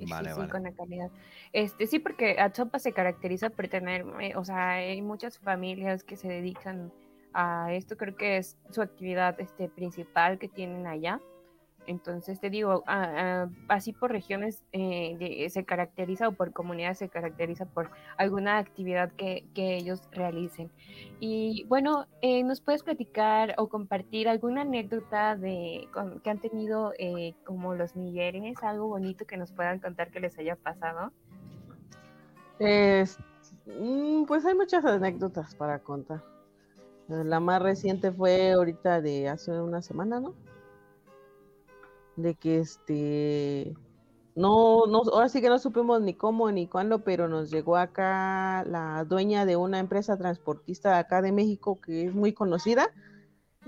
Vale, 0.08 0.34
sí, 0.34 0.48
con 0.48 0.62
la 0.62 0.72
calidad. 0.72 1.10
Este, 1.54 1.88
sí, 1.88 1.98
porque 1.98 2.40
Achopa 2.40 2.78
se 2.78 2.94
caracteriza 2.94 3.50
por 3.50 3.68
tener, 3.68 4.06
eh, 4.22 4.36
o 4.36 4.46
sea, 4.46 4.74
hay 4.74 5.02
muchas 5.02 5.40
familias 5.40 6.04
que 6.04 6.16
se 6.16 6.28
dedican 6.28 6.92
a 7.34 7.74
esto, 7.74 7.98
creo 7.98 8.16
que 8.16 8.38
es 8.38 8.58
su 8.70 8.82
actividad 8.82 9.40
este, 9.40 9.70
principal 9.70 10.40
que 10.40 10.48
tienen 10.48 10.88
allá. 10.88 11.20
Entonces 11.90 12.40
te 12.40 12.52
digo, 12.52 12.84
así 13.68 13.94
por 13.94 14.12
regiones 14.12 14.64
eh, 14.74 15.48
se 15.50 15.66
caracteriza 15.66 16.28
o 16.28 16.34
por 16.34 16.54
comunidades 16.54 17.00
se 17.00 17.10
caracteriza 17.10 17.66
por 17.66 17.90
alguna 18.16 18.60
actividad 18.60 19.12
que, 19.14 19.48
ellos 19.56 20.08
realicen. 20.12 20.70
Y 21.20 21.66
bueno, 21.68 22.06
eh, 22.22 22.44
¿nos 22.44 22.62
puedes 22.62 22.84
platicar 22.84 23.56
o 23.58 23.70
compartir 23.70 24.30
alguna 24.30 24.62
anécdota 24.62 25.36
de 25.36 25.88
que 26.24 26.30
han 26.30 26.40
tenido 26.40 26.94
eh, 27.00 27.34
como 27.44 27.74
los 27.74 27.96
Migueles, 27.96 28.62
algo 28.62 28.88
bonito 28.88 29.26
que 29.26 29.38
nos 29.38 29.52
puedan 29.52 29.80
contar 29.80 30.12
que 30.12 30.20
les 30.20 30.38
haya 30.38 30.56
pasado? 30.56 31.12
Mm, 33.66 34.26
pues 34.26 34.46
hay 34.46 34.54
muchas 34.54 34.86
anécdotas 34.86 35.56
para 35.56 35.80
contar. 35.80 36.22
La 37.10 37.40
más 37.40 37.62
reciente 37.62 38.12
fue 38.12 38.54
ahorita 38.54 39.02
de 39.02 39.30
hace 39.30 39.52
una 39.52 39.82
semana, 39.82 40.20
¿no? 40.20 40.36
de 42.22 42.36
que 42.36 42.60
este 42.60 43.76
no, 44.36 44.86
no, 44.88 45.02
ahora 45.12 45.28
sí 45.30 45.42
que 45.42 45.50
no 45.50 45.60
supimos 45.60 46.02
ni 46.02 46.14
cómo 46.14 46.52
ni 46.52 46.68
cuándo, 46.68 47.04
pero 47.04 47.28
nos 47.28 47.52
llegó 47.52 47.76
acá 47.76 48.64
la 48.66 49.04
dueña 49.04 49.46
de 49.46 49.58
una 49.58 49.80
empresa 49.80 50.18
transportista 50.18 50.92
de 50.92 50.96
acá 50.98 51.22
de 51.22 51.32
México 51.32 51.80
que 51.82 52.06
es 52.06 52.16
muy 52.16 52.34
conocida. 52.34 52.90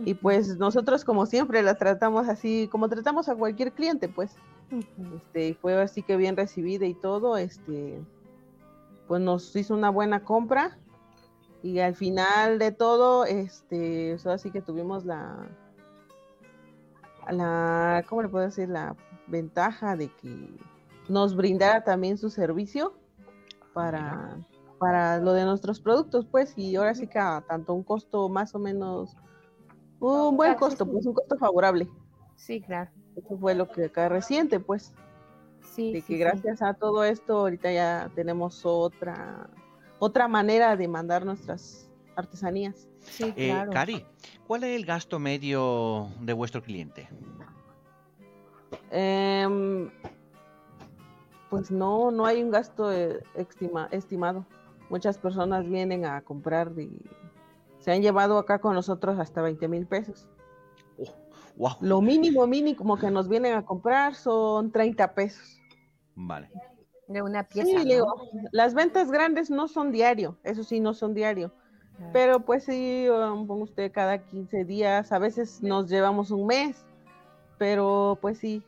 Y 0.05 0.13
pues 0.13 0.57
nosotros 0.57 1.03
como 1.03 1.25
siempre 1.25 1.61
la 1.61 1.75
tratamos 1.75 2.29
así, 2.29 2.69
como 2.71 2.87
tratamos 2.87 3.27
a 3.27 3.35
cualquier 3.35 3.73
cliente, 3.73 4.07
pues. 4.07 4.37
Este, 5.17 5.55
fue 5.55 5.79
así 5.81 6.01
que 6.01 6.15
bien 6.15 6.37
recibida 6.37 6.85
y 6.85 6.93
todo, 6.93 7.35
este, 7.35 8.01
pues 9.09 9.21
nos 9.21 9.53
hizo 9.53 9.73
una 9.73 9.89
buena 9.89 10.23
compra. 10.23 10.79
Y 11.63 11.79
al 11.79 11.95
final 11.95 12.57
de 12.57 12.71
todo, 12.71 13.25
este, 13.25 14.17
así 14.25 14.49
que 14.49 14.61
tuvimos 14.61 15.05
la, 15.05 15.47
la, 17.29 18.03
¿cómo 18.09 18.23
le 18.23 18.29
puedo 18.29 18.45
decir? 18.45 18.69
La 18.69 18.95
ventaja 19.27 19.95
de 19.95 20.09
que 20.15 20.49
nos 21.07 21.35
brindara 21.35 21.83
también 21.83 22.17
su 22.17 22.29
servicio 22.29 22.93
para, 23.73 24.37
para 24.79 25.19
lo 25.19 25.33
de 25.33 25.45
nuestros 25.45 25.79
productos, 25.79 26.25
pues, 26.25 26.57
y 26.57 26.75
ahora 26.75 26.95
sí 26.95 27.07
que 27.07 27.19
a 27.19 27.43
tanto 27.47 27.73
un 27.73 27.83
costo 27.83 28.27
más 28.27 28.55
o 28.55 28.59
menos, 28.59 29.15
un 29.99 30.35
buen 30.35 30.55
costo, 30.55 30.85
pues 30.85 31.05
un 31.05 31.13
costo 31.13 31.37
favorable. 31.37 31.87
Sí, 32.35 32.59
claro. 32.59 32.89
Eso 33.15 33.37
fue 33.37 33.53
lo 33.53 33.69
que 33.69 33.85
acá 33.85 34.09
reciente, 34.09 34.59
pues. 34.59 34.93
Sí. 35.75 35.93
De 35.93 36.01
que 36.01 36.17
gracias 36.17 36.61
a 36.61 36.73
todo 36.73 37.03
esto 37.03 37.37
ahorita 37.37 37.71
ya 37.71 38.09
tenemos 38.15 38.65
otra, 38.65 39.47
otra 40.01 40.27
manera 40.27 40.75
de 40.75 40.87
mandar 40.87 41.23
nuestras 41.23 41.87
artesanías. 42.15 42.89
Sí, 43.01 43.31
eh, 43.37 43.49
claro. 43.49 43.71
Cari, 43.71 44.03
¿cuál 44.47 44.63
es 44.63 44.75
el 44.75 44.83
gasto 44.83 45.19
medio 45.19 46.09
de 46.19 46.33
vuestro 46.33 46.63
cliente? 46.63 47.07
Em, 48.89 49.91
pues 51.51 51.69
no, 51.69 52.09
no 52.09 52.25
hay 52.25 52.41
un 52.41 52.49
gasto 52.49 52.91
eh, 52.91 53.21
estimado. 53.91 54.43
Muchas 54.89 55.19
personas 55.19 55.69
vienen 55.69 56.05
a 56.05 56.21
comprar 56.21 56.71
y 56.79 56.99
se 57.77 57.91
han 57.91 58.01
llevado 58.01 58.39
acá 58.39 58.57
con 58.59 58.73
nosotros 58.73 59.19
hasta 59.19 59.43
20 59.43 59.67
mil 59.67 59.85
pesos. 59.85 60.27
Oh, 61.59 61.77
Lo 61.79 62.01
mínimo, 62.01 62.47
mínimo 62.47 62.97
que 62.97 63.11
nos 63.11 63.29
vienen 63.29 63.53
a 63.53 63.63
comprar 63.63 64.15
son 64.15 64.71
30 64.71 65.13
pesos. 65.13 65.61
Vale. 66.15 66.49
De 67.11 67.21
una 67.21 67.43
pieza. 67.43 67.83
las 68.51 68.73
ventas 68.73 69.11
grandes 69.11 69.49
no 69.49 69.67
son 69.67 69.91
diario, 69.91 70.37
eso 70.43 70.63
sí, 70.63 70.79
no 70.79 70.93
son 70.93 71.13
diario. 71.13 71.51
Pero 72.13 72.39
pues 72.39 72.63
sí, 72.63 73.07
um, 73.09 73.45
pongo 73.45 73.63
usted 73.63 73.91
cada 73.91 74.17
15 74.17 74.65
días, 74.65 75.11
a 75.11 75.19
veces 75.19 75.61
nos 75.61 75.89
llevamos 75.89 76.31
un 76.31 76.47
mes, 76.47 76.83
pero 77.57 78.17
pues 78.21 78.39
sí, 78.39 78.63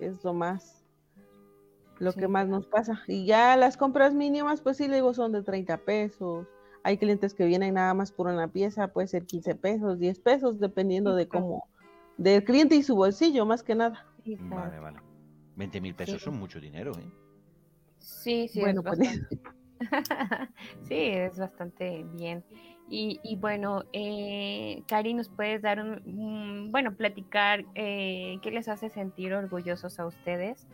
es 0.00 0.22
lo 0.22 0.32
más, 0.32 0.84
lo 1.98 2.12
que 2.12 2.28
más 2.28 2.46
nos 2.46 2.66
pasa. 2.66 3.02
Y 3.08 3.26
ya 3.26 3.56
las 3.56 3.76
compras 3.76 4.14
mínimas, 4.14 4.60
pues 4.60 4.76
sí, 4.76 4.86
le 4.86 4.96
digo, 4.96 5.12
son 5.12 5.32
de 5.32 5.42
30 5.42 5.78
pesos. 5.78 6.46
Hay 6.84 6.98
clientes 6.98 7.34
que 7.34 7.44
vienen 7.44 7.74
nada 7.74 7.92
más 7.94 8.12
por 8.12 8.28
una 8.28 8.48
pieza, 8.48 8.88
puede 8.88 9.08
ser 9.08 9.26
15 9.26 9.56
pesos, 9.56 9.98
10 9.98 10.20
pesos, 10.20 10.60
dependiendo 10.60 11.14
de 11.16 11.26
cómo, 11.28 11.68
del 12.16 12.44
cliente 12.44 12.76
y 12.76 12.82
su 12.82 12.94
bolsillo, 12.94 13.44
más 13.44 13.62
que 13.62 13.74
nada. 13.74 14.06
Vale, 14.24 14.78
vale. 14.78 15.00
20 15.56 15.80
mil 15.80 15.94
pesos 15.94 16.22
son 16.22 16.38
mucho 16.38 16.60
dinero, 16.60 16.92
¿eh? 16.92 17.10
Sí, 17.98 18.48
sí, 18.48 18.60
bueno, 18.60 18.82
pues, 18.82 18.98
sí, 20.88 20.94
es 20.94 21.38
bastante 21.38 22.04
bien. 22.14 22.44
Y, 22.90 23.36
bueno, 23.36 23.82
eh, 23.92 24.82
Cari, 24.88 25.12
¿nos 25.12 25.28
puedes 25.28 25.60
dar 25.60 25.78
un, 25.78 26.70
bueno, 26.72 26.96
platicar 26.96 27.66
eh, 27.74 28.38
qué 28.40 28.50
les 28.50 28.66
hace 28.66 28.88
sentir 28.88 29.34
orgullosos 29.34 30.00
a 30.00 30.06
ustedes? 30.06 30.66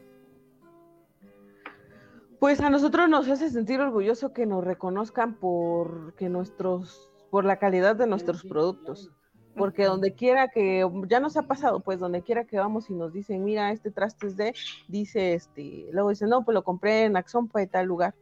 Pues 2.38 2.60
a 2.60 2.70
nosotros 2.70 3.08
nos 3.08 3.28
hace 3.28 3.50
sentir 3.50 3.80
orgulloso 3.80 4.32
que 4.32 4.46
nos 4.46 4.62
reconozcan 4.62 5.34
por 5.34 6.14
que 6.14 6.28
nuestros, 6.28 7.10
por 7.30 7.44
la 7.44 7.58
calidad 7.58 7.96
de 7.96 8.06
nuestros 8.06 8.44
productos. 8.44 9.10
Porque 9.56 9.84
donde 9.84 10.14
quiera 10.14 10.48
que, 10.48 10.88
ya 11.08 11.20
nos 11.20 11.36
ha 11.36 11.42
pasado, 11.42 11.80
pues 11.80 11.98
donde 11.98 12.22
quiera 12.22 12.44
que 12.44 12.58
vamos 12.58 12.90
y 12.90 12.94
nos 12.94 13.12
dicen, 13.12 13.44
mira, 13.44 13.70
este 13.70 13.90
traste 13.90 14.26
es 14.26 14.36
de, 14.36 14.54
dice, 14.88 15.34
este, 15.34 15.88
luego 15.92 16.10
dicen, 16.10 16.28
no, 16.28 16.44
pues 16.44 16.54
lo 16.54 16.64
compré 16.64 17.04
en 17.04 17.16
Axompa 17.16 17.60
de 17.60 17.66
tal 17.66 17.86
lugar 17.86 18.14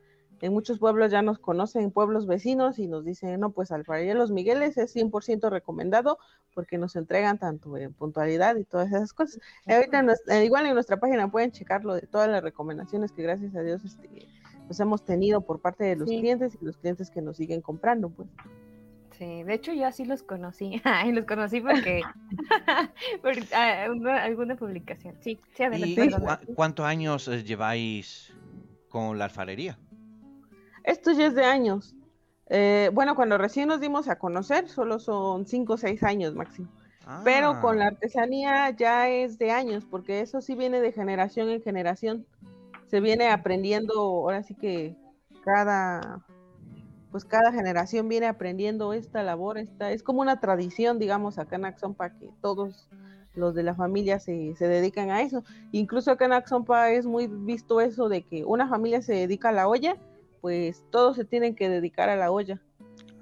en 0.43 0.53
muchos 0.53 0.80
pueblos 0.80 1.12
ya 1.12 1.22
nos 1.22 1.39
conocen, 1.39 1.93
pueblos 1.93 2.26
vecinos, 2.26 2.80
y 2.80 2.89
nos 2.89 3.05
dicen, 3.05 3.39
no, 3.39 3.53
pues 3.53 3.70
Alfarería 3.70 4.14
Los 4.16 4.33
Migueles 4.33 4.76
es 4.76 4.95
100% 4.95 5.49
recomendado 5.51 6.18
porque 6.53 6.78
nos 6.78 6.97
entregan 6.97 7.39
tanto 7.39 7.76
en 7.76 7.95
puntualidad 7.95 8.57
y 8.57 8.64
todas 8.64 8.89
esas 8.89 9.12
cosas. 9.12 9.41
Ahorita, 9.66 10.05
eh, 10.26 10.45
igual 10.45 10.66
en 10.66 10.74
nuestra 10.74 10.99
página 10.99 11.30
pueden 11.30 11.53
checarlo 11.53 11.95
de 11.95 12.09
todas 12.09 12.28
las 12.28 12.43
recomendaciones 12.43 13.12
que 13.12 13.22
gracias 13.22 13.55
a 13.55 13.62
Dios 13.62 13.85
este, 13.85 14.28
pues 14.66 14.80
hemos 14.80 15.05
tenido 15.05 15.43
por 15.43 15.61
parte 15.61 15.85
de 15.85 15.95
los 15.95 16.09
clientes 16.09 16.59
y 16.61 16.64
los 16.64 16.76
clientes 16.76 17.09
que 17.09 17.22
nos 17.22 17.37
siguen 17.37 17.61
comprando, 17.61 18.11
pues. 18.11 18.28
Sí, 19.19 19.43
de 19.43 19.55
hecho 19.55 19.73
yo 19.73 19.87
así 19.87 20.05
los 20.05 20.23
conocí, 20.23 20.81
y 21.07 21.13
los 21.13 21.25
conocí 21.27 21.61
porque, 21.61 22.03
por 23.23 23.33
ah, 23.55 23.87
alguna 24.23 24.57
publicación. 24.57 25.17
Sí, 25.21 25.39
sí, 25.55 25.63
adelante. 25.63 26.11
¿Cuántos 26.55 26.87
años 26.87 27.29
eh, 27.29 27.43
lleváis 27.43 28.33
con 28.89 29.19
la 29.19 29.25
alfarería? 29.25 29.79
Esto 30.85 31.13
ya 31.13 31.27
es 31.27 31.35
de 31.35 31.45
años. 31.45 31.95
Eh, 32.49 32.91
bueno, 32.93 33.15
cuando 33.15 33.39
recién 33.39 33.69
nos 33.69 33.81
dimos 33.81 34.09
a 34.09 34.19
conocer, 34.19 34.69
solo 34.69 34.99
son 34.99 35.47
cinco 35.47 35.75
o 35.75 35.77
seis 35.77 36.03
años 36.03 36.35
máximo. 36.35 36.69
Pero 37.25 37.61
con 37.61 37.79
la 37.79 37.87
ah. 37.87 37.89
artesanía 37.89 38.71
ya 38.71 39.09
es 39.09 39.39
de 39.39 39.51
años, 39.51 39.85
porque 39.91 40.21
eso 40.21 40.41
sí 40.41 40.55
viene 40.55 40.81
de 40.81 40.93
generación 40.93 41.49
en 41.51 41.63
generación. 41.63 42.27
Se 42.87 43.01
viene 43.01 43.29
aprendiendo, 43.29 43.95
ahora 43.95 44.43
sí 44.43 44.55
que 44.55 44.95
cada, 45.45 46.25
pues 47.13 47.25
cada 47.25 47.53
generación 47.53 48.09
viene 48.09 48.27
aprendiendo 48.27 48.93
esta 48.93 49.23
labor, 49.23 49.59
esta, 49.59 49.93
es 49.93 50.03
como 50.03 50.23
una 50.23 50.41
tradición, 50.41 50.99
digamos, 50.99 51.39
acá 51.39 51.57
en 51.57 51.67
Axompa, 51.67 52.11
que 52.11 52.31
todos 52.41 52.89
los 53.35 53.55
de 53.55 53.63
la 53.63 53.75
familia 53.75 54.19
se, 54.19 54.57
se 54.57 54.67
dedican 54.67 55.11
a 55.11 55.23
eso. 55.23 55.45
Incluso 55.71 56.11
acá 56.11 56.25
en 56.25 56.33
Axompa 56.33 56.91
es 56.91 57.07
muy 57.07 57.29
visto 57.29 57.81
eso 57.81 58.09
de 58.09 58.23
que 58.23 58.45
una 58.45 58.69
familia 58.69 59.01
se 59.03 59.15
dedica 59.15 59.51
a 59.51 59.53
la 59.53 59.69
olla 59.69 59.97
pues 60.43 60.85
todos 60.91 61.17
se 61.17 61.25
tienen 61.25 61.55
que 61.55 61.71
dedicar 61.71 62.11
a 62.11 62.17
la 62.17 62.31
olla. 62.31 62.61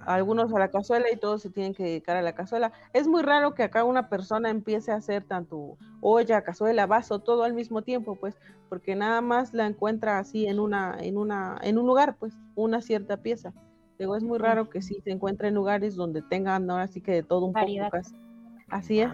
Algunos 0.00 0.52
a 0.54 0.58
la 0.58 0.70
cazuela 0.70 1.06
y 1.12 1.16
todos 1.16 1.42
se 1.42 1.50
tienen 1.50 1.74
que 1.74 1.84
dedicar 1.84 2.16
a 2.16 2.22
la 2.22 2.34
cazuela. 2.34 2.72
Es 2.94 3.06
muy 3.06 3.22
raro 3.22 3.54
que 3.54 3.62
acá 3.62 3.84
una 3.84 4.08
persona 4.08 4.48
empiece 4.48 4.90
a 4.90 4.96
hacer 4.96 5.22
tanto 5.24 5.76
olla, 6.00 6.40
cazuela, 6.40 6.86
vaso, 6.86 7.18
todo 7.18 7.44
al 7.44 7.52
mismo 7.52 7.82
tiempo, 7.82 8.16
pues, 8.16 8.34
porque 8.70 8.96
nada 8.96 9.20
más 9.20 9.52
la 9.52 9.66
encuentra 9.66 10.18
así 10.18 10.46
en 10.46 10.58
una, 10.58 10.96
en 10.98 11.18
una, 11.18 11.58
en 11.62 11.76
un 11.76 11.86
lugar, 11.86 12.16
pues, 12.18 12.32
una 12.54 12.80
cierta 12.80 13.18
pieza. 13.18 13.52
Digo, 14.00 14.16
es 14.16 14.22
muy 14.22 14.38
raro 14.38 14.70
que 14.70 14.80
sí 14.80 14.98
se 15.04 15.10
encuentre 15.10 15.48
en 15.48 15.54
lugares 15.54 15.94
donde 15.94 16.22
tengan 16.22 16.70
ahora 16.70 16.88
sí 16.88 17.02
que 17.02 17.12
de 17.12 17.22
todo 17.22 17.44
un 17.44 17.52
poco. 17.52 17.98
Así 18.70 19.00
es. 19.00 19.10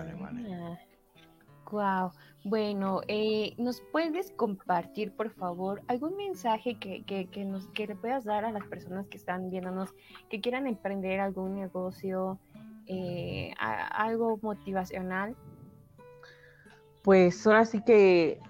Wow. 1.72 2.12
Bueno, 2.44 3.00
eh, 3.08 3.54
¿nos 3.58 3.82
puedes 3.90 4.30
compartir, 4.30 5.10
por 5.10 5.30
favor, 5.30 5.82
algún 5.88 6.16
mensaje 6.16 6.78
que, 6.78 7.02
que, 7.04 7.44
nos, 7.44 7.66
que 7.70 7.88
le 7.88 7.96
puedas 7.96 8.24
dar 8.24 8.44
a 8.44 8.52
las 8.52 8.64
personas 8.68 9.08
que 9.08 9.16
están 9.16 9.50
viéndonos, 9.50 9.92
que 10.30 10.40
quieran 10.40 10.68
emprender 10.68 11.18
algún 11.18 11.56
negocio, 11.56 12.38
eh, 12.86 13.52
algo 13.58 14.38
motivacional? 14.40 15.34
pues 17.02 17.44
ahora 17.46 17.64
sí 17.64 17.82
que 17.84 18.40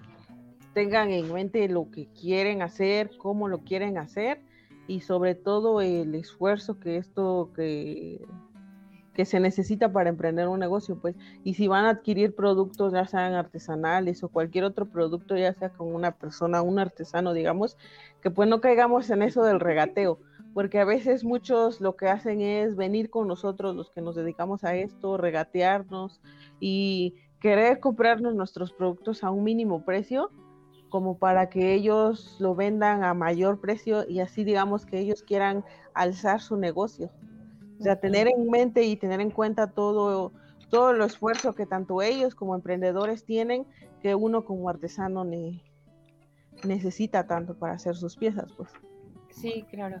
tengan 0.73 1.09
en 1.11 1.31
mente 1.31 1.67
lo 1.67 1.89
que 1.91 2.07
quieren 2.07 2.61
hacer, 2.63 3.11
cómo 3.17 3.47
lo 3.47 3.59
quieren 3.59 3.97
hacer 3.99 4.41
y 4.87 5.01
sobre 5.01 5.35
todo 5.35 5.81
el 5.81 6.15
esfuerzo 6.15 6.79
que 6.79 6.97
esto 6.97 7.51
que, 7.55 8.25
que 9.13 9.25
se 9.25 9.39
necesita 9.39 9.91
para 9.91 10.09
emprender 10.09 10.47
un 10.47 10.59
negocio, 10.59 10.97
pues, 11.01 11.15
y 11.43 11.55
si 11.55 11.67
van 11.67 11.85
a 11.85 11.89
adquirir 11.89 12.35
productos, 12.35 12.93
ya 12.93 13.05
sean 13.05 13.33
artesanales 13.33 14.23
o 14.23 14.29
cualquier 14.29 14.63
otro 14.63 14.85
producto, 14.85 15.35
ya 15.35 15.53
sea 15.53 15.69
con 15.69 15.93
una 15.93 16.11
persona, 16.11 16.61
un 16.61 16.79
artesano, 16.79 17.33
digamos, 17.33 17.77
que 18.21 18.31
pues 18.31 18.47
no 18.47 18.61
caigamos 18.61 19.09
en 19.09 19.23
eso 19.23 19.43
del 19.43 19.59
regateo, 19.59 20.19
porque 20.53 20.79
a 20.79 20.85
veces 20.85 21.23
muchos 21.23 21.81
lo 21.81 21.95
que 21.95 22.07
hacen 22.07 22.41
es 22.41 22.75
venir 22.75 23.09
con 23.09 23.27
nosotros, 23.27 23.75
los 23.75 23.89
que 23.89 24.01
nos 24.01 24.15
dedicamos 24.15 24.63
a 24.63 24.75
esto, 24.75 25.17
regatearnos 25.17 26.21
y 26.59 27.15
querer 27.39 27.79
comprarnos 27.79 28.35
nuestros 28.35 28.71
productos 28.71 29.23
a 29.23 29.31
un 29.31 29.43
mínimo 29.43 29.83
precio 29.83 30.31
como 30.89 31.17
para 31.17 31.49
que 31.49 31.73
ellos 31.73 32.37
lo 32.39 32.55
vendan 32.55 33.03
a 33.03 33.13
mayor 33.13 33.59
precio 33.59 34.07
y 34.07 34.19
así 34.19 34.43
digamos 34.43 34.85
que 34.85 34.99
ellos 34.99 35.23
quieran 35.23 35.63
alzar 35.93 36.41
su 36.41 36.57
negocio. 36.57 37.09
O 37.79 37.83
sea, 37.83 37.99
tener 37.99 38.27
en 38.27 38.49
mente 38.49 38.83
y 38.83 38.95
tener 38.95 39.21
en 39.21 39.31
cuenta 39.31 39.71
todo, 39.71 40.31
todo 40.69 40.91
el 40.91 41.01
esfuerzo 41.01 41.53
que 41.53 41.65
tanto 41.65 42.01
ellos 42.01 42.33
como 42.33 42.55
emprendedores 42.55 43.23
tienen, 43.23 43.65
que 44.01 44.15
uno 44.15 44.45
como 44.45 44.69
artesano 44.69 45.25
necesita 46.63 47.27
tanto 47.27 47.55
para 47.55 47.73
hacer 47.73 47.95
sus 47.95 48.15
piezas, 48.15 48.51
pues. 48.55 48.69
Sí, 49.29 49.65
claro. 49.69 49.99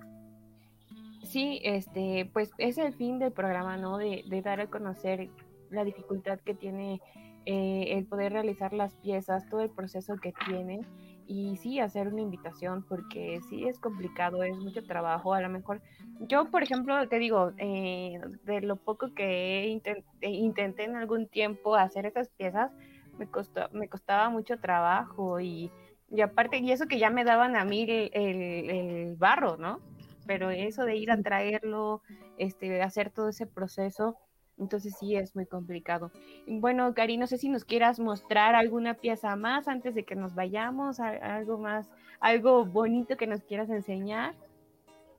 Sí, 1.23 1.59
este, 1.63 2.29
pues 2.33 2.51
es 2.57 2.77
el 2.77 2.93
fin 2.93 3.19
del 3.19 3.31
programa, 3.31 3.77
¿no? 3.77 3.97
De, 3.97 4.23
de 4.27 4.41
dar 4.41 4.61
a 4.61 4.67
conocer 4.67 5.29
la 5.69 5.83
dificultad 5.83 6.39
que 6.39 6.53
tiene 6.53 7.01
eh, 7.49 7.93
el 7.97 8.05
poder 8.05 8.33
realizar 8.33 8.73
las 8.73 8.93
piezas, 8.95 9.47
todo 9.47 9.61
el 9.61 9.69
proceso 9.69 10.17
que 10.17 10.33
tienen 10.45 10.85
y 11.27 11.55
sí 11.55 11.79
hacer 11.79 12.09
una 12.09 12.19
invitación 12.19 12.83
porque 12.83 13.39
sí 13.49 13.65
es 13.65 13.79
complicado, 13.79 14.43
es 14.43 14.57
mucho 14.57 14.83
trabajo. 14.83 15.33
A 15.33 15.39
lo 15.39 15.47
mejor 15.47 15.81
yo, 16.19 16.51
por 16.51 16.61
ejemplo, 16.61 17.07
te 17.07 17.19
digo, 17.19 17.53
eh, 17.57 18.19
de 18.43 18.59
lo 18.59 18.75
poco 18.75 19.13
que 19.13 19.63
eh, 19.63 20.29
intenté 20.29 20.83
en 20.83 20.97
algún 20.97 21.29
tiempo 21.29 21.75
hacer 21.75 22.05
esas 22.05 22.27
piezas, 22.31 22.73
me, 23.17 23.27
costó, 23.27 23.69
me 23.71 23.87
costaba 23.87 24.29
mucho 24.29 24.59
trabajo 24.59 25.39
y, 25.39 25.71
y 26.09 26.19
aparte, 26.19 26.57
y 26.57 26.73
eso 26.73 26.87
que 26.87 26.99
ya 26.99 27.09
me 27.09 27.23
daban 27.23 27.55
a 27.55 27.63
mí 27.63 27.83
el, 27.89 28.69
el 28.69 29.15
barro, 29.15 29.55
¿no? 29.55 29.79
Pero 30.25 30.49
eso 30.49 30.83
de 30.83 30.97
ir 30.97 31.11
a 31.11 31.21
traerlo, 31.21 32.01
este, 32.37 32.81
hacer 32.81 33.09
todo 33.09 33.29
ese 33.29 33.47
proceso, 33.47 34.17
entonces 34.57 34.95
sí 34.99 35.15
es 35.15 35.35
muy 35.35 35.45
complicado. 35.45 36.11
Bueno, 36.47 36.93
Cari, 36.93 37.17
no 37.17 37.27
sé 37.27 37.37
si 37.37 37.49
nos 37.49 37.65
quieras 37.65 37.99
mostrar 37.99 38.55
alguna 38.55 38.95
pieza 38.95 39.35
más 39.35 39.67
antes 39.67 39.95
de 39.95 40.03
que 40.03 40.15
nos 40.15 40.35
vayamos, 40.35 40.99
algo 40.99 41.57
más, 41.57 41.89
algo 42.19 42.65
bonito 42.65 43.17
que 43.17 43.27
nos 43.27 43.43
quieras 43.43 43.69
enseñar. 43.69 44.35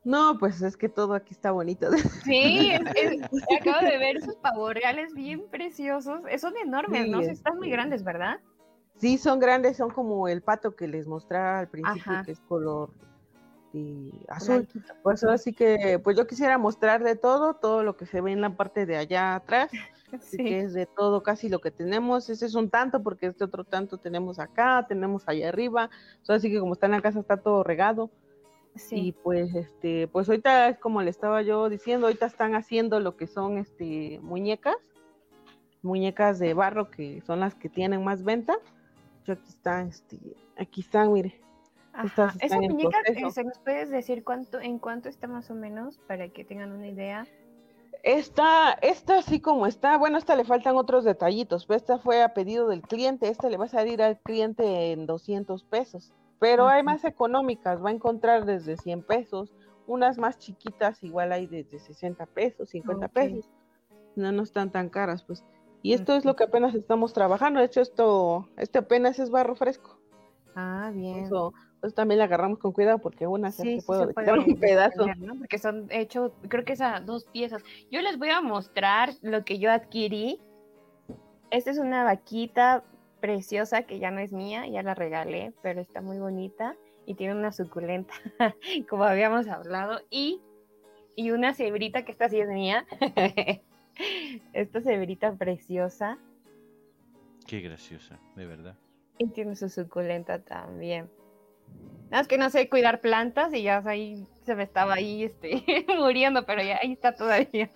No, 0.05 0.39
pues 0.39 0.62
es 0.62 0.76
que 0.76 0.89
todo 0.89 1.14
aquí 1.14 1.34
está 1.34 1.51
bonito. 1.51 1.89
Sí, 2.24 2.72
acabo 3.61 3.86
de 3.86 3.99
ver 3.99 4.16
esos 4.16 4.36
pavorreales 4.36 5.14
bien 5.14 5.49
preciosos. 5.51 6.22
Son 6.39 6.57
enormes, 6.57 7.09
¿no? 7.09 7.20
Están 7.20 7.59
muy 7.59 7.70
grandes, 7.70 8.05
¿verdad? 8.05 8.41
Sí, 8.97 9.18
son 9.18 9.39
grandes, 9.39 9.76
son 9.76 9.91
como 9.91 10.26
el 10.28 10.43
pato 10.43 10.74
que 10.74 10.89
les 10.89 11.07
mostraba 11.07 11.61
al 11.61 11.68
principio, 11.68 12.22
que 12.24 12.32
es 12.32 12.41
color 12.41 12.91
azul. 14.29 14.69
Pues 15.03 15.25
así 15.25 15.53
que, 15.53 16.01
pues 16.03 16.16
yo 16.16 16.27
quisiera 16.27 16.59
mostrar 16.59 17.03
de 17.03 17.16
todo, 17.16 17.55
todo 17.55 17.83
lo 17.83 17.97
que 17.97 18.07
se 18.07 18.21
ve 18.21 18.33
en 18.33 18.41
la 18.41 18.57
parte 18.57 18.87
de 18.87 18.97
allá 18.97 19.35
atrás, 19.35 19.71
que 20.37 20.61
es 20.61 20.73
de 20.73 20.87
todo 20.87 21.23
casi 21.23 21.49
lo 21.49 21.61
que 21.61 21.71
tenemos. 21.71 22.31
Ese 22.31 22.47
es 22.47 22.55
un 22.55 22.71
tanto, 22.71 23.03
porque 23.03 23.27
este 23.27 23.45
otro 23.45 23.64
tanto 23.64 23.99
tenemos 23.99 24.39
acá, 24.39 24.87
tenemos 24.89 25.25
allá 25.27 25.49
arriba. 25.49 25.91
así 26.27 26.51
que 26.51 26.61
como 26.61 26.75
está 26.75 26.87
en 26.87 26.93
la 26.93 27.03
casa 27.03 27.21
está 27.21 27.37
todo 27.37 27.62
regado. 27.62 28.11
Sí. 28.75 29.09
Y 29.09 29.12
pues 29.12 29.55
este, 29.55 30.07
pues 30.09 30.29
ahorita 30.29 30.69
es 30.69 30.79
como 30.79 31.03
le 31.03 31.11
estaba 31.11 31.43
yo 31.43 31.69
diciendo, 31.69 32.07
ahorita 32.07 32.27
están 32.27 32.55
haciendo 32.55 33.01
lo 33.01 33.16
que 33.16 33.27
son 33.27 33.59
este 33.59 34.21
muñecas, 34.23 34.77
muñecas 35.83 36.39
de 36.39 36.55
barro 36.55 36.91
que 36.91 37.21
son 37.27 37.41
las 37.41 37.55
que 37.55 37.69
tienen 37.69 38.05
más 38.05 38.23
venta. 38.23 38.57
Yo 39.27 39.35
aquí 39.35 39.49
están, 39.49 39.89
este, 39.89 40.19
aquí 40.57 40.81
están, 40.81 41.12
mire. 41.12 41.47
Esa 42.40 42.61
muñeca, 42.61 42.99
¿se 43.30 43.44
nos 43.44 43.59
puedes 43.59 43.90
decir 43.90 44.22
cuánto, 44.22 44.61
en 44.61 44.78
cuánto 44.78 45.09
está 45.09 45.26
más 45.26 45.51
o 45.51 45.55
menos 45.55 45.99
para 46.07 46.28
que 46.28 46.44
tengan 46.44 46.72
una 46.72 46.86
idea? 46.86 47.26
Esta, 48.05 48.72
esta 48.80 49.18
así 49.18 49.40
como 49.40 49.66
está, 49.66 49.96
bueno, 49.99 50.18
esta 50.18 50.36
le 50.36 50.44
faltan 50.44 50.76
otros 50.76 51.05
detallitos, 51.05 51.66
pero 51.66 51.76
esta 51.76 51.99
fue 51.99 52.22
a 52.22 52.32
pedido 52.32 52.68
del 52.68 52.82
cliente, 52.82 53.28
esta 53.28 53.49
le 53.49 53.57
va 53.57 53.64
a 53.64 53.68
salir 53.68 54.01
al 54.03 54.18
cliente 54.20 54.92
en 54.92 55.07
200 55.07 55.64
pesos, 55.64 56.12
pero 56.38 56.68
hay 56.68 56.84
más 56.84 57.05
económicas, 57.05 57.84
va 57.84 57.90
a 57.90 57.92
encontrar 57.92 58.44
desde 58.44 58.76
100 58.76 59.03
pesos, 59.03 59.53
unas 59.88 60.16
más 60.18 60.38
chiquitas 60.38 61.03
igual 61.03 61.32
hay 61.32 61.49
desde 61.49 61.80
60 61.80 62.26
pesos, 62.26 62.68
50 62.70 63.09
pesos, 63.09 63.51
no, 64.14 64.30
no 64.30 64.42
están 64.42 64.70
tan 64.70 64.88
caras, 64.88 65.24
pues. 65.24 65.44
Y 65.82 65.94
esto 65.94 66.14
es 66.14 66.24
lo 66.24 66.36
que 66.36 66.44
apenas 66.44 66.74
estamos 66.74 67.12
trabajando, 67.12 67.59
de 67.59 67.66
hecho 67.66 67.80
esto, 67.80 68.49
este 68.57 68.78
apenas 68.78 69.18
es 69.18 69.30
barro 69.30 69.57
fresco. 69.57 69.99
Ah, 70.55 70.92
bien 70.94 71.28
pues 71.81 71.95
también 71.95 72.18
la 72.18 72.24
agarramos 72.24 72.59
con 72.59 72.72
cuidado 72.72 72.99
porque 72.99 73.26
una 73.26 73.51
se 73.53 73.83
puede, 73.87 74.12
un 74.39 74.61
pedazo. 74.61 75.07
Porque 75.39 75.59
son 75.59 75.87
hechos, 75.91 76.33
creo 76.49 76.64
que 76.64 76.72
esas 76.72 77.05
dos 77.07 77.24
piezas. 77.26 77.62
Yo 77.91 78.01
les 78.03 78.18
voy 78.18 78.31
a 78.31 78.41
mostrar 78.41 79.11
lo 79.22 79.45
que 79.45 79.59
yo 79.59 79.70
adquirí. 79.70 80.41
Esta 81.51 81.70
es 81.70 81.79
una 81.79 82.05
vaquita 82.05 82.85
preciosa 83.20 83.83
que 83.83 83.99
ya 83.99 84.11
no 84.11 84.20
es 84.20 84.33
mía, 84.33 84.66
ya 84.66 84.83
la 84.83 84.95
regalé, 84.95 85.53
pero 85.62 85.81
está 85.81 86.01
muy 86.01 86.18
bonita 86.18 86.76
y 87.07 87.14
tiene 87.14 87.35
una 87.35 87.53
suculenta, 87.53 88.12
como 88.89 89.05
habíamos 89.05 89.49
hablado, 89.49 90.01
y, 90.11 90.43
y 91.16 91.31
una 91.31 91.55
cebrita 91.55 92.05
que 92.05 92.12
esta 92.12 92.29
sí 92.29 92.39
es 92.39 92.49
mía. 92.49 92.87
esta 94.53 94.81
cebrita 94.83 95.35
preciosa. 95.35 96.18
Qué 97.47 97.61
graciosa, 97.61 98.18
de 98.37 98.47
verdad. 98.47 98.76
Y 99.16 99.29
tiene 99.29 99.57
su 99.57 99.68
suculenta 99.68 100.45
también. 100.45 101.11
Nada 102.11 102.23
es 102.23 102.29
que 102.29 102.39
no 102.39 102.49
sé 102.49 102.71
cuidar 102.71 103.01
plantas 103.01 103.53
y 103.53 103.62
ya 103.62 103.83
ahí 103.85 104.27
se 104.43 104.55
me 104.55 104.62
estaba 104.62 104.95
ahí 104.95 105.25
este, 105.25 105.62
muriendo, 105.99 106.47
pero 106.47 106.62
ya 106.62 106.79
ahí 106.83 106.93
está 106.93 107.14
todavía. 107.14 107.71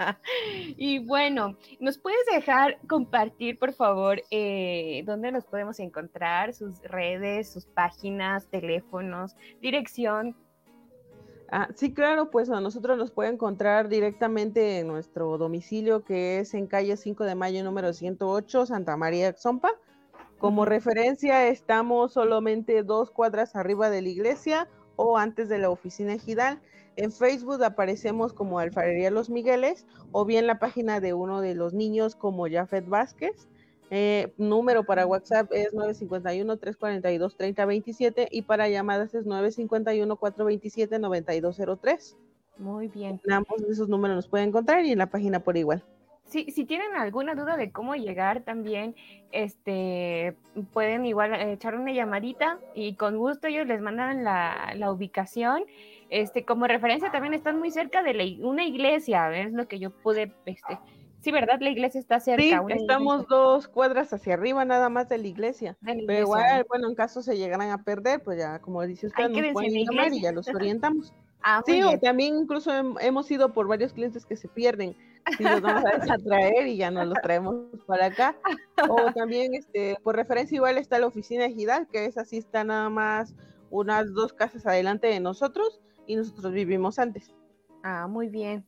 Y 0.78 1.00
bueno, 1.00 1.58
¿nos 1.80 1.98
puedes 1.98 2.24
dejar 2.32 2.78
compartir, 2.88 3.58
por 3.58 3.74
favor, 3.74 4.22
eh, 4.30 5.02
dónde 5.04 5.32
nos 5.32 5.44
podemos 5.44 5.78
encontrar, 5.80 6.54
sus 6.54 6.80
redes, 6.80 7.52
sus 7.52 7.66
páginas, 7.66 8.46
teléfonos, 8.46 9.36
dirección? 9.60 10.34
Ah, 11.50 11.68
sí, 11.74 11.92
claro, 11.92 12.30
pues 12.30 12.48
a 12.48 12.62
nosotros 12.62 12.96
nos 12.96 13.10
puede 13.10 13.28
encontrar 13.28 13.90
directamente 13.90 14.78
en 14.78 14.86
nuestro 14.86 15.36
domicilio 15.36 16.02
que 16.02 16.38
es 16.38 16.54
en 16.54 16.66
calle 16.66 16.96
5 16.96 17.24
de 17.24 17.34
mayo 17.34 17.62
número 17.62 17.92
108, 17.92 18.64
Santa 18.64 18.96
María 18.96 19.34
Xompa. 19.34 19.68
Como 20.42 20.64
referencia, 20.64 21.46
estamos 21.46 22.14
solamente 22.14 22.82
dos 22.82 23.12
cuadras 23.12 23.54
arriba 23.54 23.90
de 23.90 24.02
la 24.02 24.08
iglesia 24.08 24.66
o 24.96 25.16
antes 25.16 25.48
de 25.48 25.58
la 25.58 25.70
oficina 25.70 26.14
ejidal. 26.14 26.60
En 26.96 27.12
Facebook 27.12 27.62
aparecemos 27.62 28.32
como 28.32 28.58
Alfarería 28.58 29.12
Los 29.12 29.30
Migueles 29.30 29.86
o 30.10 30.24
bien 30.24 30.48
la 30.48 30.58
página 30.58 30.98
de 30.98 31.14
uno 31.14 31.42
de 31.42 31.54
los 31.54 31.74
niños 31.74 32.16
como 32.16 32.48
Jafet 32.50 32.88
Vázquez. 32.88 33.46
Eh, 33.90 34.32
número 34.36 34.82
para 34.82 35.06
WhatsApp 35.06 35.48
es 35.52 35.72
951-342-3027 35.74 38.26
y 38.28 38.42
para 38.42 38.68
llamadas 38.68 39.14
es 39.14 39.24
951-427-9203. 39.26 42.16
Muy 42.58 42.88
bien. 42.88 43.20
En 43.24 43.32
ambos 43.32 43.62
de 43.62 43.72
esos 43.72 43.88
números 43.88 44.16
nos 44.16 44.26
pueden 44.26 44.48
encontrar 44.48 44.84
y 44.84 44.90
en 44.90 44.98
la 44.98 45.06
página 45.06 45.38
por 45.38 45.56
igual 45.56 45.84
si 46.32 46.64
tienen 46.64 46.94
alguna 46.94 47.34
duda 47.34 47.56
de 47.56 47.70
cómo 47.70 47.94
llegar 47.94 48.42
también, 48.42 48.94
este, 49.30 50.36
pueden 50.72 51.04
igual 51.06 51.34
echar 51.34 51.74
una 51.74 51.92
llamadita 51.92 52.58
y 52.74 52.94
con 52.94 53.16
gusto 53.16 53.48
ellos 53.48 53.66
les 53.66 53.80
mandan 53.80 54.24
la, 54.24 54.72
la 54.76 54.92
ubicación. 54.92 55.64
Este, 56.10 56.44
como 56.44 56.66
referencia 56.66 57.10
también 57.10 57.32
están 57.32 57.58
muy 57.58 57.70
cerca 57.70 58.02
de 58.02 58.38
una 58.42 58.64
iglesia, 58.64 59.34
es 59.34 59.52
lo 59.52 59.66
que 59.66 59.78
yo 59.78 59.90
pude, 59.90 60.34
este, 60.44 60.78
sí, 61.20 61.32
¿verdad? 61.32 61.58
La 61.60 61.70
iglesia 61.70 61.98
está 61.98 62.20
cerca. 62.20 62.42
Sí, 62.42 62.74
estamos 62.74 63.26
dos 63.28 63.66
cuadras 63.66 64.12
hacia 64.12 64.34
arriba 64.34 64.64
nada 64.66 64.90
más 64.90 65.08
de 65.08 65.16
la 65.16 65.26
iglesia. 65.26 65.76
Pero 65.82 66.12
igual, 66.12 66.66
bueno, 66.68 66.88
en 66.88 66.94
caso 66.94 67.22
se 67.22 67.38
llegaran 67.38 67.70
a 67.70 67.82
perder, 67.82 68.22
pues 68.22 68.38
ya, 68.38 68.58
como 68.58 68.82
dice 68.86 69.06
usted, 69.06 69.30
nos 69.30 69.52
pueden 69.52 69.72
llamar 69.72 70.12
y 70.12 70.20
ya 70.20 70.32
los 70.32 70.48
orientamos. 70.48 71.12
Ah, 71.44 71.60
sí, 71.66 71.82
o 71.82 71.98
también 71.98 72.36
incluso 72.36 72.70
hemos 73.00 73.28
ido 73.28 73.52
por 73.52 73.66
varios 73.66 73.92
clientes 73.92 74.24
que 74.24 74.36
se 74.36 74.46
pierden 74.46 74.94
y 75.38 75.42
los 75.42 75.60
vamos 75.60 75.84
a 76.10 76.18
traer 76.18 76.66
y 76.66 76.76
ya 76.76 76.90
nos 76.90 77.06
los 77.06 77.18
traemos 77.22 77.66
para 77.86 78.06
acá. 78.06 78.36
O 78.88 78.96
también, 79.14 79.54
este, 79.54 79.96
por 80.02 80.16
referencia, 80.16 80.56
igual 80.56 80.78
está 80.78 80.98
la 80.98 81.06
oficina 81.06 81.44
de 81.44 81.52
Gidal, 81.52 81.88
que 81.88 82.06
es 82.06 82.18
así, 82.18 82.38
está 82.38 82.64
nada 82.64 82.88
más 82.90 83.34
unas 83.70 84.12
dos 84.12 84.32
casas 84.32 84.66
adelante 84.66 85.06
de 85.06 85.20
nosotros 85.20 85.80
y 86.06 86.16
nosotros 86.16 86.52
vivimos 86.52 86.98
antes. 86.98 87.34
Ah, 87.82 88.06
muy 88.06 88.28
bien, 88.28 88.66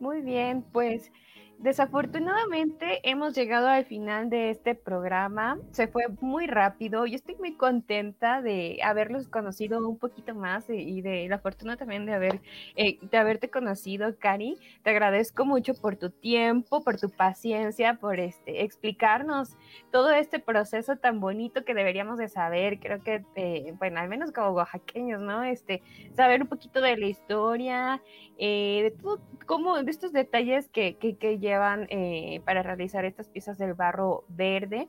muy 0.00 0.22
bien, 0.22 0.64
pues 0.72 1.10
Desafortunadamente 1.58 3.00
hemos 3.08 3.34
llegado 3.34 3.68
al 3.68 3.86
final 3.86 4.28
de 4.28 4.50
este 4.50 4.74
programa. 4.74 5.58
Se 5.70 5.86
fue 5.88 6.04
muy 6.20 6.46
rápido. 6.46 7.06
Yo 7.06 7.14
estoy 7.14 7.36
muy 7.36 7.56
contenta 7.56 8.42
de 8.42 8.80
haberlos 8.82 9.28
conocido 9.28 9.78
un 9.88 9.98
poquito 9.98 10.34
más 10.34 10.68
y 10.68 11.00
de 11.00 11.26
la 11.28 11.38
fortuna 11.38 11.76
también 11.76 12.04
de 12.04 12.12
haber 12.12 12.40
eh, 12.76 12.98
de 13.00 13.16
haberte 13.16 13.50
conocido, 13.50 14.14
Cari. 14.18 14.56
Te 14.82 14.90
agradezco 14.90 15.46
mucho 15.46 15.74
por 15.74 15.96
tu 15.96 16.10
tiempo, 16.10 16.82
por 16.84 16.98
tu 16.98 17.08
paciencia, 17.08 17.94
por 17.94 18.20
este 18.20 18.62
explicarnos 18.62 19.56
todo 19.90 20.10
este 20.10 20.40
proceso 20.40 20.96
tan 20.96 21.20
bonito 21.20 21.64
que 21.64 21.74
deberíamos 21.74 22.18
de 22.18 22.28
saber. 22.28 22.78
Creo 22.78 23.02
que, 23.02 23.24
eh, 23.36 23.74
bueno, 23.78 24.00
al 24.00 24.08
menos 24.08 24.32
como 24.32 24.50
oaxaqueños, 24.50 25.20
¿no? 25.20 25.42
Este, 25.44 25.82
saber 26.14 26.42
un 26.42 26.48
poquito 26.48 26.80
de 26.80 26.96
la 26.96 27.06
historia, 27.06 28.02
eh, 28.38 28.80
de 28.82 28.90
todo, 28.90 29.20
como 29.46 29.82
de 29.82 29.90
estos 29.90 30.12
detalles 30.12 30.68
que, 30.68 30.96
que, 30.96 31.16
que 31.16 31.38
llevan 31.44 31.86
eh, 31.90 32.40
para 32.44 32.62
realizar 32.62 33.04
estas 33.04 33.28
piezas 33.28 33.58
del 33.58 33.74
barro 33.74 34.24
verde. 34.28 34.88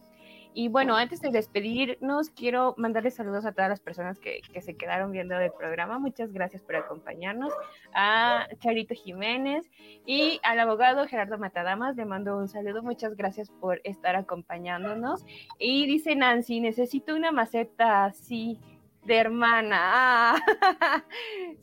Y 0.57 0.69
bueno, 0.69 0.95
antes 0.95 1.19
de 1.19 1.31
despedirnos, 1.31 2.29
quiero 2.29 2.75
mandarles 2.77 3.15
saludos 3.15 3.45
a 3.45 3.51
todas 3.51 3.69
las 3.69 3.81
personas 3.81 4.19
que, 4.19 4.39
que, 4.53 4.61
se 4.61 4.77
quedaron 4.77 5.11
viendo 5.11 5.37
el 5.37 5.51
programa. 5.51 5.99
Muchas 5.99 6.31
gracias 6.31 6.61
por 6.61 6.77
acompañarnos. 6.77 7.51
A 7.93 8.47
Charito 8.59 8.95
Jiménez 8.95 9.69
y 10.05 10.39
al 10.43 10.57
abogado 10.61 11.07
Gerardo 11.07 11.37
Matadamas, 11.37 11.97
le 11.97 12.05
mando 12.05 12.37
un 12.37 12.47
saludo. 12.47 12.81
Muchas 12.83 13.17
gracias 13.17 13.51
por 13.59 13.81
estar 13.83 14.15
acompañándonos. 14.15 15.25
Y 15.59 15.87
dice 15.87 16.15
Nancy, 16.15 16.61
necesito 16.61 17.13
una 17.15 17.33
maceta 17.33 18.05
así 18.05 18.57
de 19.03 19.17
hermana. 19.17 19.77
Ah, 19.81 20.35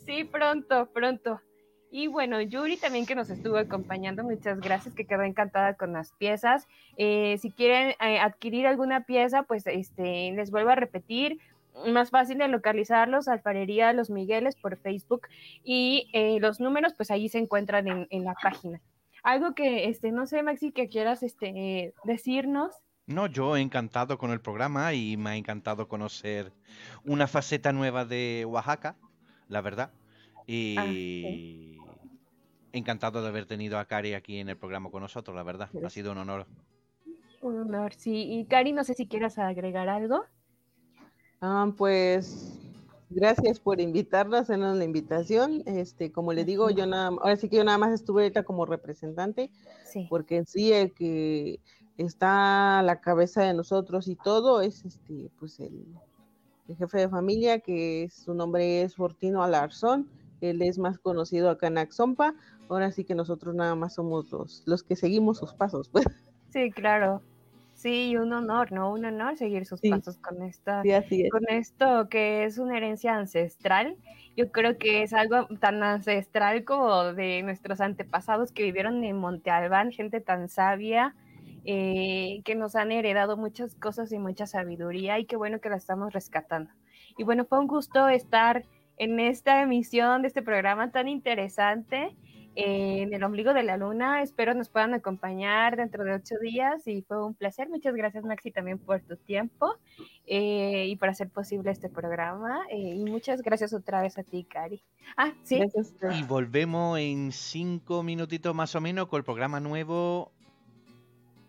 sí, 0.04 0.24
pronto, 0.24 0.90
pronto. 0.92 1.40
Y 1.94 2.06
bueno, 2.06 2.40
Yuri 2.40 2.78
también 2.78 3.04
que 3.04 3.14
nos 3.14 3.28
estuvo 3.28 3.58
acompañando, 3.58 4.24
muchas 4.24 4.58
gracias, 4.60 4.94
que 4.94 5.04
quedó 5.04 5.24
encantada 5.24 5.74
con 5.74 5.92
las 5.92 6.12
piezas. 6.12 6.66
Eh, 6.96 7.36
si 7.38 7.50
quieren 7.50 7.90
eh, 8.00 8.18
adquirir 8.18 8.66
alguna 8.66 9.04
pieza, 9.04 9.42
pues 9.42 9.66
este, 9.66 10.32
les 10.32 10.50
vuelvo 10.50 10.70
a 10.70 10.74
repetir, 10.74 11.38
más 11.86 12.08
fácil 12.08 12.38
de 12.38 12.48
localizarlos, 12.48 13.28
Alfarería 13.28 13.92
Los 13.92 14.08
Migueles 14.08 14.56
por 14.56 14.78
Facebook 14.78 15.28
y 15.64 16.08
eh, 16.14 16.38
los 16.40 16.60
números 16.60 16.94
pues 16.94 17.10
ahí 17.10 17.28
se 17.28 17.38
encuentran 17.38 17.86
en, 17.86 18.06
en, 18.08 18.24
la 18.24 18.34
página. 18.42 18.80
Algo 19.22 19.54
que, 19.54 19.90
este, 19.90 20.12
no 20.12 20.26
sé, 20.26 20.42
Maxi, 20.42 20.72
que 20.72 20.88
quieras 20.88 21.22
este, 21.22 21.92
decirnos. 22.04 22.74
No, 23.04 23.26
yo 23.26 23.54
he 23.54 23.60
encantado 23.60 24.16
con 24.16 24.30
el 24.30 24.40
programa 24.40 24.94
y 24.94 25.18
me 25.18 25.30
ha 25.30 25.36
encantado 25.36 25.88
conocer 25.88 26.54
una 27.04 27.26
faceta 27.26 27.70
nueva 27.70 28.06
de 28.06 28.46
Oaxaca, 28.48 28.96
la 29.48 29.60
verdad. 29.60 29.90
Y 30.52 30.76
ah, 30.76 30.84
sí. 30.84 31.78
encantado 32.72 33.22
de 33.22 33.28
haber 33.28 33.46
tenido 33.46 33.78
a 33.78 33.86
Cari 33.86 34.12
aquí 34.12 34.36
en 34.36 34.50
el 34.50 34.58
programa 34.58 34.90
con 34.90 35.00
nosotros, 35.00 35.34
la 35.34 35.42
verdad. 35.42 35.70
Ha 35.82 35.88
sido 35.88 36.12
un 36.12 36.18
honor. 36.18 36.46
Un 37.40 37.58
honor, 37.58 37.94
sí. 37.94 38.26
Y 38.34 38.44
Cari, 38.44 38.72
no 38.72 38.84
sé 38.84 38.92
si 38.92 39.06
quieras 39.06 39.38
agregar 39.38 39.88
algo. 39.88 40.24
Ah, 41.40 41.72
pues 41.74 42.60
gracias 43.08 43.60
por 43.60 43.80
invitarnos, 43.80 44.50
en 44.50 44.60
la 44.60 44.84
invitación. 44.84 45.62
Este, 45.64 46.12
como 46.12 46.34
le 46.34 46.44
digo, 46.44 46.68
yo 46.68 46.86
nada, 46.86 47.06
ahora 47.06 47.36
sí 47.36 47.48
que 47.48 47.56
yo 47.56 47.64
nada 47.64 47.78
más 47.78 47.94
estuve 47.94 48.24
ahorita 48.24 48.42
como 48.42 48.66
representante, 48.66 49.50
sí. 49.86 50.06
porque 50.10 50.36
en 50.36 50.46
sí 50.46 50.70
el 50.70 50.92
que 50.92 51.60
está 51.96 52.80
a 52.80 52.82
la 52.82 53.00
cabeza 53.00 53.42
de 53.42 53.54
nosotros 53.54 54.06
y 54.06 54.16
todo 54.16 54.60
es 54.60 54.84
este, 54.84 55.30
pues 55.38 55.60
el, 55.60 55.86
el 56.68 56.76
jefe 56.76 56.98
de 56.98 57.08
familia, 57.08 57.60
que 57.60 58.10
su 58.12 58.34
nombre 58.34 58.82
es 58.82 58.96
Fortino 58.96 59.42
Alarzón 59.42 60.10
él 60.50 60.62
es 60.62 60.78
más 60.78 60.98
conocido 60.98 61.50
acá 61.50 61.66
en 61.66 61.78
Axompa, 61.78 62.34
ahora 62.68 62.92
sí 62.92 63.04
que 63.04 63.14
nosotros 63.14 63.54
nada 63.54 63.74
más 63.74 63.94
somos 63.94 64.30
los, 64.30 64.62
los 64.66 64.82
que 64.82 64.96
seguimos 64.96 65.38
sus 65.38 65.54
pasos. 65.54 65.88
Pues. 65.88 66.06
Sí, 66.50 66.70
claro. 66.70 67.22
Sí, 67.74 68.16
un 68.16 68.32
honor, 68.32 68.70
¿no? 68.70 68.92
Un 68.92 69.04
honor 69.04 69.36
seguir 69.36 69.66
sus 69.66 69.80
sí. 69.80 69.90
pasos 69.90 70.16
con 70.18 70.40
esta, 70.42 70.82
sí, 71.08 71.28
con 71.30 71.48
esto 71.48 72.08
que 72.08 72.44
es 72.44 72.58
una 72.58 72.76
herencia 72.76 73.16
ancestral. 73.16 73.96
Yo 74.36 74.52
creo 74.52 74.78
que 74.78 75.02
es 75.02 75.12
algo 75.12 75.46
tan 75.58 75.82
ancestral 75.82 76.64
como 76.64 77.12
de 77.12 77.42
nuestros 77.42 77.80
antepasados 77.80 78.52
que 78.52 78.62
vivieron 78.62 79.02
en 79.02 79.16
Monte 79.16 79.50
Albán, 79.50 79.90
gente 79.90 80.20
tan 80.20 80.48
sabia, 80.48 81.16
eh, 81.64 82.42
que 82.44 82.54
nos 82.54 82.76
han 82.76 82.92
heredado 82.92 83.36
muchas 83.36 83.74
cosas 83.74 84.12
y 84.12 84.18
mucha 84.18 84.46
sabiduría 84.46 85.18
y 85.18 85.24
qué 85.24 85.34
bueno 85.34 85.60
que 85.60 85.68
la 85.68 85.76
estamos 85.76 86.12
rescatando. 86.12 86.70
Y 87.18 87.24
bueno, 87.24 87.44
fue 87.44 87.58
un 87.58 87.66
gusto 87.66 88.08
estar 88.08 88.64
en 88.98 89.20
esta 89.20 89.62
emisión 89.62 90.22
de 90.22 90.28
este 90.28 90.42
programa 90.42 90.90
tan 90.90 91.08
interesante 91.08 92.16
eh, 92.54 93.02
en 93.02 93.14
el 93.14 93.24
ombligo 93.24 93.54
de 93.54 93.62
la 93.62 93.78
luna. 93.78 94.22
Espero 94.22 94.52
nos 94.52 94.68
puedan 94.68 94.92
acompañar 94.92 95.76
dentro 95.76 96.04
de 96.04 96.14
ocho 96.14 96.34
días 96.38 96.86
y 96.86 97.00
fue 97.02 97.24
un 97.24 97.34
placer. 97.34 97.70
Muchas 97.70 97.94
gracias 97.94 98.24
Maxi 98.24 98.50
también 98.50 98.78
por 98.78 99.00
tu 99.00 99.16
tiempo 99.16 99.74
eh, 100.26 100.86
y 100.86 100.96
por 100.96 101.08
hacer 101.08 101.30
posible 101.30 101.70
este 101.70 101.88
programa. 101.88 102.60
Eh, 102.70 102.94
y 102.96 103.04
muchas 103.04 103.40
gracias 103.40 103.72
otra 103.72 104.02
vez 104.02 104.18
a 104.18 104.22
ti, 104.22 104.44
Cari. 104.44 104.82
Ah, 105.16 105.32
sí. 105.44 105.60
Y 106.12 106.22
volvemos 106.24 106.98
en 106.98 107.32
cinco 107.32 108.02
minutitos 108.02 108.54
más 108.54 108.74
o 108.74 108.80
menos 108.82 109.08
con 109.08 109.18
el 109.18 109.24
programa 109.24 109.58
nuevo 109.58 110.30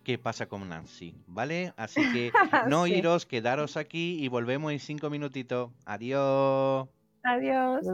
qué 0.05 0.17
pasa 0.17 0.47
con 0.47 0.67
Nancy, 0.67 1.15
¿vale? 1.27 1.73
Así 1.77 2.01
que 2.13 2.31
no 2.69 2.85
sí. 2.85 2.95
iros, 2.95 3.25
quedaros 3.25 3.77
aquí 3.77 4.23
y 4.23 4.27
volvemos 4.27 4.71
en 4.71 4.79
cinco 4.79 5.09
minutitos. 5.09 5.71
Adiós. 5.85 6.87
Adiós. 7.23 7.85